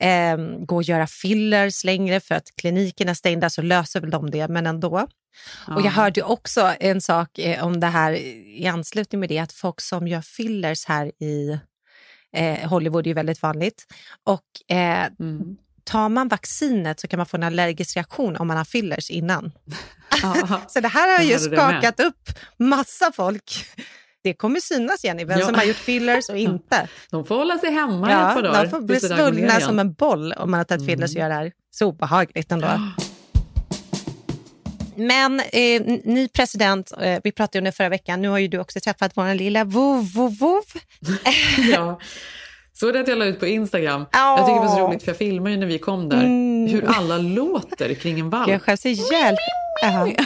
eh, 0.00 0.36
gå 0.66 0.76
och 0.76 0.82
göra 0.82 1.06
fillers 1.06 1.84
längre 1.84 2.20
för 2.20 2.34
att 2.34 2.48
klinikerna 2.60 3.10
är 3.10 3.14
stängda, 3.14 3.50
så 3.50 3.62
löser 3.62 4.00
väl 4.00 4.10
de 4.10 4.30
det, 4.30 4.48
men 4.48 4.66
ändå. 4.66 5.06
Och 5.68 5.80
jag 5.80 5.84
Ja. 5.84 5.90
hörde 5.90 6.22
också 6.22 6.74
en 6.80 7.00
sak 7.00 7.38
eh, 7.38 7.64
om 7.66 7.80
det 7.80 7.86
här 7.86 8.12
i 8.60 8.66
anslutning 8.66 9.20
med 9.20 9.28
det, 9.28 9.38
att 9.38 9.52
folk 9.52 9.80
som 9.80 10.08
gör 10.08 10.20
fillers 10.22 10.84
här 10.86 11.06
i 11.22 11.58
eh, 12.36 12.68
Hollywood 12.68 13.06
är 13.06 13.08
ju 13.08 13.14
väldigt 13.14 13.42
vanligt. 13.42 13.86
Och 14.24 14.76
eh, 14.76 15.06
Mm. 15.20 15.56
tar 15.84 16.08
man 16.08 16.28
vaccinet 16.28 17.00
så 17.00 17.08
kan 17.08 17.16
man 17.16 17.26
få 17.26 17.36
en 17.36 17.42
allergisk 17.42 17.96
reaktion 17.96 18.36
om 18.36 18.46
man 18.48 18.56
har 18.56 18.64
fillers 18.64 19.10
innan. 19.10 19.52
Ja. 20.22 20.60
Så 20.68 20.80
det 20.80 20.88
här 20.88 21.16
har 21.18 21.24
ju 21.24 21.38
skakat 21.38 22.00
upp 22.00 22.28
massa 22.58 23.12
folk. 23.12 23.64
Det 24.22 24.34
kommer 24.34 24.60
synas 24.60 25.04
Jenny, 25.04 25.24
vem 25.24 25.38
Ja. 25.38 25.46
som 25.46 25.54
har 25.54 25.64
gjort 25.64 25.76
fillers 25.76 26.28
och 26.28 26.36
inte. 26.38 26.88
De 27.10 27.24
får 27.24 27.34
hålla 27.36 27.58
sig 27.58 27.70
hemma 27.72 28.10
i 28.10 28.12
ett 28.12 28.18
par 28.18 28.36
Ja, 28.36 28.42
dagar. 28.42 28.64
de 28.64 28.70
får 28.70 28.80
bli 28.80 29.00
svullna 29.00 29.60
som 29.60 29.78
en 29.78 29.92
boll 29.92 30.32
om 30.32 30.50
man 30.50 30.58
har 30.58 30.64
tagit 30.64 30.86
fillers 30.86 31.10
och 31.14 31.20
gör 31.20 31.28
det 31.28 31.34
här. 31.34 31.52
Så 31.70 31.86
obehagligt 31.86 32.52
ändå. 32.52 32.80
Men 34.98 35.40
eh, 35.40 35.82
ny 36.04 36.28
president, 36.28 36.92
eh, 37.00 37.18
vi 37.24 37.32
pratade 37.32 37.58
om 37.58 37.64
det 37.64 37.72
förra 37.72 37.88
veckan, 37.88 38.22
nu 38.22 38.28
har 38.28 38.38
ju 38.38 38.48
du 38.48 38.58
också 38.58 38.80
träffat 38.80 39.12
vår 39.14 39.34
lilla 39.34 39.64
vov, 39.64 40.12
vov, 40.14 40.38
vov. 40.38 40.64
ja. 41.72 42.00
Så 42.80 42.92
det 42.92 43.00
att 43.00 43.08
jag 43.08 43.18
la 43.18 43.24
ut 43.24 43.40
på 43.40 43.46
Instagram. 43.46 44.06
Jag 44.12 44.38
tycker 44.46 44.54
det 44.54 44.66
var 44.66 44.76
så 44.76 44.86
roligt 44.88 45.02
för 45.02 45.10
jag 45.10 45.16
filmade 45.18 45.50
ju 45.50 45.56
när 45.60 45.66
vi 45.66 45.78
kom 45.78 46.08
där 46.08 46.16
Mm. 46.24 46.68
hur 46.68 46.84
alla 46.96 47.18
låter 47.18 47.94
kring 47.94 48.20
en 48.20 48.30
valp. 48.30 48.48
Jag 48.50 48.62
skäms 48.62 48.86
ihjäl. 48.86 49.36
Jaha. 49.82 50.04
Gulle, 50.04 50.16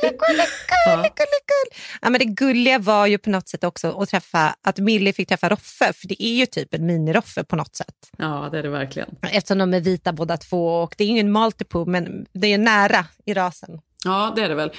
gulle, 0.00 0.44
gulle, 0.68 1.10
gulle, 1.16 1.38
gulle. 1.48 1.70
Ja, 2.02 2.10
men 2.10 2.18
det 2.18 2.24
gulliga 2.24 2.78
var 2.78 3.06
ju 3.06 3.18
på 3.18 3.30
något 3.30 3.48
sätt 3.48 3.64
också 3.64 4.02
att 4.02 4.08
träffa, 4.08 4.54
att 4.62 4.78
Millie 4.78 5.12
fick 5.12 5.28
träffa 5.28 5.48
Roffe, 5.48 5.92
för 5.92 6.08
det 6.08 6.22
är 6.24 6.34
ju 6.34 6.46
typ 6.46 6.74
en 6.74 6.86
miniroffe 6.86 7.44
på 7.44 7.56
något 7.56 7.76
sätt. 7.76 7.94
Ja, 8.18 8.48
det 8.52 8.58
är 8.58 8.62
det 8.62 8.68
verkligen. 8.68 9.08
Eftersom 9.22 9.58
de 9.58 9.74
är 9.74 9.80
vita 9.80 10.12
båda 10.12 10.36
två 10.36 10.82
och 10.82 10.94
det 10.98 11.04
är 11.04 11.08
ingen 11.08 11.32
multipo, 11.32 11.84
men 11.84 12.26
det 12.32 12.52
är 12.52 12.58
nära 12.58 13.04
i 13.26 13.34
rasen. 13.34 13.70
Ja, 14.04 14.32
det 14.36 14.42
är 14.42 14.48
det 14.48 14.54
väl. 14.54 14.70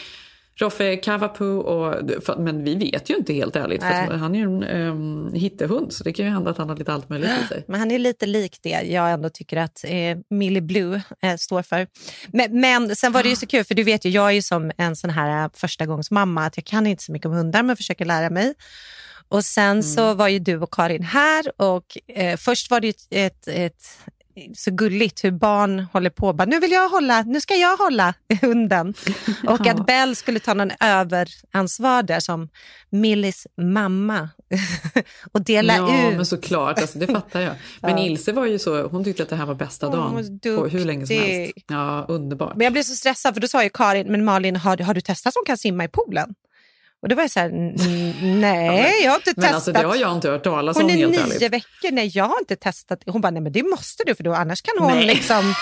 Roffe 0.59 0.95
Kavapu, 0.95 1.45
och, 1.45 1.95
för, 2.25 2.35
men 2.35 2.63
vi 2.63 2.75
vet 2.75 3.09
ju 3.09 3.15
inte 3.15 3.33
helt 3.33 3.55
ärligt. 3.55 3.81
För 3.81 3.89
Nej. 3.89 4.17
han 4.17 4.35
är 4.35 4.39
ju 4.39 4.45
en 4.45 4.63
um, 4.63 5.33
hittehund 5.33 5.93
så 5.93 6.03
det 6.03 6.13
kan 6.13 6.25
ju 6.25 6.31
hända 6.31 6.51
att 6.51 6.57
han 6.57 6.69
har 6.69 6.75
lite 6.75 6.93
allt 6.93 7.09
möjligt 7.09 7.31
i 7.45 7.47
sig. 7.47 7.63
Men 7.67 7.79
han 7.79 7.91
är 7.91 7.99
lite 7.99 8.25
lik 8.25 8.59
det 8.61 8.69
jag 8.69 9.11
ändå 9.11 9.29
tycker 9.29 9.57
att 9.57 9.83
eh, 9.83 10.17
Millie 10.29 10.61
Blue 10.61 11.01
eh, 11.21 11.35
står 11.35 11.61
för. 11.61 11.87
Men, 12.27 12.59
men 12.59 12.95
sen 12.95 13.11
var 13.11 13.23
det 13.23 13.29
ju 13.29 13.35
så 13.35 13.47
kul, 13.47 13.63
för 13.63 13.75
du 13.75 13.83
vet 13.83 14.05
ju, 14.05 14.09
jag 14.09 14.27
är 14.27 14.31
ju 14.31 14.41
som 14.41 14.71
en 14.77 14.95
sån 14.95 15.09
här 15.09 15.43
eh, 15.43 15.49
förstagångsmamma, 15.53 16.45
att 16.45 16.57
jag 16.57 16.65
kan 16.65 16.87
inte 16.87 17.03
så 17.03 17.11
mycket 17.11 17.25
om 17.25 17.31
hundar 17.31 17.63
men 17.63 17.77
försöker 17.77 18.05
lära 18.05 18.29
mig. 18.29 18.53
Och 19.29 19.45
sen 19.45 19.83
så 19.83 20.13
var 20.13 20.27
ju 20.27 20.39
du 20.39 20.57
och 20.57 20.73
Karin 20.73 21.03
här 21.03 21.61
och 21.61 21.97
eh, 22.07 22.37
först 22.37 22.71
var 22.71 22.79
det 22.79 22.89
ett, 22.89 23.07
ett, 23.11 23.47
ett 23.47 23.83
så 24.55 24.71
gulligt 24.71 25.23
hur 25.23 25.31
barn 25.31 25.79
håller 25.93 26.09
på. 26.09 26.33
Bara, 26.33 26.45
nu 26.45 26.59
vill 26.59 26.71
jag 26.71 26.89
hålla, 26.89 27.21
nu 27.21 27.41
ska 27.41 27.55
jag 27.55 27.77
hålla 27.77 28.13
hunden. 28.41 28.93
Och 29.47 29.59
Ja. 29.65 29.71
att 29.73 29.85
Bell 29.85 30.15
skulle 30.15 30.39
ta 30.39 30.53
någon 30.53 30.71
överansvar 30.79 32.03
där 32.03 32.19
som 32.19 32.49
Millis 32.89 33.47
mamma 33.61 34.29
och 35.31 35.41
dela 35.43 35.75
ja, 35.75 36.09
ut. 36.09 36.15
men 36.15 36.25
såklart. 36.25 36.79
Alltså, 36.79 36.99
det 36.99 37.07
fattar 37.07 37.39
jag. 37.41 37.53
Men 37.81 37.97
Ja. 37.97 38.05
Ilse 38.05 38.31
var 38.31 38.45
ju 38.45 38.59
så, 38.59 38.87
hon 38.87 39.03
tyckte 39.03 39.23
att 39.23 39.29
det 39.29 39.35
här 39.35 39.45
var 39.45 39.55
bästa 39.55 39.89
dagen 39.89 40.39
på 40.43 40.67
hur 40.67 40.85
länge 40.85 41.07
som 41.07 41.15
helst. 41.15 41.53
Ja, 41.67 42.05
underbart. 42.07 42.55
Men 42.55 42.63
jag 42.65 42.73
blev 42.73 42.83
så 42.83 42.95
stressad 42.95 43.33
för 43.33 43.41
då 43.41 43.47
sa 43.47 43.63
ju 43.63 43.69
Karin, 43.69 44.07
men 44.11 44.25
Malin 44.25 44.55
har, 44.55 44.77
har 44.77 44.93
du 44.93 45.01
testat 45.01 45.33
som 45.33 45.43
kan 45.45 45.57
simma 45.57 45.83
i 45.83 45.87
poolen? 45.87 46.35
Och 47.01 47.09
då 47.09 47.15
var 47.15 47.23
jag 47.23 47.31
så 47.31 47.39
här, 47.39 47.49
"N- 47.49 47.75
nej 48.41 49.03
jag 49.03 49.11
har 49.11 49.17
inte 49.17 49.33
Men 49.35 49.41
testat. 49.41 49.55
alltså 49.55 49.71
det 49.71 49.87
har 49.87 49.95
jag 49.95 50.11
inte 50.15 50.29
hört 50.29 50.43
talas 50.43 50.77
hon 50.77 50.83
om 50.85 50.89
är 50.91 50.93
helt 50.97 51.11
nio 51.11 51.21
ärligt. 51.21 51.41
veckor, 51.53 51.91
nej 51.91 52.11
jag 52.13 52.25
har 52.25 52.39
inte 52.39 52.55
testat. 52.55 52.99
Hon 53.05 53.21
bara, 53.21 53.29
nej 53.31 53.41
men 53.41 53.51
det 53.51 53.63
måste 53.63 54.03
du 54.05 54.15
för 54.15 54.23
då 54.23 54.33
annars 54.33 54.61
kan 54.61 54.73
hon 54.79 54.95
Nej. 54.97 55.05
liksom, 55.05 55.53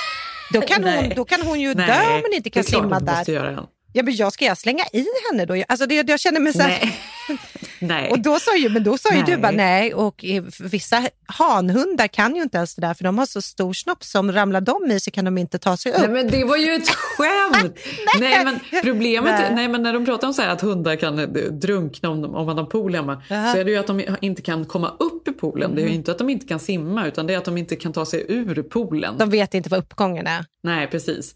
då 0.54 0.62
kan 0.62 0.84
hon, 0.94 1.10
då 1.16 1.26
kan 1.26 1.42
hon 1.42 1.60
ju 1.62 1.74
Nej, 1.74 1.88
dö 1.88 2.16
om 2.16 2.22
hon 2.22 2.34
inte 2.34 2.50
kan 2.50 2.60
är 2.60 2.64
simma 2.64 3.00
där. 3.00 3.60
Ja, 3.94 4.04
men 4.04 4.16
jag 4.16 4.34
ska 4.34 4.46
jag 4.46 4.58
slänga 4.58 4.84
i 4.94 5.06
henne 5.32 5.46
då? 5.46 5.64
Alltså 5.68 5.86
det, 5.86 6.10
jag 6.10 6.20
känner 6.20 6.40
mig 6.40 6.54
så 6.54 6.62
här, 6.62 6.80
Nej. 7.80 8.12
Och 8.12 8.20
då 8.20 8.40
sa 8.40 8.58
ju, 8.58 8.70
men 8.70 8.84
då 8.84 8.98
sa 8.98 9.14
ju 9.14 9.22
du 9.22 9.32
Nej. 9.32 9.38
bara 9.38 9.52
nej 9.52 9.94
och 9.94 10.26
eh, 10.26 10.44
vissa 10.60 11.04
hanhundar 11.26 12.08
kan 12.08 12.36
ju 12.36 12.42
inte 12.42 12.58
ens 12.58 12.76
det 12.76 12.82
där 12.82 12.94
för 12.94 13.04
de 13.04 13.18
har 13.18 13.26
så 13.26 13.42
stor 13.42 13.74
snopp 13.74 14.04
som 14.04 14.32
ramlar 14.32 14.62
de 14.62 14.92
i 14.92 15.00
så 15.00 15.12
kan 15.12 15.26
de 15.26 15.38
inte 15.38 15.60
ta 15.60 15.78
sig 15.78 15.92
upp. 15.92 15.98
Nej, 16.00 16.10
men 16.10 16.28
det 16.28 16.44
var 16.44 16.58
ju 16.58 16.74
ett 16.74 16.90
skämt! 17.18 17.78
nej, 18.20 18.46
men 18.46 18.60
problemet, 18.84 19.40
Nej. 19.40 19.56
nej. 19.56 19.68
men 19.68 19.84
när 19.84 19.94
de 19.94 20.06
pratar 20.06 20.28
om 20.28 20.34
så 20.34 20.42
här 20.42 20.50
att 20.50 20.62
hundar 20.62 20.96
kan 20.96 21.20
eh, 21.20 21.26
drunkna 21.52 22.10
om, 22.10 22.36
om 22.36 22.46
man 22.46 22.58
har 22.58 22.66
pool 22.66 22.96
hemma, 22.96 23.24
Jaha. 23.30 23.54
så 23.54 23.58
är 23.58 23.64
det 23.66 23.72
ju 23.72 23.78
att 23.78 23.88
de 23.88 24.02
inte 24.22 24.42
kan 24.42 24.66
komma 24.66 24.94
upp 25.00 25.28
i 25.28 25.32
poolen. 25.32 25.76
Det 25.76 25.82
är 25.82 25.88
ju 25.88 25.94
inte 25.94 26.12
att 26.12 26.18
de 26.18 26.30
inte 26.30 26.46
kan 26.46 26.60
simma, 26.60 27.08
utan 27.08 27.28
det 27.28 27.34
är 27.34 27.38
att 27.38 27.46
de 27.46 27.58
inte 27.58 27.76
kan 27.76 27.94
ta 27.94 28.06
sig 28.06 28.26
ur 28.28 28.64
poolen. 28.64 29.18
De 29.18 29.30
vet 29.30 29.54
inte 29.54 29.70
vad 29.70 29.80
uppgången 29.80 30.28
är. 30.28 30.46
Nej, 30.64 30.88
precis. 30.88 31.36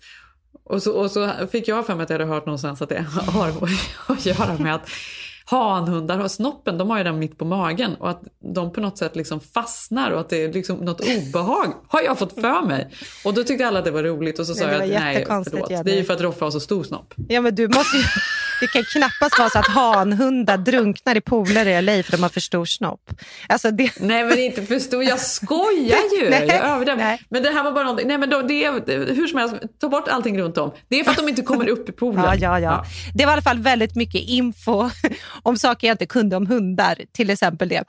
Och 0.63 0.83
så, 0.83 0.91
och 0.91 1.11
så 1.11 1.31
fick 1.51 1.67
jag 1.67 1.85
för 1.85 1.95
mig 1.95 2.03
att 2.03 2.09
jag 2.09 2.19
hade 2.19 2.33
hört 2.33 2.45
någonstans 2.45 2.81
att 2.81 2.89
det 2.89 3.05
har 3.27 3.47
att 4.07 4.25
göra 4.25 4.57
med 4.57 4.75
att 4.75 4.89
hanhundar 5.51 6.17
har 6.17 6.27
snoppen, 6.27 6.77
de 6.77 6.89
har 6.89 6.97
ju 6.97 7.03
den 7.03 7.19
mitt 7.19 7.37
på 7.37 7.45
magen 7.45 7.95
och 7.95 8.09
att 8.09 8.21
de 8.55 8.73
på 8.73 8.81
något 8.81 8.97
sätt 8.97 9.15
liksom 9.15 9.39
fastnar 9.39 10.11
och 10.11 10.19
att 10.19 10.29
det 10.29 10.43
är 10.43 10.53
liksom 10.53 10.77
något 10.77 11.01
obehag 11.01 11.73
har 11.87 12.01
jag 12.01 12.19
fått 12.19 12.33
för 12.33 12.61
mig. 12.65 12.87
Och 13.25 13.33
då 13.33 13.43
tyckte 13.43 13.67
alla 13.67 13.79
att 13.79 13.85
det 13.85 13.91
var 13.91 14.03
roligt 14.03 14.39
och 14.39 14.45
så 14.45 14.53
sa 14.53 14.63
jag 14.63 14.81
att 14.81 14.89
nej 14.89 15.25
förlåt, 15.27 15.69
det 15.69 15.91
är 15.91 15.95
ju 15.95 16.03
för 16.03 16.13
att 16.13 16.21
Roffe 16.21 16.45
har 16.45 16.51
så 16.51 16.59
stor 16.59 16.83
snopp. 16.83 17.13
Ja, 17.27 17.41
men 17.41 17.55
du 17.55 17.67
måste 17.67 17.97
ju, 17.97 18.03
det 18.61 18.67
kan 18.67 18.83
knappast 18.83 19.39
vara 19.39 19.49
så 19.49 19.59
att 19.59 19.67
hanhundar 19.67 20.57
drunknar 20.57 21.17
i 21.17 21.21
pooler 21.21 21.65
i 21.65 21.81
LA 21.81 22.03
för 22.03 22.11
de 22.11 22.23
har 22.23 22.29
för 22.29 22.39
stor 22.39 22.65
snopp. 22.65 23.11
Alltså 23.49 23.71
det... 23.71 23.91
Nej 23.99 24.23
men 24.23 24.39
inte 24.39 24.61
för 24.61 24.79
stor, 24.79 25.03
jag 25.03 25.19
skojar 25.19 25.99
ju. 26.21 26.29
Nej, 26.29 26.47
jag 26.47 26.65
överdriver. 26.65 27.19
Men 27.29 27.43
det 27.43 27.49
här 27.49 27.63
var 27.63 27.71
bara 27.71 27.83
någonting, 27.83 28.07
nej 28.07 28.17
men 28.17 28.29
då, 28.29 28.41
det 28.41 28.65
är, 28.65 29.13
hur 29.13 29.27
som 29.27 29.39
helst, 29.39 29.55
ta 29.79 29.89
bort 29.89 30.07
allting 30.07 30.39
runt 30.39 30.57
om. 30.57 30.71
Det 30.87 30.99
är 30.99 31.03
för 31.03 31.11
att 31.11 31.17
de 31.17 31.29
inte 31.29 31.41
kommer 31.41 31.69
upp 31.69 31.89
i 31.89 31.91
poolen. 31.91 32.23
Ja, 32.23 32.35
ja, 32.35 32.59
ja. 32.59 32.85
Det 33.15 33.25
var 33.25 33.31
i 33.31 33.33
alla 33.33 33.41
fall 33.41 33.59
väldigt 33.59 33.95
mycket 33.95 34.21
info 34.21 34.89
om 35.43 35.57
saker 35.57 35.87
jag 35.87 35.93
inte 35.93 36.05
kunde 36.05 36.35
om 36.35 36.47
hundar, 36.47 36.97
till 37.11 37.29
exempel 37.29 37.69
det. 37.69 37.83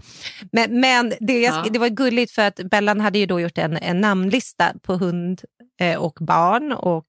Men, 0.53 0.81
men 0.81 1.13
det, 1.21 1.41
Ja. 1.41 1.67
det 1.71 1.79
var 1.79 1.89
gulligt 1.89 2.33
för 2.33 2.43
att 2.43 2.57
Bellan 2.71 3.01
hade 3.01 3.19
ju 3.19 3.27
då 3.27 3.41
gjort 3.41 3.59
en, 3.59 3.77
en 3.77 4.01
namnlista 4.01 4.73
på 4.83 4.95
hund 4.95 5.43
eh, 5.81 5.97
och 5.99 6.19
barn 6.21 6.73
och 6.73 7.07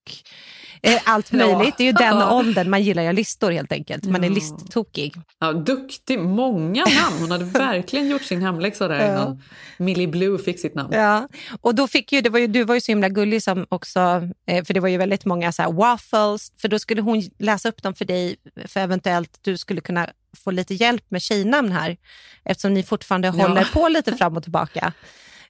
eh, 0.82 1.02
allt 1.06 1.32
möjligt. 1.32 1.78
Det 1.78 1.84
är 1.84 1.86
ju 1.86 1.92
den 1.92 2.22
åldern 2.22 2.70
man 2.70 2.84
gillar 2.84 3.06
att 3.10 3.16
listor 3.16 3.52
helt 3.52 3.72
enkelt. 3.72 4.06
Man 4.06 4.24
är 4.24 4.30
listtokig. 4.30 5.14
Ja, 5.40 5.54
duktig, 5.54 6.20
många 6.20 6.86
namn. 6.86 7.18
Hon 7.20 7.32
hade 7.32 7.46
verkligen 7.60 8.10
gjort 8.10 8.22
sin 8.24 8.42
hemläxa 8.42 8.88
där 8.88 9.00
Ja. 9.00 9.12
innan 9.12 9.42
Millie 9.78 10.08
Blue 10.08 10.40
fick 10.40 10.60
sitt 10.60 10.76
namn. 10.76 10.94
Ja, 10.94 11.28
och 11.62 11.76
då 11.76 11.88
fick 11.88 12.12
ju, 12.12 12.22
det 12.22 12.30
var 12.30 12.40
ju, 12.40 12.48
du 12.48 12.64
var 12.64 12.76
ju 12.76 12.82
så 12.82 12.92
himla 12.92 13.10
gullig 13.10 13.44
som 13.44 13.66
också, 13.70 14.00
eh, 14.48 14.64
för 14.64 14.74
det 14.74 14.80
var 14.80 14.90
ju 14.90 14.98
väldigt 14.98 15.26
många 15.26 15.52
så 15.52 15.72
waffles, 15.72 16.52
för 16.62 16.68
då 16.68 16.80
skulle 16.80 17.02
hon 17.02 17.22
läsa 17.40 17.70
upp 17.70 17.84
dem 17.84 17.96
för 17.96 18.06
dig, 18.06 18.36
för 18.68 18.80
eventuellt 18.80 19.40
du 19.42 19.58
skulle 19.58 19.82
kunna 19.82 20.10
få 20.38 20.52
lite 20.52 20.74
hjälp 20.74 21.04
med 21.10 21.22
tjejnamn 21.22 21.72
här, 21.72 21.98
eftersom 22.46 22.74
ni 22.74 22.84
fortfarande 22.84 23.28
Ja. 23.28 23.32
håller 23.48 23.66
på 23.74 23.88
lite 23.88 24.18
fram 24.18 24.38
och 24.38 24.44
tillbaka. 24.44 24.94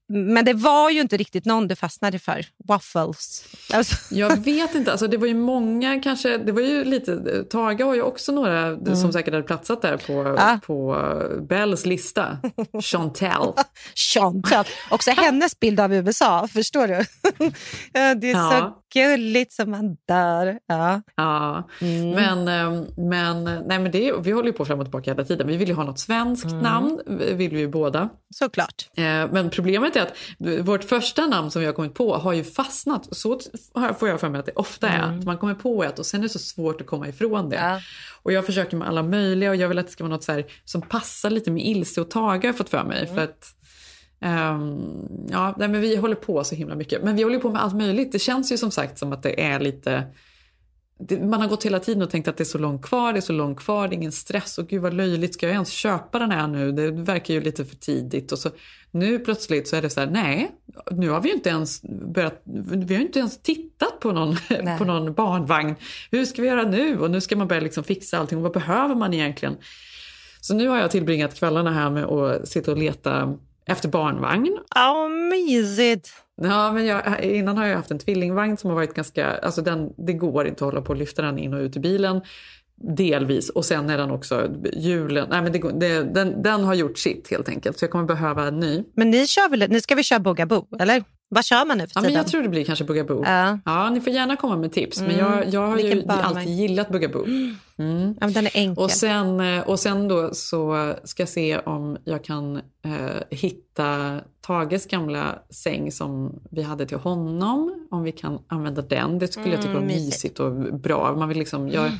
Men 0.09 0.45
det 0.45 0.53
var 0.53 0.89
ju 0.89 1.01
inte 1.01 1.17
riktigt 1.17 1.45
någon 1.45 1.67
du 1.67 1.75
fastnade 1.75 2.19
för, 2.19 2.45
waffles. 2.67 3.45
Alltså, 3.73 3.95
Jag 4.15 4.37
vet 4.43 4.75
inte, 4.75 4.91
alltså 4.91 5.07
det 5.07 5.17
var 5.17 5.27
ju 5.27 5.33
många 5.33 5.99
kanske, 6.01 6.37
det 6.37 6.51
var 6.51 6.61
ju 6.61 6.83
lite, 6.83 7.43
Tage 7.43 7.81
har 7.81 7.95
ju 7.95 8.01
också 8.01 8.31
några 8.31 8.77
som 8.95 9.13
säkert 9.13 9.33
hade 9.33 9.43
platsat 9.47 9.81
där 9.81 9.97
på, 9.97 10.13
Mm. 10.13 10.35
Ja. 10.35 10.59
på 10.65 10.97
Bells 11.49 11.85
lista. 11.85 12.37
Chantal. 12.83 13.53
Chantal. 14.13 14.65
Också 14.91 15.11
hennes 15.11 15.59
bild 15.59 15.79
av 15.79 15.93
USA, 15.93 16.47
förstår 16.47 16.87
du? 16.87 16.93
det 18.19 18.29
är 18.31 18.33
Ja. 18.33 18.51
så 18.51 18.99
gulligt 18.99 19.53
som 19.53 19.71
man 19.71 19.95
dör. 20.07 20.59
Ja. 20.67 21.01
Ja, 21.15 21.69
Mm. 21.81 22.09
men, 22.09 22.47
eh, 22.47 22.83
men, 22.97 23.43
nej, 23.43 23.79
men 23.79 23.91
det, 23.91 24.13
vi 24.19 24.31
håller 24.31 24.47
ju 24.47 24.53
på 24.53 24.65
fram 24.65 24.79
och 24.79 24.85
tillbaka 24.85 25.11
hela 25.11 25.23
tiden. 25.23 25.47
Vi 25.47 25.57
vill 25.57 25.67
ju 25.67 25.73
ha 25.73 25.83
något 25.83 25.99
svenskt 25.99 26.45
Mm. 26.45 26.59
namn, 26.59 27.01
vill 27.07 27.49
vi 27.51 27.59
ju 27.59 27.67
båda. 27.67 28.09
Såklart. 28.35 28.89
Eh, 28.97 29.03
Men 29.03 29.49
problemet 29.49 29.92
är 29.95 30.03
att 30.03 30.67
vårt 30.67 30.83
första 30.83 31.27
namn 31.27 31.51
som 31.51 31.59
vi 31.59 31.65
har 31.65 31.73
kommit 31.73 31.93
på 31.93 32.15
har 32.17 32.33
ju 32.33 32.43
fastnat. 32.43 33.07
Så 33.11 33.39
får 33.99 34.09
jag 34.09 34.19
för 34.19 34.29
mig 34.29 34.39
att 34.39 34.45
det 34.45 34.51
ofta 34.55 34.89
är. 34.89 35.03
Mm. 35.03 35.19
Att 35.19 35.25
man 35.25 35.37
kommer 35.37 35.53
på 35.53 35.83
ett 35.83 35.99
och 35.99 36.05
sen 36.05 36.19
är 36.19 36.23
det 36.23 36.29
så 36.29 36.39
svårt 36.39 36.81
att 36.81 36.87
komma 36.87 37.07
ifrån 37.07 37.49
det. 37.49 37.81
Och 38.23 38.31
jag 38.31 38.45
försöker 38.45 38.77
med 38.77 38.87
alla 38.87 39.03
möjliga 39.03 39.49
och 39.49 39.55
jag 39.55 39.67
vill 39.67 39.79
att 39.79 39.85
det 39.85 39.91
ska 39.91 40.03
vara 40.03 40.13
något 40.13 40.23
så 40.23 40.31
här 40.31 40.45
som 40.65 40.81
passar 40.81 41.29
lite 41.29 41.51
med 41.51 41.65
Ilse 41.65 42.01
och 42.01 42.09
Tage 42.09 42.41
har 42.41 42.45
jag 42.45 42.57
fått 42.57 42.69
för 42.69 42.83
mig. 42.83 43.03
Mm. 43.03 43.15
För 43.15 43.23
att, 43.23 43.45
ehm, 44.21 44.79
ja, 45.29 45.55
nej, 45.57 45.67
men 45.67 45.81
vi 45.81 45.95
håller 45.95 46.15
på 46.15 46.43
så 46.43 46.55
himla 46.55 46.75
mycket. 46.75 47.03
Men 47.03 47.15
vi 47.15 47.23
håller 47.23 47.39
på 47.39 47.49
med 47.49 47.63
allt 47.63 47.75
möjligt. 47.75 48.11
Det 48.11 48.19
känns 48.19 48.51
ju 48.51 48.57
som 48.57 48.71
sagt 48.71 48.97
som 48.97 49.13
att 49.13 49.23
det 49.23 49.43
är 49.43 49.59
lite 49.59 50.03
man 51.09 51.41
har 51.41 51.47
gått 51.47 51.65
hela 51.65 51.79
tiden 51.79 52.03
och 52.03 52.09
tänkt 52.09 52.27
att 52.27 52.37
det 52.37 52.43
är 52.43 52.45
så 52.45 52.57
långt 52.57 52.81
kvar, 52.81 53.13
det 53.13 53.19
är 53.19 53.21
så 53.21 53.33
långt 53.33 53.59
kvar, 53.59 53.87
det 53.87 53.95
är 53.95 53.97
ingen 53.97 54.11
stress 54.11 54.57
och 54.57 54.67
gud 54.67 54.81
vad 54.81 54.93
löjligt, 54.93 55.33
ska 55.33 55.45
jag 55.45 55.53
ens 55.53 55.69
köpa 55.69 56.19
den 56.19 56.31
här 56.31 56.47
nu? 56.47 56.71
Det 56.71 56.91
verkar 56.91 57.33
ju 57.33 57.41
lite 57.41 57.65
för 57.65 57.75
tidigt. 57.75 58.31
Och 58.31 58.39
så, 58.39 58.49
nu 58.91 59.19
plötsligt 59.19 59.67
så 59.67 59.75
är 59.75 59.81
det 59.81 59.89
så 59.89 59.99
här, 59.99 60.07
nej, 60.07 60.51
nu 60.91 61.09
har 61.09 61.21
vi 61.21 61.29
ju 61.29 61.35
inte 61.35 61.49
ens 61.49 61.81
börjat, 62.13 62.41
vi 62.45 62.93
har 62.93 63.01
ju 63.01 63.05
inte 63.05 63.19
ens 63.19 63.41
tittat 63.41 63.99
på 63.99 64.11
någon, 64.11 64.35
Nej. 64.63 64.77
på 64.77 64.85
någon 64.85 65.13
barnvagn. 65.13 65.75
Hur 66.11 66.25
ska 66.25 66.41
vi 66.41 66.47
göra 66.47 66.63
nu? 66.63 66.99
Och 66.99 67.11
nu 67.11 67.21
ska 67.21 67.35
man 67.35 67.47
börja 67.47 67.61
liksom 67.61 67.83
fixa 67.83 68.17
allting 68.17 68.37
och 68.37 68.43
vad 68.43 68.53
behöver 68.53 68.95
man 68.95 69.13
egentligen? 69.13 69.57
Så 70.41 70.53
nu 70.53 70.67
har 70.67 70.77
jag 70.77 70.91
tillbringat 70.91 71.35
kvällarna 71.35 71.71
här 71.71 71.89
med 71.89 72.03
att 72.03 72.47
sitta 72.47 72.71
och 72.71 72.77
leta 72.77 73.37
efter 73.65 73.89
barnvagn. 73.89 74.59
Ja, 74.75 75.07
mysigt. 75.07 76.09
Ja, 76.41 76.71
men 76.71 76.85
jag, 76.85 77.23
innan 77.23 77.57
har 77.57 77.65
jag 77.65 77.75
haft 77.75 77.91
en 77.91 77.99
tvillingvagn 77.99 78.57
som 78.57 78.69
har 78.69 78.75
varit 78.75 78.93
ganska, 78.93 79.37
alltså 79.37 79.61
den, 79.61 79.93
det 79.97 80.13
går 80.13 80.47
inte 80.47 80.65
att 80.65 80.71
hålla 80.73 80.81
på 80.81 80.89
och 80.89 80.95
lyfta 80.95 81.21
den 81.21 81.39
in 81.39 81.53
och 81.53 81.59
ut 81.59 81.75
i 81.75 81.79
bilen. 81.79 82.21
Delvis. 82.97 83.49
Och 83.49 83.65
sen 83.65 83.89
är 83.89 83.97
den 83.97 84.11
också 84.11 84.49
hjulen, 84.73 85.27
nej 85.29 85.41
men 85.41 85.51
det, 85.51 85.59
det, 85.79 86.03
den, 86.03 86.41
den 86.41 86.63
har 86.63 86.73
gjort 86.73 86.97
sitt 86.97 87.27
helt 87.31 87.49
enkelt. 87.49 87.79
Så 87.79 87.83
jag 87.85 87.91
kommer 87.91 88.05
behöva 88.05 88.47
en 88.47 88.59
ny. 88.59 88.83
Men 88.95 89.11
ni 89.11 89.27
kör 89.27 89.49
väl, 89.49 89.65
ni 89.69 89.81
ska 89.81 89.95
väl 89.95 90.03
köra 90.03 90.19
Bugaboo, 90.19 90.67
eller? 90.79 91.03
Vad 91.29 91.45
kör 91.45 91.65
man 91.65 91.77
nu 91.77 91.83
för 91.87 91.91
Ja, 91.95 92.01
tiden? 92.01 92.13
men 92.13 92.13
jag 92.17 92.27
tror 92.27 92.41
det 92.43 92.49
blir 92.49 92.65
kanske 92.65 92.85
Bugaboo. 92.85 93.23
Ja. 93.25 93.59
Ja, 93.65 93.89
ni 93.89 94.01
får 94.01 94.13
gärna 94.13 94.35
komma 94.35 94.57
med 94.57 94.71
tips. 94.73 95.01
Men 95.01 95.11
Mm. 95.11 95.19
jag, 95.25 95.47
jag 95.53 95.67
har 95.67 95.77
ju 95.77 95.83
Vilken 95.87 96.07
barnvagn? 96.07 96.37
alltid 96.37 96.53
gillat 96.53 96.89
Bugaboo. 96.89 97.25
Mm. 97.77 98.15
Ja, 98.19 98.25
men 98.27 98.33
den 98.33 98.45
är 98.45 98.51
enkel. 98.57 98.83
Och 98.83 98.91
sen, 98.91 99.39
eh, 99.39 99.61
och 99.69 99.79
sen 99.79 100.07
då 100.07 100.29
så 100.33 100.93
ska 101.03 101.21
jag 101.21 101.29
se 101.29 101.59
om 101.59 101.97
jag 102.05 102.23
kan 102.23 102.55
eh, 102.55 102.91
hitta 103.29 104.19
Tages 104.41 104.85
gamla 104.87 105.39
säng 105.49 105.91
som 105.91 106.39
vi 106.51 106.61
hade 106.61 106.85
till 106.85 106.97
honom. 106.97 107.87
Om 107.91 108.03
vi 108.03 108.11
kan 108.11 108.39
använda 108.47 108.81
den. 108.81 109.19
Det 109.19 109.27
skulle 109.27 109.49
jag 109.51 109.61
tycka 109.61 109.73
var 109.73 109.79
Mm, 109.81 109.87
mysigt. 109.87 110.05
mysigt 110.05 110.39
och 110.39 110.79
bra. 110.79 111.15
Man 111.17 111.27
vill 111.29 111.37
liksom, 111.37 111.69
jag, 111.69 111.91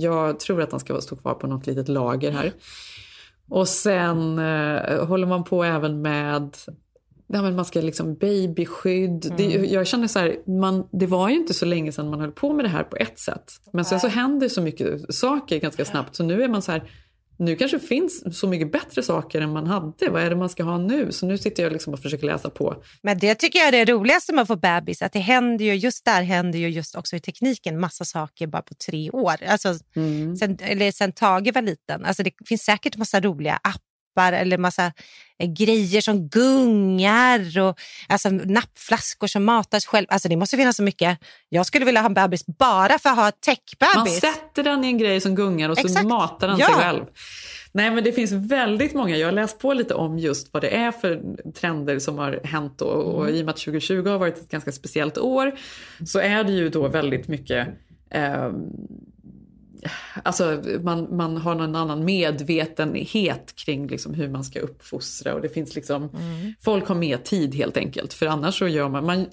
jag 0.00 0.40
tror 0.40 0.62
att 0.62 0.70
den 0.70 0.80
ska 0.80 1.00
stå 1.00 1.16
kvar 1.16 1.34
på 1.34 1.46
något 1.46 1.66
litet 1.66 1.88
lager 1.88 2.30
här. 2.30 2.52
Och 3.48 3.68
sen 3.68 4.38
eh, 4.38 5.06
håller 5.06 5.26
man 5.26 5.44
på 5.44 5.64
även 5.64 6.02
med 6.02 6.56
Ja, 7.26 7.42
men 7.42 7.56
man 7.56 7.64
ska 7.64 7.80
liksom 7.80 8.14
babyskydd. 8.14 9.32
Det, 9.36 9.54
Mm. 9.56 9.70
jag 9.72 9.86
känner 9.86 10.08
så 10.08 10.18
här, 10.18 10.36
man, 10.60 10.88
det 10.92 11.06
var 11.06 11.28
ju 11.28 11.34
inte 11.36 11.54
så 11.54 11.66
länge 11.66 11.92
sedan 11.92 12.10
man 12.10 12.20
höll 12.20 12.32
på 12.32 12.52
med 12.52 12.64
det 12.64 12.68
här 12.68 12.84
på 12.84 12.96
ett 12.96 13.18
sätt. 13.18 13.52
Men 13.72 13.84
sen 13.84 14.00
så 14.00 14.08
händer 14.08 14.48
så 14.48 14.62
mycket 14.62 15.14
saker 15.14 15.58
ganska 15.58 15.84
snabbt 15.84 16.16
så 16.16 16.24
nu 16.24 16.42
är 16.42 16.48
man 16.48 16.62
så 16.62 16.72
här, 16.72 16.90
nu 17.38 17.56
kanske 17.56 17.78
finns 17.78 18.38
så 18.38 18.48
mycket 18.48 18.72
bättre 18.72 19.02
saker 19.02 19.40
än 19.40 19.52
man 19.52 19.66
hade. 19.66 20.10
Vad 20.10 20.22
är 20.22 20.30
det 20.30 20.36
man 20.36 20.48
ska 20.48 20.62
ha 20.62 20.78
nu? 20.78 21.12
Så 21.12 21.26
nu 21.26 21.38
sitter 21.38 21.62
jag 21.62 21.72
liksom 21.72 21.92
och 21.92 22.00
försöker 22.00 22.26
läsa 22.26 22.50
på. 22.50 22.82
Men 23.02 23.18
det 23.18 23.34
tycker 23.34 23.58
jag 23.58 23.68
är 23.68 23.72
det 23.86 23.92
roligaste 23.92 24.32
med 24.32 24.42
att 24.42 24.48
få 24.48 24.56
bebis, 24.56 25.02
att 25.02 25.12
det 25.12 25.18
händer 25.18 25.64
ju, 25.64 25.74
just 25.74 26.04
där 26.04 26.22
händer 26.22 26.58
ju 26.58 26.68
just 26.68 26.94
också 26.96 27.16
i 27.16 27.20
tekniken 27.20 27.80
massa 27.80 28.04
saker 28.04 28.46
bara 28.46 28.62
på 28.62 28.74
tre 28.74 29.10
år. 29.10 29.34
Alltså, 29.48 29.74
Mm. 29.96 30.36
sen, 30.36 30.58
eller 30.62 30.92
sen 30.92 31.12
Tage 31.12 31.54
var 31.54 31.62
liten, 31.62 32.04
alltså 32.04 32.22
det 32.22 32.30
finns 32.48 32.62
säkert 32.62 32.96
massa 32.96 33.20
roliga 33.20 33.56
appar 33.62 33.87
eller 34.22 34.58
massa 34.58 34.92
eh, 35.38 35.50
grejer 35.52 36.00
som 36.00 36.28
gungar 36.28 37.58
och 37.60 37.78
alltså, 38.08 38.30
nappflaskor 38.30 39.26
som 39.26 39.44
matas 39.44 39.86
själv. 39.86 40.06
Alltså 40.08 40.28
det 40.28 40.36
måste 40.36 40.56
finnas 40.56 40.76
så 40.76 40.82
mycket. 40.82 41.18
Jag 41.48 41.66
skulle 41.66 41.84
vilja 41.84 42.00
ha 42.00 42.06
en 42.08 42.14
bebis 42.14 42.46
bara 42.46 42.98
för 42.98 43.10
att 43.10 43.16
ha 43.16 43.22
Man 43.22 43.32
techbebis. 43.32 44.20
sätter 44.20 44.62
den 44.62 44.84
i 44.84 44.86
en 44.86 44.98
grej 44.98 45.20
som 45.20 45.34
gungar 45.34 45.68
och 45.68 45.78
så 45.78 45.86
Exakt. 45.86 46.06
matar 46.06 46.48
den 46.48 46.58
Ja. 46.58 46.66
sig 46.66 46.74
själv. 46.74 47.04
Nej 47.72 47.90
men 47.90 48.04
det 48.04 48.12
finns 48.12 48.32
väldigt 48.32 48.94
många, 48.94 49.16
jag 49.16 49.26
har 49.26 49.32
läst 49.32 49.58
på 49.58 49.72
lite 49.72 49.94
om 49.94 50.18
just 50.18 50.52
vad 50.52 50.62
det 50.62 50.76
är 50.76 50.90
för 50.92 51.20
trender 51.52 51.98
som 51.98 52.18
har 52.18 52.40
hänt 52.44 52.78
då. 52.78 52.84
Och 52.86 53.22
Mm. 53.24 53.34
i 53.36 53.40
och 53.40 53.44
med 53.44 53.52
att 53.52 53.56
2020 53.58 54.08
har 54.08 54.18
varit 54.18 54.38
ett 54.38 54.48
ganska 54.50 54.72
speciellt 54.72 55.18
år 55.18 55.52
så 56.06 56.18
är 56.18 56.44
det 56.44 56.52
ju 56.52 56.68
då 56.68 56.88
väldigt 56.88 57.28
mycket 57.28 57.68
eh, 58.10 58.50
Alltså 60.22 60.62
man, 60.82 61.16
man 61.16 61.36
har 61.36 61.54
någon 61.54 61.76
annan 61.76 62.04
medvetenhet 62.04 63.54
kring 63.56 63.86
liksom 63.88 64.14
hur 64.14 64.28
man 64.28 64.44
ska 64.44 64.60
uppfostra 64.60 65.34
och 65.34 65.40
det 65.40 65.48
finns 65.48 65.74
liksom, 65.74 66.02
Mm. 66.08 66.54
folk 66.60 66.88
har 66.88 66.94
mer 66.94 67.16
tid 67.16 67.54
helt 67.54 67.76
enkelt 67.76 68.12
för 68.14 68.26
annars 68.26 68.58
så 68.58 68.68
gör 68.68 68.88
man, 68.88 69.06
man 69.06 69.26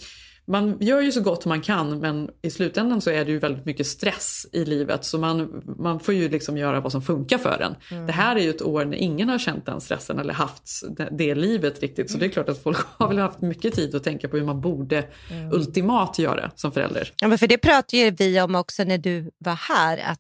man 0.48 0.78
gör 0.80 1.02
ju 1.02 1.12
så 1.12 1.22
gott 1.22 1.46
man 1.46 1.62
kan 1.62 2.00
men 2.00 2.30
i 2.42 2.50
slutändan 2.50 3.02
så 3.02 3.10
är 3.10 3.26
det 3.26 3.32
ju 3.32 3.40
väldigt 3.40 3.66
mycket 3.66 3.88
stress 3.88 4.48
i 4.52 4.66
livet 4.66 5.06
så 5.06 5.18
man, 5.18 5.64
man 5.80 6.00
får 6.00 6.14
ju 6.14 6.30
liksom 6.30 6.58
göra 6.58 6.80
vad 6.80 6.92
som 6.92 7.02
funkar 7.02 7.38
för 7.38 7.62
en. 7.62 7.76
Mm. 7.92 8.08
Det 8.08 8.14
här 8.14 8.36
är 8.36 8.40
ju 8.40 8.50
ett 8.50 8.62
år 8.62 8.86
när 8.86 8.98
ingen 8.98 9.30
har 9.30 9.38
känt 9.40 9.66
den 9.66 9.82
stressen 9.82 10.20
eller 10.20 10.34
haft 10.34 10.64
det, 10.98 11.10
det 11.12 11.36
livet 11.36 11.80
riktigt 11.82 12.12
så 12.12 12.18
det 12.18 12.26
är 12.26 12.30
klart 12.30 12.50
att 12.50 12.64
folk 12.64 12.78
har 12.98 13.08
väl 13.08 13.18
haft 13.20 13.42
mycket 13.42 13.74
tid 13.74 13.96
att 13.96 14.04
tänka 14.04 14.28
på 14.28 14.38
hur 14.38 14.46
man 14.46 14.62
borde 14.62 15.08
Mm. 15.32 15.54
ultimat 15.54 16.20
göra 16.20 16.52
som 16.56 16.72
förälder. 16.72 17.12
Ja, 17.22 17.28
men 17.28 17.38
för 17.38 17.48
det 17.48 17.58
pratade 17.58 17.98
ju 17.98 18.12
vi 18.12 18.42
om 18.42 18.56
också 18.56 18.84
när 18.84 18.98
du 18.98 19.32
var 19.38 19.56
här, 19.56 19.98
att 19.98 20.20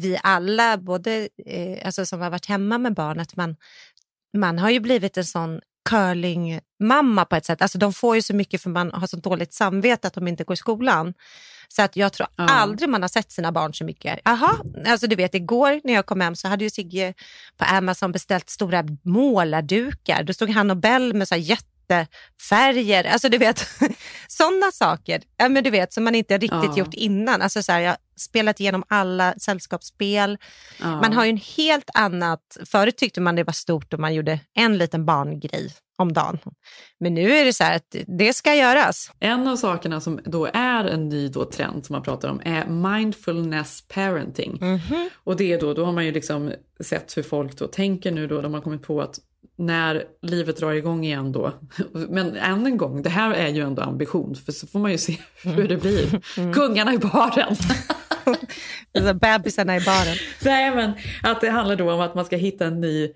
vi 0.00 0.18
alla, 0.22 0.78
både 0.78 1.28
eh, 1.46 1.86
alltså 1.86 2.06
som 2.06 2.20
har 2.20 2.30
varit 2.30 2.46
hemma 2.46 2.78
med 2.78 2.94
barn, 2.94 3.20
att 3.20 3.36
man, 3.36 3.56
man 4.36 4.58
har 4.58 4.70
ju 4.70 4.80
blivit 4.80 5.16
en 5.16 5.24
sån 5.24 5.60
curlingmamma 5.88 7.24
på 7.24 7.36
ett 7.36 7.44
sätt. 7.44 7.62
Alltså 7.62 7.78
de 7.78 7.92
får 7.92 8.16
ju 8.16 8.22
så 8.22 8.34
mycket 8.34 8.62
för 8.62 8.70
man 8.70 8.92
har 8.92 9.06
så 9.06 9.16
dåligt 9.16 9.52
samvete 9.54 10.06
att 10.08 10.14
de 10.14 10.28
inte 10.28 10.44
går 10.44 10.54
i 10.54 10.56
skolan. 10.56 11.14
Så 11.68 11.82
att 11.82 11.96
jag 11.96 12.12
tror 12.12 12.28
Ja. 12.36 12.44
aldrig 12.48 12.88
man 12.88 13.02
har 13.02 13.08
sett 13.08 13.32
sina 13.32 13.52
barn 13.52 13.74
så 13.74 13.84
mycket. 13.84 14.20
Aha, 14.24 14.56
alltså 14.86 15.06
du 15.06 15.16
vet 15.16 15.34
igår 15.34 15.80
när 15.84 15.92
jag 15.94 16.06
kom 16.06 16.20
hem 16.20 16.36
så 16.36 16.48
hade 16.48 16.64
ju 16.64 16.70
Sigge 16.70 17.14
på 17.56 17.64
Amazon 17.64 18.12
beställt 18.12 18.50
stora 18.50 18.84
målardukar. 19.04 20.22
Då 20.22 20.32
stod 20.32 20.50
han 20.50 20.70
och 20.70 20.76
Bell 20.76 21.14
med 21.14 21.28
så 21.28 21.34
här 21.34 21.42
jättefärger. 21.94 23.04
Alltså 23.04 23.28
du 23.28 23.38
vet, 23.38 23.58
sådana 24.28 24.72
saker. 24.72 25.22
Ja, 25.36 25.48
men 25.48 25.64
du 25.64 25.70
vet, 25.70 25.92
som 25.92 26.04
man 26.04 26.14
inte 26.14 26.34
riktigt 26.38 26.50
Ja. 26.62 26.78
gjort 26.78 26.94
innan. 26.94 27.42
Alltså 27.42 27.62
så 27.62 27.72
här, 27.72 27.80
jag 27.80 27.90
har 27.90 27.98
spelat 28.16 28.60
igenom 28.60 28.84
alla 28.88 29.34
sällskapsspel. 29.38 30.38
Ja. 30.80 31.00
Man 31.00 31.12
har 31.12 31.24
ju 31.24 31.30
en 31.30 31.40
helt 31.56 31.90
annat... 31.94 32.40
Förut 32.66 32.96
tyckte 32.96 33.20
man 33.20 33.36
det 33.36 33.44
var 33.44 33.52
stort 33.52 33.94
om 33.94 34.00
man 34.00 34.14
gjorde 34.14 34.40
en 34.54 34.78
liten 34.78 35.06
barngrej 35.06 35.72
om 35.98 36.12
dagen. 36.12 36.38
Men 37.00 37.14
nu 37.14 37.30
är 37.32 37.44
det 37.44 37.52
så 37.52 37.64
här 37.64 37.76
att 37.76 37.96
det 38.06 38.32
ska 38.32 38.54
göras. 38.54 39.10
En 39.20 39.48
av 39.48 39.56
sakerna 39.56 40.00
som 40.00 40.20
då 40.24 40.48
är 40.54 40.84
en 40.84 41.08
ny 41.08 41.28
då 41.28 41.44
trend 41.44 41.86
som 41.86 41.94
man 41.94 42.02
pratar 42.02 42.28
om 42.28 42.40
är 42.44 42.66
mindfulness 42.66 43.84
parenting. 43.88 44.58
Mhm. 44.60 45.10
Och 45.24 45.36
det 45.36 45.52
är 45.52 45.60
då, 45.60 45.74
då 45.74 45.84
har 45.84 45.92
man 45.92 46.06
ju 46.06 46.12
liksom 46.12 46.52
sett 46.80 47.16
hur 47.16 47.22
folk 47.22 47.58
då 47.58 47.66
tänker 47.66 48.10
nu 48.10 48.26
då, 48.26 48.40
de 48.40 48.54
har 48.54 48.60
kommit 48.60 48.82
på 48.82 49.00
att 49.00 49.18
när 49.60 50.04
livet 50.22 50.56
drar 50.56 50.72
igång 50.72 51.04
igen 51.04 51.32
då, 51.32 51.52
men 51.92 52.36
än 52.36 52.66
en 52.66 52.76
gång, 52.76 53.02
det 53.02 53.10
här 53.10 53.34
är 53.34 53.48
ju 53.48 53.62
ändå 53.62 53.82
ambition, 53.82 54.34
för 54.34 54.52
så 54.52 54.66
får 54.66 54.78
man 54.78 54.92
ju 54.92 54.98
se 54.98 55.16
hur 55.42 55.68
det 55.68 55.76
blir. 55.76 56.20
Mm. 56.38 56.52
Kungarna 56.52 56.94
i 56.94 56.98
baren. 56.98 57.56
Bebisarna 59.20 59.76
i 59.76 59.80
baren. 59.80 60.16
Nej, 60.44 60.74
men 60.74 60.92
att 61.22 61.40
det 61.40 61.50
handlar 61.50 61.76
då 61.76 61.92
om 61.92 62.00
att 62.00 62.14
man 62.14 62.24
ska 62.24 62.36
hitta 62.36 62.66
en 62.66 62.80
ny 62.80 63.12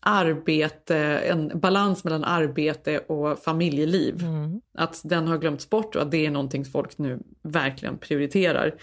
arbete, 0.00 0.96
en 1.18 1.60
balans 1.60 2.04
mellan 2.04 2.24
arbete 2.24 2.98
och 2.98 3.38
familjeliv. 3.38 4.22
Mm. 4.22 4.60
Att 4.78 5.00
den 5.04 5.26
har 5.26 5.38
glömts 5.38 5.70
bort 5.70 5.96
och 5.96 6.02
att 6.02 6.10
det 6.10 6.26
är 6.26 6.30
någonting 6.30 6.64
folk 6.64 6.98
nu 6.98 7.18
verkligen 7.42 7.98
prioriterar. 7.98 8.74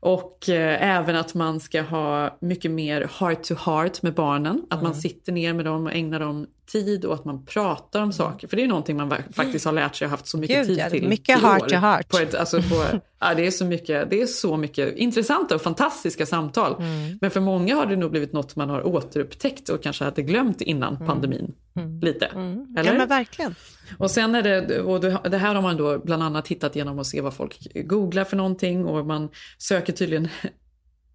Och 0.00 0.48
eh, 0.48 0.96
även 0.96 1.16
att 1.16 1.34
man 1.34 1.60
ska 1.60 1.82
ha 1.82 2.36
mycket 2.40 2.70
mer 2.70 3.10
heart 3.18 3.42
to 3.42 3.54
heart 3.54 4.02
med 4.02 4.14
barnen. 4.14 4.62
Att 4.70 4.82
man 4.82 4.90
Mm. 4.92 5.00
sitter 5.00 5.32
ner 5.32 5.52
med 5.52 5.64
dem 5.64 5.86
och 5.86 5.92
ägnar 5.92 6.20
dem 6.20 6.46
tid 6.72 7.04
och 7.04 7.14
att 7.14 7.24
man 7.24 7.44
pratar 7.44 8.02
om 8.02 8.12
saker. 8.12 8.48
För 8.48 8.56
det 8.56 8.62
är 8.62 8.68
någonting 8.68 8.96
man 8.96 9.12
ver- 9.12 9.32
faktiskt 9.32 9.64
har 9.64 9.72
lärt 9.72 9.96
sig 9.96 10.04
och 10.04 10.10
haft 10.10 10.26
så 10.26 10.38
mycket 10.38 10.56
Gud, 10.56 10.66
tid 10.66 10.78
ja, 10.78 10.90
till 10.90 11.08
mycket 11.08 11.40
heart 11.40 11.68
to 11.68 11.76
heart. 11.76 12.08
På 12.08 12.18
ett, 12.18 12.34
alltså 12.34 12.56
på, 12.56 13.00
ja, 13.20 13.34
det, 13.34 13.46
är 13.46 13.50
så 13.50 13.64
mycket, 13.64 14.10
det 14.10 14.22
är 14.22 14.26
så 14.26 14.56
mycket 14.56 14.96
intressanta 14.96 15.54
och 15.54 15.62
fantastiska 15.62 16.26
samtal. 16.26 16.74
Mm. 16.78 17.18
Men 17.20 17.30
för 17.30 17.40
många 17.40 17.74
har 17.74 17.86
det 17.86 17.96
nog 17.96 18.10
blivit 18.10 18.32
något 18.32 18.56
man 18.56 18.70
har 18.70 18.86
återupptäckt 18.86 19.68
och 19.68 19.82
kanske 19.82 20.04
hade 20.04 20.22
glömt 20.22 20.60
innan 20.60 20.98
pandemin. 21.06 21.54
Lite. 22.02 22.26
Eller? 22.26 22.42
Mm. 22.42 22.66
Ja, 22.76 22.92
men 22.92 23.08
verkligen. 23.08 23.54
Och 23.98 24.10
sen 24.10 24.34
är 24.34 24.42
det, 24.42 24.80
och 24.80 25.00
det 25.00 25.18
det 25.30 25.38
här 25.38 25.54
har 25.54 25.62
man 25.62 25.76
då 25.76 25.98
bland 25.98 26.22
annat 26.22 26.48
hittat 26.48 26.76
genom 26.76 26.98
att 26.98 27.06
se 27.06 27.20
vad 27.20 27.34
folk 27.34 27.66
googlar 27.74 28.24
för 28.24 28.36
någonting 28.36 28.84
och 28.84 29.06
man 29.06 29.28
söker 29.58 29.92
tydligen 29.92 30.28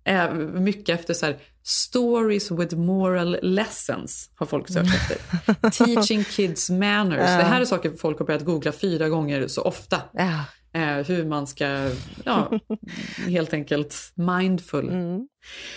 eh, 0.05 0.33
mycket 0.33 0.99
efter 0.99 1.13
så 1.13 1.25
här 1.25 1.37
stories 1.63 2.51
with 2.51 2.75
moral 2.75 3.37
lessons 3.41 4.29
har 4.35 4.45
folk 4.45 4.69
sökt 4.69 4.87
efter. 5.11 5.69
Teaching 5.69 6.23
kids 6.23 6.69
manners. 6.69 7.17
Det 7.19 7.43
här 7.43 7.61
är 7.61 7.65
saker 7.65 7.91
folk 7.97 8.19
har 8.19 8.25
börjat 8.25 8.45
googla 8.45 8.71
fyra 8.71 9.09
gånger 9.09 9.47
så 9.47 9.61
ofta. 9.61 10.01
Eh, 10.73 11.05
hur 11.07 11.25
man 11.25 11.47
ska, 11.47 11.91
ja, 12.23 12.51
helt 13.27 13.53
enkelt 13.53 13.95
mindful. 14.15 14.89
Mm. 14.89 15.27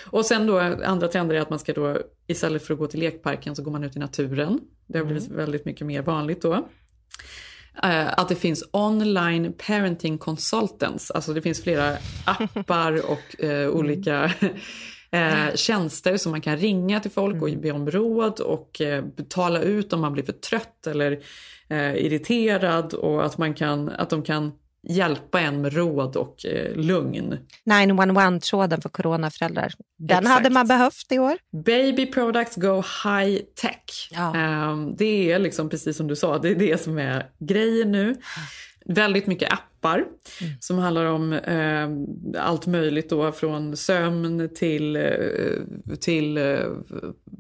Och 0.07 0.27
sen 0.27 0.47
då 0.47 0.59
andra 0.59 1.09
trender 1.09 1.35
är 1.35 1.41
att 1.41 1.51
man 1.51 1.59
ska 1.59 1.73
då 1.73 1.99
istället 2.27 2.67
för 2.67 2.75
att 2.75 2.81
gå 2.81 2.87
till 2.87 3.01
lekparken 3.01 3.57
så 3.57 3.63
går 3.63 3.71
man 3.73 3.85
ut 3.85 3.97
i 3.97 3.99
naturen. 3.99 4.61
Det 4.87 4.99
har 4.99 5.05
blivit 5.05 5.27
Mm. 5.27 5.37
väldigt 5.37 5.65
mycket 5.65 5.87
mer 5.87 6.03
vanligt 6.03 6.43
då. 6.43 6.69
Eh, 7.83 8.09
att 8.19 8.29
det 8.29 8.35
finns 8.35 8.65
online 8.73 9.53
parenting 9.67 10.19
consultants, 10.19 11.11
alltså 11.11 11.33
det 11.33 11.43
finns 11.43 11.63
flera 11.63 11.97
appar 12.25 13.11
och 13.11 13.45
eh, 13.45 13.69
olika 13.69 14.25
eh, 15.11 15.55
tjänster 15.55 16.17
som 16.17 16.33
man 16.33 16.41
kan 16.41 16.57
ringa 16.57 17.01
till 17.01 17.11
folk 17.11 17.43
och 17.43 17.49
be 17.63 17.71
om 17.71 17.91
råd 17.91 18.41
och 18.41 18.81
eh, 18.81 19.05
betala 19.05 19.61
ut 19.61 19.93
om 19.93 20.01
man 20.01 20.13
blir 20.13 20.25
för 20.25 20.33
trött 20.33 20.87
eller 20.87 21.13
eh, 21.69 21.95
irriterad 21.95 22.95
och 22.95 23.25
att, 23.25 23.39
man 23.39 23.55
kan, 23.55 23.89
att 23.89 24.11
de 24.11 24.23
kan 24.23 24.53
hjälpa 24.89 25.41
en 25.41 25.61
med 25.61 25.73
råd 25.73 26.17
och 26.17 26.47
eh, 26.47 26.77
lugn. 26.77 27.39
911-tråden 27.71 28.81
för 28.81 28.89
coronaföräldrar. 28.89 29.73
Den 29.99 30.19
Exakt. 30.19 30.29
hade 30.29 30.51
man 30.51 30.67
behövt 30.67 31.13
i 31.13 31.19
år. 31.19 31.37
Baby 31.65 32.07
products 32.07 32.57
go 32.57 32.83
high 33.05 33.41
tech. 33.55 34.13
Ehm, 34.35 34.97
det 34.97 35.33
är 35.33 35.39
liksom 35.39 35.69
precis 35.69 35.97
som 35.97 36.09
du 36.09 36.17
sa, 36.17 36.39
det 36.39 36.49
är 36.49 36.55
det 36.55 36.83
som 36.83 36.99
är 36.99 37.27
grejen 37.39 37.93
nu. 37.93 38.15
Väldigt 38.91 39.27
mycket 39.27 39.53
appar 39.53 40.05
som 40.61 40.79
handlar 40.79 41.05
om 41.05 41.33
ehm, 41.33 42.07
allt 42.39 42.67
möjligt 42.67 43.11
då 43.11 43.33
från 43.33 43.77
sömn 43.77 44.49
till, 44.55 44.97
eh, 44.97 45.97
till 46.01 46.37
eh, 46.37 46.59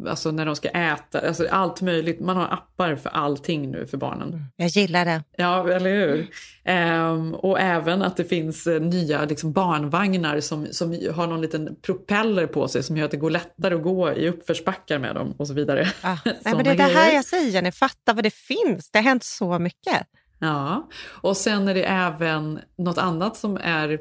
alltså 0.06 0.30
när 0.30 0.46
de 0.46 0.56
ska 0.56 0.68
äta, 0.68 1.28
alltså 1.28 1.46
allt 1.50 1.82
möjligt. 1.82 2.20
Man 2.20 2.36
har 2.36 2.44
appar 2.44 2.96
för 2.96 3.10
allting 3.10 3.70
nu 3.70 3.86
för 3.86 3.96
barnen. 3.96 4.44
Jag 4.56 4.68
gillar 4.68 5.04
det. 5.04 5.24
Ja, 5.36 5.72
eller 5.72 5.90
hur? 5.90 6.26
Ehm, 6.64 7.34
och 7.34 7.60
även 7.60 8.02
att 8.02 8.16
det 8.16 8.24
finns 8.24 8.66
eh, 8.66 8.80
nya 8.80 9.24
liksom, 9.24 9.52
barnvagnar 9.52 10.40
som, 10.40 10.66
som 10.70 10.90
har 11.14 11.26
någon 11.26 11.40
liten 11.40 11.76
propeller 11.82 12.46
på 12.46 12.68
sig 12.68 12.82
som 12.82 12.96
gör 12.96 13.04
att 13.04 13.10
det 13.10 13.16
går 13.16 13.30
lättare 13.30 13.74
att 13.74 13.82
gå 13.82 14.12
i 14.12 14.28
uppförsbackar 14.28 14.98
med 14.98 15.14
dem 15.14 15.34
och 15.38 15.46
så 15.46 15.54
vidare. 15.54 15.88
Nej, 16.02 16.18
men 16.44 16.64
det 16.64 16.70
är 16.70 16.76
det 16.76 16.82
här 16.82 17.14
jag 17.14 17.24
säger, 17.24 17.62
ni 17.62 17.72
fattar 17.72 18.14
vad 18.14 18.24
det 18.24 18.34
finns. 18.34 18.90
Det 18.90 18.98
har 18.98 19.04
hänt 19.04 19.24
så 19.24 19.58
mycket. 19.58 20.06
Ja, 20.38 20.88
och 21.22 21.36
sen 21.36 21.68
är 21.68 21.74
det 21.74 21.84
även 21.84 22.60
något 22.76 22.98
annat 22.98 23.36
som 23.36 23.56
är 23.56 23.98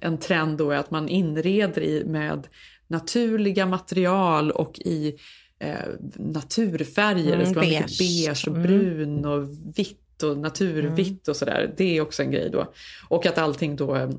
en 0.00 0.18
trend 0.18 0.58
då 0.58 0.70
är 0.70 0.76
att 0.76 0.90
man 0.90 1.08
inreder 1.08 1.82
i 1.82 2.04
med 2.04 2.46
naturliga 2.88 3.66
material 3.66 4.50
och 4.50 4.78
i 4.78 5.14
eh, 5.58 5.74
naturfärger. 6.16 7.26
Mm, 7.34 7.38
det 7.38 7.46
ska 7.46 7.54
vara 7.54 7.66
mycket 7.66 7.98
beige. 7.98 7.98
beige 7.98 8.48
och 8.48 8.56
Mm. 8.56 8.62
brun 8.62 9.24
och 9.24 9.48
vitt 9.76 10.22
och 10.22 10.38
naturvitt 10.38 11.28
och 11.28 11.36
sådär. 11.36 11.74
Det 11.76 11.96
är 11.96 12.00
också 12.00 12.22
en 12.22 12.30
grej 12.30 12.50
då. 12.52 12.72
Och 13.08 13.26
att 13.26 13.38
allting 13.38 13.76
då 13.76 13.96
eh, 13.96 14.10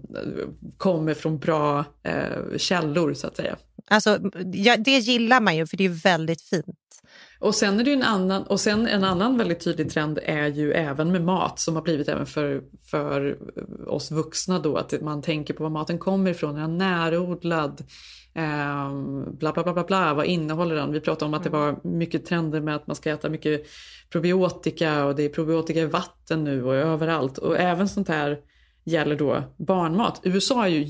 kommer 0.78 1.14
från 1.14 1.40
bra 1.40 1.86
eh, 2.04 2.58
källor 2.58 3.14
så 3.14 3.28
att 3.28 3.38
säga. 3.38 3.56
Alltså, 3.88 4.20
ja, 4.54 4.78
det 4.78 4.98
gillar 4.98 5.42
man 5.42 5.56
ju 5.58 5.68
för 5.68 5.78
det 5.78 5.86
är 5.86 6.04
väldigt 6.04 6.42
fint. 6.42 6.66
Och 7.40 7.56
sen 7.56 7.80
är 7.80 7.84
det 7.84 7.94
en 7.94 8.04
annan, 8.04 8.44
och 8.44 8.60
sen 8.60 8.88
en 8.88 9.04
annan 9.04 9.38
väldigt 9.38 9.60
tydlig 9.60 9.92
trend 9.92 10.20
är 10.24 10.48
ju 10.48 10.72
även 10.72 11.12
med 11.12 11.22
mat 11.22 11.60
som 11.60 11.76
har 11.76 11.82
blivit 11.82 12.08
även 12.08 12.26
för, 12.26 12.64
för 12.92 13.38
oss 13.88 14.12
vuxna 14.12 14.60
då 14.60 14.78
att 14.78 15.02
man 15.02 15.22
tänker 15.22 15.54
på 15.54 15.64
var 15.64 15.70
maten 15.70 15.98
kommer 15.98 16.32
ifrån, 16.32 16.58
är 16.58 16.62
den 16.62 16.78
närodlad? 16.78 17.84
Ehm, 18.34 19.38
bla 19.38 19.54
bla 19.54 19.64
bla 19.64 19.74
bla 19.74 19.84
bla, 19.84 20.14
vad 20.14 20.26
innehåller 20.26 20.76
den? 20.76 20.92
Vi 20.92 21.02
pratade 21.02 21.26
om 21.26 21.34
att 21.34 21.44
det 21.44 21.50
var 21.50 21.80
mycket 21.84 22.26
trender 22.26 22.62
med 22.62 22.76
att 22.76 22.88
man 22.88 22.96
ska 22.96 23.12
äta 23.12 23.30
mycket 23.30 23.66
probiotika 24.10 25.06
och 25.06 25.16
det 25.16 25.24
är 25.24 25.30
probiotika 25.30 25.80
i 25.80 25.86
vatten 25.86 26.44
nu 26.44 26.64
och 26.64 26.76
överallt 26.76 27.38
och 27.38 27.58
även 27.58 27.90
sånt 27.90 28.08
här 28.08 28.40
gäller 28.84 29.16
då 29.16 29.44
barnmat. 29.58 30.22
USA 30.24 30.66
är 30.66 30.70
ju 30.70 30.84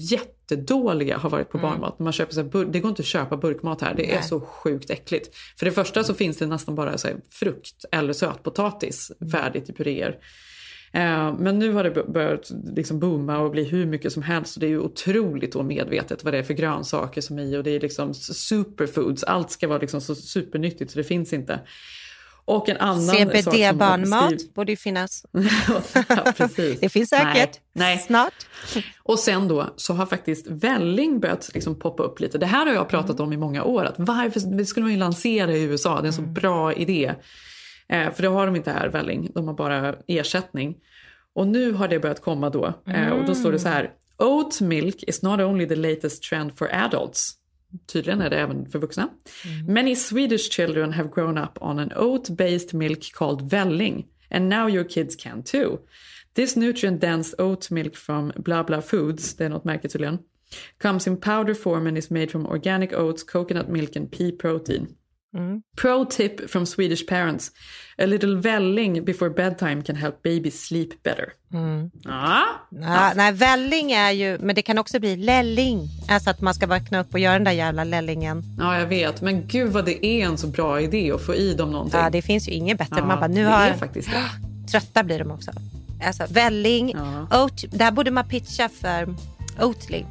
jättedåliga 0.51 1.17
har 1.17 1.29
varit 1.29 1.49
på 1.49 1.57
Mm. 1.57 1.69
barnmat. 1.69 1.99
Man 1.99 2.13
köper 2.13 2.33
så 2.33 2.41
här, 2.41 2.65
det 2.65 2.79
går 2.79 2.89
inte 2.89 3.01
att 3.01 3.05
köpa 3.05 3.37
burkmat 3.37 3.81
här. 3.81 3.93
Det 3.93 4.11
är 4.11 4.15
Nej. 4.15 4.23
så 4.23 4.39
sjukt 4.39 4.89
äckligt. 4.89 5.35
För 5.59 5.65
det 5.65 5.71
första 5.71 6.03
så 6.03 6.13
finns 6.13 6.37
det 6.37 6.45
nästan 6.45 6.75
bara 6.75 6.97
så 6.97 7.07
frukt 7.29 7.85
eller 7.91 8.13
sötpotatis 8.13 9.11
färdigt 9.31 9.69
i 9.69 9.73
puréer. 9.73 10.17
Eh, 10.91 11.33
Men 11.39 11.59
nu 11.59 11.71
har 11.73 11.83
det 11.83 12.03
börjat 12.07 12.51
liksom 12.75 12.99
booma 12.99 13.39
och 13.39 13.51
bli 13.51 13.63
hur 13.63 13.85
mycket 13.85 14.13
som 14.13 14.23
helst. 14.23 14.55
Och 14.55 14.59
det 14.61 14.65
är 14.65 14.69
ju 14.69 14.79
otroligt 14.79 15.55
medvetet 15.55 16.23
vad 16.23 16.33
det 16.33 16.37
är 16.37 16.43
för 16.43 16.53
grönsaker 16.53 17.21
som 17.21 17.39
är 17.39 17.43
i. 17.43 17.57
Och 17.57 17.63
det 17.63 17.71
är 17.71 17.79
liksom 17.79 18.13
superfoods. 18.13 19.23
Allt 19.23 19.51
ska 19.51 19.67
vara 19.67 19.79
liksom 19.79 20.01
så 20.01 20.15
supernyttigt 20.15 20.91
så 20.91 20.97
det 20.99 21.03
finns 21.03 21.33
inte. 21.33 21.59
Och 22.49 22.69
en 22.69 22.77
annan 22.77 23.15
CBD-barnmat 23.15 24.53
borde 24.53 24.71
ju 24.71 24.75
finnas. 24.75 25.25
ja, 26.07 26.33
precis. 26.37 26.79
Det 26.81 26.89
finns 26.89 27.09
säkert. 27.09 27.59
Nej, 27.73 27.95
nej. 27.95 27.97
Snart. 27.97 28.33
Och 29.03 29.19
sen 29.19 29.47
då 29.47 29.73
så 29.75 29.93
har 29.93 30.05
faktiskt 30.05 30.47
välling 30.47 31.19
börjat 31.19 31.49
liksom 31.53 31.79
poppa 31.79 32.03
upp 32.03 32.19
lite. 32.19 32.37
Det 32.37 32.45
här 32.45 32.65
har 32.65 32.73
jag 32.73 32.89
pratat 32.89 33.19
om 33.19 33.33
i 33.33 33.37
många 33.37 33.63
år. 33.63 33.85
Att 33.85 33.95
varför 33.97 34.57
det 34.57 34.65
skulle 34.65 34.83
man 34.83 34.93
ju 34.93 34.99
lansera 34.99 35.53
i 35.53 35.63
USA? 35.63 35.95
Det 36.01 36.05
är 36.05 36.07
en 36.07 36.13
så 36.13 36.21
bra 36.21 36.73
idé. 36.73 37.13
Eh, 37.89 38.11
för 38.11 38.21
det 38.21 38.27
har 38.27 38.45
de 38.45 38.55
inte 38.55 38.71
här, 38.71 38.87
välling. 38.89 39.31
De 39.33 39.47
har 39.47 39.53
bara 39.53 39.95
ersättning. 40.07 40.75
Och 41.35 41.47
nu 41.47 41.71
har 41.71 41.87
det 41.87 41.99
börjat 41.99 42.21
komma 42.21 42.49
då. 42.49 42.73
Eh, 42.87 43.09
och 43.09 43.25
då 43.25 43.35
står 43.35 43.51
det 43.51 43.59
så 43.59 43.69
här. 43.69 43.91
Oat 44.17 44.61
milk 44.61 45.03
is 45.03 45.21
not 45.21 45.39
only 45.39 45.67
the 45.67 45.75
latest 45.75 46.23
trend 46.23 46.57
for 46.57 46.69
adults. 46.73 47.33
Tydligen 47.85 48.21
är 48.21 48.29
det 48.29 48.39
även 48.39 48.69
för 48.69 48.79
vuxna. 48.79 49.09
Many 49.67 49.95
Swedish 49.95 50.51
children 50.51 50.93
have 50.93 51.09
grown 51.09 51.37
up 51.37 51.57
on 51.61 51.79
an 51.79 51.91
oat-based 51.95 52.73
milk 52.73 53.11
called 53.13 53.49
velling. 53.51 54.05
And 54.31 54.49
now 54.49 54.69
your 54.69 54.89
kids 54.89 55.15
can 55.15 55.43
too. 55.43 55.77
This 56.33 56.55
nutrient-dense 56.55 57.35
oat 57.37 57.71
milk 57.71 57.95
from 57.95 58.31
blah 58.35 58.63
blah 58.63 58.81
foods, 58.81 59.35
det 59.35 59.45
är 59.45 59.49
något 59.49 59.65
märke 59.65 59.87
tydligen, 59.87 60.19
comes 60.77 61.07
in 61.07 61.17
powder 61.17 61.53
form 61.53 61.87
and 61.87 61.97
is 61.97 62.09
made 62.09 62.27
from 62.27 62.45
organic 62.45 62.93
oats, 62.93 63.23
coconut 63.23 63.69
milk 63.69 63.95
and 63.95 64.11
pea 64.11 64.31
protein. 64.31 64.95
Mm. 65.37 65.61
Pro 65.77 66.05
tip 66.05 66.49
from 66.49 66.65
Swedish 66.65 67.07
parents. 67.07 67.51
A 67.97 68.05
little 68.05 68.35
välling 68.35 69.05
before 69.05 69.29
bedtime 69.29 69.83
can 69.83 69.95
help 69.95 70.23
babies 70.23 70.65
sleep 70.67 71.03
better. 71.03 71.33
Mm. 71.53 71.91
Ah, 72.05 72.41
Ja, 72.71 73.11
nej, 73.15 73.31
välling 73.31 73.91
är 73.91 74.11
ju, 74.11 74.37
men 74.39 74.55
det 74.55 74.61
kan 74.61 74.77
också 74.77 74.99
bli 74.99 75.15
lälling. 75.15 75.87
Alltså 76.09 76.29
att 76.29 76.41
man 76.41 76.53
ska 76.53 76.67
vakna 76.67 76.99
upp 76.99 77.13
och 77.13 77.19
göra 77.19 77.33
den 77.33 77.43
där 77.43 77.51
jävla 77.51 77.83
lällingen. 77.83 78.43
ja, 78.59 78.79
jag 78.79 78.87
vet. 78.87 79.21
Men 79.21 79.47
gud 79.47 79.71
vad 79.71 79.85
det 79.85 80.05
är 80.05 80.25
en 80.25 80.37
så 80.37 80.47
bra 80.47 80.81
idé 80.81 81.11
att 81.11 81.25
få 81.25 81.35
i 81.35 81.53
dem 81.53 81.71
någonting. 81.71 81.99
Ja, 81.99 82.09
det 82.09 82.21
finns 82.21 82.47
ju 82.47 82.51
inget 82.51 82.77
bättre. 82.77 82.95
Ja, 82.99 83.05
man 83.05 83.19
bara, 83.19 83.27
nu 83.27 83.43
det 83.43 83.49
har 83.49 83.67
är 83.67 83.73
faktiskt 83.73 84.09
det. 84.11 84.23
trötta 84.71 85.03
blir 85.03 85.19
de 85.19 85.31
också. 85.31 85.51
Alltså 86.05 86.25
välling, 86.29 86.95
oat, 87.31 87.63
det 87.71 87.83
här 87.83 87.91
borde 87.91 88.11
man 88.11 88.27
pitcha 88.27 88.69
för 88.69 89.15
Oatly. 89.61 90.03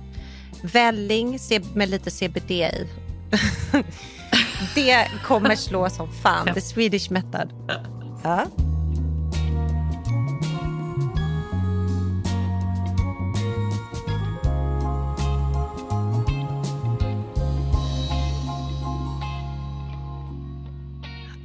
Välling 0.62 1.38
med 1.74 1.88
lite 1.88 2.10
CBD 2.10 2.50
i. 2.50 2.86
det 4.74 5.08
kommer 5.24 5.54
slå 5.54 5.90
som 5.90 6.12
fan. 6.12 6.54
The 6.54 6.60
Swedish 6.60 7.10
method. 7.10 7.52
Ja. 8.22 8.46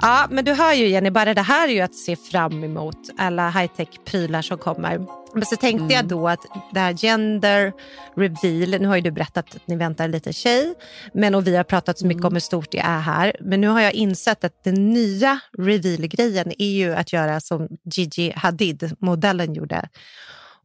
Ja, 0.02 0.28
men 0.30 0.46
du 0.46 0.54
hör 0.54 0.74
ju 0.74 0.88
Jenny, 0.88 1.10
bara 1.10 1.34
det 1.34 1.42
här 1.42 1.68
är 1.68 1.72
ju 1.72 1.82
att 1.82 1.96
se 1.96 2.16
fram 2.16 2.64
emot 2.64 2.98
alla 3.18 3.50
high-tech-prylar 3.50 4.42
som 4.42 4.58
kommer. 4.58 5.23
Men 5.34 5.46
så 5.46 5.56
tänkte 5.56 5.94
jag 5.94 6.08
då 6.08 6.28
att 6.28 6.46
det 6.74 6.80
här 6.80 6.94
gender 6.94 7.74
reveal, 8.16 8.82
nu 8.82 8.88
har 8.88 8.96
ju 8.96 9.02
du 9.02 9.12
berättat 9.12 9.56
att 9.56 9.68
ni 9.68 9.76
väntar 9.76 10.06
en 10.06 10.12
liten 10.12 10.34
tjej, 10.34 10.74
men 11.14 11.36
och 11.36 11.48
vi 11.48 11.56
har 11.56 11.64
pratat 11.64 12.00
så 12.00 12.08
mycket 12.08 12.26
om 12.26 12.34
hur 12.34 12.40
stort 12.40 12.72
det 12.72 12.80
är 12.80 13.00
här. 13.00 13.36
Men 13.40 13.62
nu 13.62 13.68
har 13.68 13.82
jag 13.82 13.94
insett 13.94 14.44
att 14.44 14.64
den 14.64 14.90
nya 14.90 15.40
reveal-grejen 15.58 16.52
är 16.58 16.72
ju 16.72 16.94
att 16.96 17.14
göra 17.14 17.40
som 17.40 17.68
Gigi 17.84 18.34
Hadid, 18.36 18.96
modellen, 19.00 19.54
gjorde. 19.54 19.90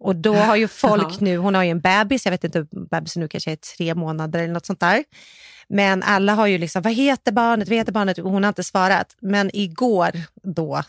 Och 0.00 0.16
då 0.16 0.34
har 0.34 0.56
ju 0.56 0.68
folk 0.68 1.20
nu, 1.20 1.36
hon 1.36 1.54
har 1.54 1.64
ju 1.64 1.70
en 1.70 1.80
bebis, 1.80 2.26
jag 2.26 2.30
vet 2.32 2.44
inte, 2.44 2.66
bebisen 2.90 3.20
nu 3.22 3.28
kanske 3.28 3.52
är 3.52 3.56
tre 3.56 3.94
månader 3.94 4.38
eller 4.38 4.52
något 4.52 4.66
sånt 4.66 4.80
där. 4.80 5.04
Men 5.68 6.02
alla 6.02 6.34
har 6.34 6.46
ju 6.46 6.58
liksom, 6.58 6.82
vad 6.82 6.92
heter 6.92 7.32
barnet, 7.32 7.68
vad 7.68 7.78
heter 7.78 7.92
barnet? 7.92 8.18
Och 8.18 8.30
hon 8.30 8.44
har 8.44 8.48
inte 8.48 8.64
svarat. 8.64 9.16
Men 9.20 9.50
igår 9.52 10.10
då 10.42 10.82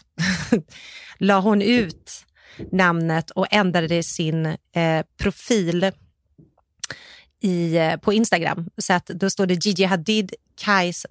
la 1.17 1.39
hon 1.39 1.61
ut 1.61 2.25
namnet 2.71 3.31
och 3.31 3.47
ändrade 3.51 4.03
sin 4.03 4.45
eh, 4.45 5.05
profil 5.17 5.91
i, 7.41 7.77
eh, 7.77 7.97
på 7.97 8.13
Instagram. 8.13 8.69
Så 8.77 8.93
att 8.93 9.05
då 9.05 9.29
står 9.29 9.45
det 9.45 9.65
Gigi 9.65 9.83
Hadid, 9.83 10.33
Kais 10.55 11.05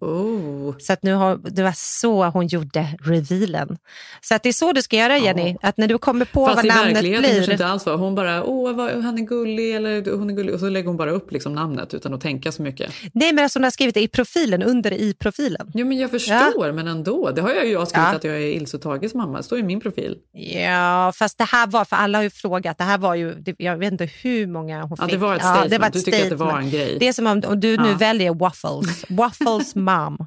mom. 0.00 0.74
Så 0.78 0.92
att 0.92 1.02
nu 1.02 1.12
har, 1.14 1.36
det 1.50 1.62
var 1.62 1.72
så 1.76 2.24
hon 2.24 2.46
gjorde 2.46 2.88
revealen. 3.04 3.78
Så 4.20 4.34
att 4.34 4.42
det 4.42 4.48
är 4.48 4.52
så 4.52 4.72
du 4.72 4.82
ska 4.82 4.96
göra 4.96 5.18
Jenny, 5.18 5.56
att 5.62 5.76
när 5.76 5.88
du 5.88 5.98
kommer 5.98 6.24
på 6.24 6.46
Fast 6.46 6.56
vad 6.56 6.64
i 6.64 6.68
namnet 6.68 6.94
verkligheten 6.96 7.24
kanske 7.24 7.40
blir. 7.42 7.52
inte 7.52 7.66
alls 7.66 7.86
var. 7.86 7.96
Hon 7.96 8.14
bara, 8.14 8.44
åh 8.44 8.72
vad, 8.72 8.90
han 9.04 9.18
är 9.18 9.22
gullig 9.22 9.74
eller 9.76 10.16
hon 10.16 10.30
är 10.30 10.34
gullig 10.34 10.54
och 10.54 10.60
så 10.60 10.68
lägger 10.68 10.86
hon 10.88 10.96
bara 10.96 11.10
upp 11.10 11.32
liksom 11.32 11.54
namnet 11.54 11.94
utan 11.94 12.14
att 12.14 12.20
tänka 12.20 12.52
så 12.52 12.62
mycket. 12.62 12.92
Nej 13.12 13.32
men 13.32 13.42
alltså 13.44 13.58
hon 13.58 13.64
har 13.64 13.70
skrivit 13.70 13.94
det 13.94 14.00
i 14.02 14.08
profilen, 14.08 14.62
under 14.62 14.92
i 14.92 15.14
profilen. 15.14 15.70
Jo 15.74 15.86
men 15.86 15.98
jag 15.98 16.10
förstår 16.10 16.72
men 16.72 16.88
ändå. 16.88 17.30
Det 17.30 17.42
har 17.42 17.50
jag 17.50 17.66
ju 17.66 17.72
jag 17.72 17.88
skrivit 17.88 18.08
Ja. 18.10 18.16
att 18.16 18.24
jag 18.24 18.34
är 18.36 18.40
Ilse 18.56 18.76
och 18.76 18.82
Tages 18.82 19.14
mamma. 19.14 19.36
Det 19.38 19.42
står 19.44 19.58
i 19.58 19.62
min 19.62 19.80
profil. 19.80 20.16
Ja, 20.54 21.12
fast 21.16 21.38
det 21.38 21.44
här 21.44 21.66
var, 21.66 21.84
för 21.84 21.96
alla 21.96 22.18
har 22.18 22.22
ju 22.22 22.30
frågat, 22.30 22.78
det 22.78 22.84
här 22.84 22.98
var 22.98 23.14
ju, 23.14 23.34
det- 23.34 23.54
jag 23.58 23.76
vet 23.76 23.92
inte 23.92 24.04
hur 24.22 24.46
många 24.46 24.82
hon 24.82 24.96
Ja, 24.98 25.04
fick. 25.04 25.12
det 25.12 25.18
var 25.18 25.34
ett 25.36 25.40
Ja, 25.42 25.48
statement. 25.48 25.70
det 25.70 25.78
var 25.78 25.86
ett 25.86 25.92
Du 25.92 26.00
tycker 26.00 26.22
att 26.22 26.28
det 26.30 26.36
var 26.36 26.58
en 26.58 26.70
grej. 26.70 26.96
Det 27.00 27.08
är 27.08 27.12
som 27.12 27.26
om, 27.26 27.42
om 27.46 27.60
du 27.60 27.76
nu 27.76 27.88
Ja. 27.88 27.96
väljer 27.98 28.34
waffles, 28.34 29.04
waffles 29.08 29.74
mom. 29.98 30.26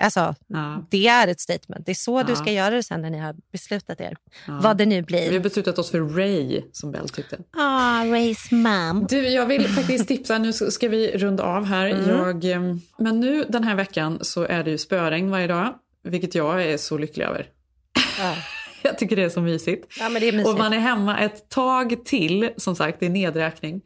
Alltså, 0.00 0.34
Ja. 0.46 0.86
det 0.90 1.06
är 1.08 1.28
ett 1.28 1.40
statement. 1.40 1.86
Det 1.86 1.92
är 1.92 1.94
så 1.94 2.22
du 2.22 2.32
Ja. 2.32 2.36
ska 2.36 2.52
göra 2.52 2.70
det 2.74 2.82
sen 2.82 3.02
när 3.02 3.10
ni 3.10 3.18
har 3.18 3.34
beslutat 3.52 4.00
er. 4.00 4.16
Ja. 4.46 4.60
Vad 4.62 4.76
det 4.76 4.86
nu 4.86 4.96
Vi 4.96 5.02
blir. 5.02 5.32
har 5.32 5.38
beslutat 5.40 5.78
oss 5.78 5.90
för 5.90 6.00
Ray 6.00 6.62
som 6.72 6.92
Bell 6.92 7.08
tyckte. 7.08 7.38
Ah, 7.56 8.04
Rays 8.04 8.50
mom. 8.50 9.06
Du, 9.08 9.28
jag 9.28 9.46
vill 9.46 9.68
faktiskt 9.68 10.08
tipsa, 10.08 10.38
nu 10.38 10.52
ska 10.52 10.88
vi 10.88 11.10
runda 11.18 11.42
av 11.42 11.64
här. 11.64 11.86
Mm. 11.86 12.08
Jag, 12.08 12.44
eh, 12.44 12.60
men 12.98 13.20
nu 13.20 13.44
den 13.48 13.64
här 13.64 13.74
veckan 13.74 14.18
så 14.22 14.42
är 14.42 14.64
det 14.64 14.70
ju 14.70 14.78
spöregn 14.78 15.30
varje 15.30 15.46
dag, 15.46 15.74
vilket 16.04 16.34
jag 16.34 16.62
är 16.64 16.76
så 16.76 16.98
lycklig 16.98 17.24
över. 17.24 17.46
Ja. 18.18 18.34
Jag 18.82 18.98
tycker 18.98 19.16
det 19.16 19.22
är 19.22 19.28
så 19.28 19.40
mysigt. 19.40 19.86
Ja, 20.00 20.08
men 20.08 20.22
det 20.22 20.28
är 20.28 20.32
mysigt. 20.32 20.48
Och 20.48 20.58
man 20.58 20.72
är 20.72 20.78
hemma 20.78 21.18
ett 21.20 21.48
tag 21.48 22.04
till, 22.04 22.50
som 22.56 22.76
sagt, 22.76 23.00
det 23.00 23.06
är 23.06 23.10
nedräkning. 23.10 23.80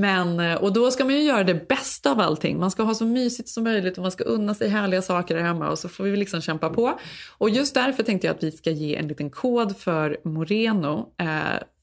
Men, 0.00 0.40
eh, 0.40 0.54
och 0.54 0.72
då 0.72 0.90
ska 0.90 1.04
man 1.04 1.14
ju 1.14 1.22
göra 1.22 1.44
det 1.44 1.68
bästa 1.68 2.10
av 2.10 2.20
allting. 2.20 2.58
Man 2.58 2.70
ska 2.70 2.82
ha 2.82 2.94
så 2.94 3.04
mysigt 3.04 3.48
som 3.48 3.64
möjligt 3.64 3.98
och 3.98 4.02
man 4.02 4.12
ska 4.12 4.24
unna 4.24 4.54
sig 4.54 4.68
härliga 4.68 5.02
saker 5.02 5.36
hemma 5.36 5.70
och 5.70 5.78
så 5.78 5.88
får 5.88 6.04
vi 6.04 6.16
liksom 6.16 6.40
kämpa 6.40 6.70
på. 6.70 6.98
Och 7.38 7.50
just 7.50 7.74
därför 7.74 8.02
tänkte 8.02 8.26
jag 8.26 8.36
att 8.36 8.42
vi 8.42 8.52
ska 8.52 8.70
ge 8.70 8.96
en 8.96 9.08
liten 9.08 9.30
kod 9.30 9.76
för 9.76 10.16
Moreno. 10.24 11.12
Eh, 11.20 11.26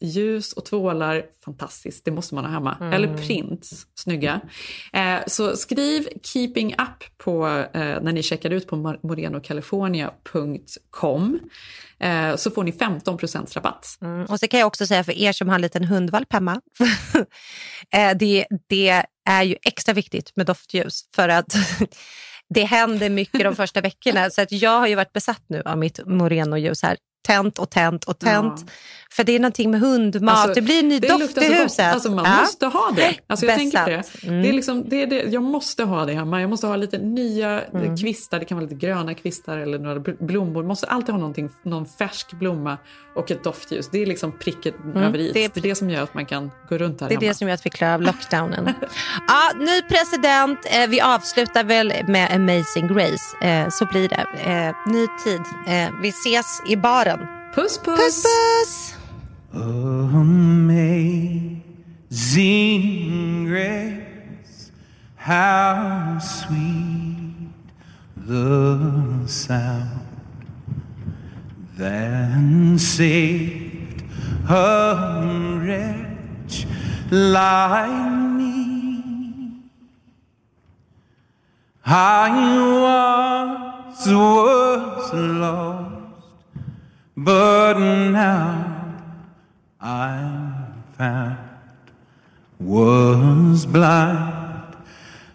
ljus 0.02 0.54
och 0.54 0.66
tvålar, 0.66 1.26
fantastiskt, 1.46 2.06
det 2.06 2.12
måste 2.12 2.36
man 2.36 2.46
ha 2.46 2.52
hemma. 2.52 2.78
Mm. 2.80 2.94
Eller 2.94 3.18
prints, 3.18 3.88
snygga. 3.96 4.42
Eh, 4.94 5.18
så 5.28 5.58
skriv 5.58 6.08
keeping 6.24 6.74
up 6.74 7.18
på, 7.18 7.48
eh, 7.74 8.02
när 8.02 8.12
ni 8.12 8.24
checkar 8.24 8.50
ut 8.50 8.68
på 8.68 8.98
morenocalifornia.com 9.04 11.40
eh, 12.00 12.36
så 12.36 12.52
får 12.52 12.64
ni 12.64 12.72
15% 12.72 13.56
rabatt. 13.56 13.98
Mm. 14.02 14.26
Och 14.26 14.40
så 14.40 14.48
kan 14.48 14.60
jag 14.60 14.68
också 14.68 14.88
säga 14.88 15.04
för 15.04 15.18
er 15.18 15.32
som 15.32 15.48
har 15.48 15.56
en 15.56 15.62
liten 15.62 15.84
hundvalp 15.84 16.34
hemma. 16.34 16.62
eh, 17.94 18.18
det, 18.18 18.46
det 18.70 19.06
är 19.30 19.44
ju 19.44 19.56
extra 19.64 19.94
viktigt 19.94 20.32
med 20.36 20.46
doftljus 20.46 21.02
för 21.16 21.30
att 21.30 21.56
det 22.50 22.64
händer 22.64 23.10
mycket 23.10 23.44
de 23.44 23.56
första 23.56 23.82
veckorna. 23.82 24.30
Så 24.30 24.42
att 24.42 24.52
jag 24.52 24.80
har 24.80 24.88
ju 24.88 24.96
varit 24.96 25.14
besatt 25.14 25.44
nu 25.48 25.62
av 25.66 25.78
mitt 25.78 26.00
Moreno-ljus 26.06 26.84
här. 26.84 26.98
Tänt 27.28 27.60
och 27.60 27.70
tänt 27.70 28.04
och 28.04 28.20
tänt. 28.20 28.64
Ja. 28.66 28.72
För 29.14 29.24
det 29.24 29.32
är 29.36 29.40
någonting 29.40 29.72
med 29.72 29.80
hundmat. 29.80 30.38
Alltså, 30.38 30.54
det 30.54 30.62
blir 30.62 30.80
en 30.80 30.88
ny 30.90 31.00
det 31.00 31.08
doft 31.08 31.38
i 31.38 31.54
huset. 31.54 31.94
Alltså 31.94 32.12
man 32.12 32.26
Ja. 32.26 32.42
måste 32.42 32.66
ha 32.66 32.92
det. 32.96 33.16
Alltså 33.28 33.46
jag 33.46 33.56
tänker 33.58 33.84
på 33.84 33.90
det. 33.90 34.04
Mm. 34.28 34.42
det, 34.42 34.50
är 34.50 34.54
liksom, 34.54 34.90
det, 34.90 35.02
är 35.02 35.08
det. 35.08 35.22
Jag 35.24 35.44
måste 35.44 35.84
ha 35.84 36.06
det 36.06 36.14
hemma. 36.14 36.42
Jag 36.42 36.50
måste 36.50 36.68
ha 36.68 36.76
lite 36.76 36.98
nya 36.98 37.62
Mm. 37.62 37.98
kvistar. 37.98 38.40
Det 38.40 38.46
kan 38.46 38.58
vara 38.58 38.64
lite 38.70 38.86
gröna 38.88 39.14
kvistar 39.14 39.58
eller 39.58 39.80
några 39.80 40.00
bl- 40.00 40.26
blommor. 40.26 40.64
måste 40.64 40.88
alltid 40.88 41.10
ha 41.10 41.20
någonting, 41.20 41.50
någon 41.64 41.86
färsk 41.86 42.32
blomma 42.34 42.78
och 43.16 43.32
ett 43.32 43.44
doftljus. 43.44 43.90
Det 43.92 44.02
är 44.02 44.06
liksom 44.06 44.32
pricket 44.40 44.76
över 44.96 45.18
i. 45.20 45.32
det 45.32 45.46
är- 45.58 45.62
Det 45.62 45.76
som 45.76 45.90
gör 45.90 46.04
att 46.04 46.14
man 46.14 46.26
kan 46.26 46.52
gå 46.70 46.78
runt 46.78 47.02
här 47.02 47.08
Det 47.10 47.14
är 47.16 47.20
hemma. 47.20 47.28
det 47.32 47.34
som 47.38 47.48
gör 47.48 47.54
att 47.56 47.66
vi 47.66 47.70
klarar 47.70 47.94
av 47.94 48.02
lockdownen. 48.02 48.74
ja, 49.28 49.52
ny 49.60 49.82
president. 49.82 50.60
Eh, 50.66 50.88
vi 50.90 51.02
avslutar 51.02 51.64
väl 51.64 51.94
med 52.08 52.32
Amazing 52.36 52.88
Grace. 52.88 53.38
Eh, 53.48 53.70
så 53.70 53.86
blir 53.86 54.10
det. 54.10 54.26
Eh, 54.52 54.92
ny 54.92 55.08
tid. 55.24 55.42
Eh, 55.68 55.90
vi 56.02 56.10
ses 56.10 56.62
i 56.68 56.76
baren. 56.78 57.11
Puss, 57.54 57.78
puss! 57.78 57.98
Puss, 58.00 58.24
puss! 58.24 58.96
Amazing 59.54 60.56
grace, 63.46 64.72
how 65.16 66.18
sweet 66.20 67.52
the 68.16 69.28
sound 69.28 70.08
that 71.78 72.80
saved 72.80 74.04
a 74.50 75.60
wretch 75.62 76.66
like 77.12 78.12
me. 78.32 79.60
I 81.86 82.30
once 83.90 84.08
was 84.08 85.14
lost, 85.14 86.01
but 87.24 87.78
now 87.78 88.96
I'm 89.80 90.84
found. 90.98 91.38
Was 92.60 93.66
blind, 93.66 94.76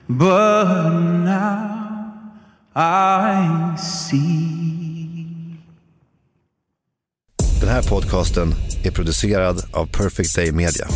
but 0.09 0.91
now 1.25 2.23
I 2.75 3.77
see. 3.77 4.47
Den 7.61 7.69
här 7.69 7.83
podcasten 7.83 8.55
är 8.85 8.91
producerad 8.91 9.63
av 9.73 9.87
Perfect 9.87 10.35
Day 10.35 10.53
Media. 10.53 10.87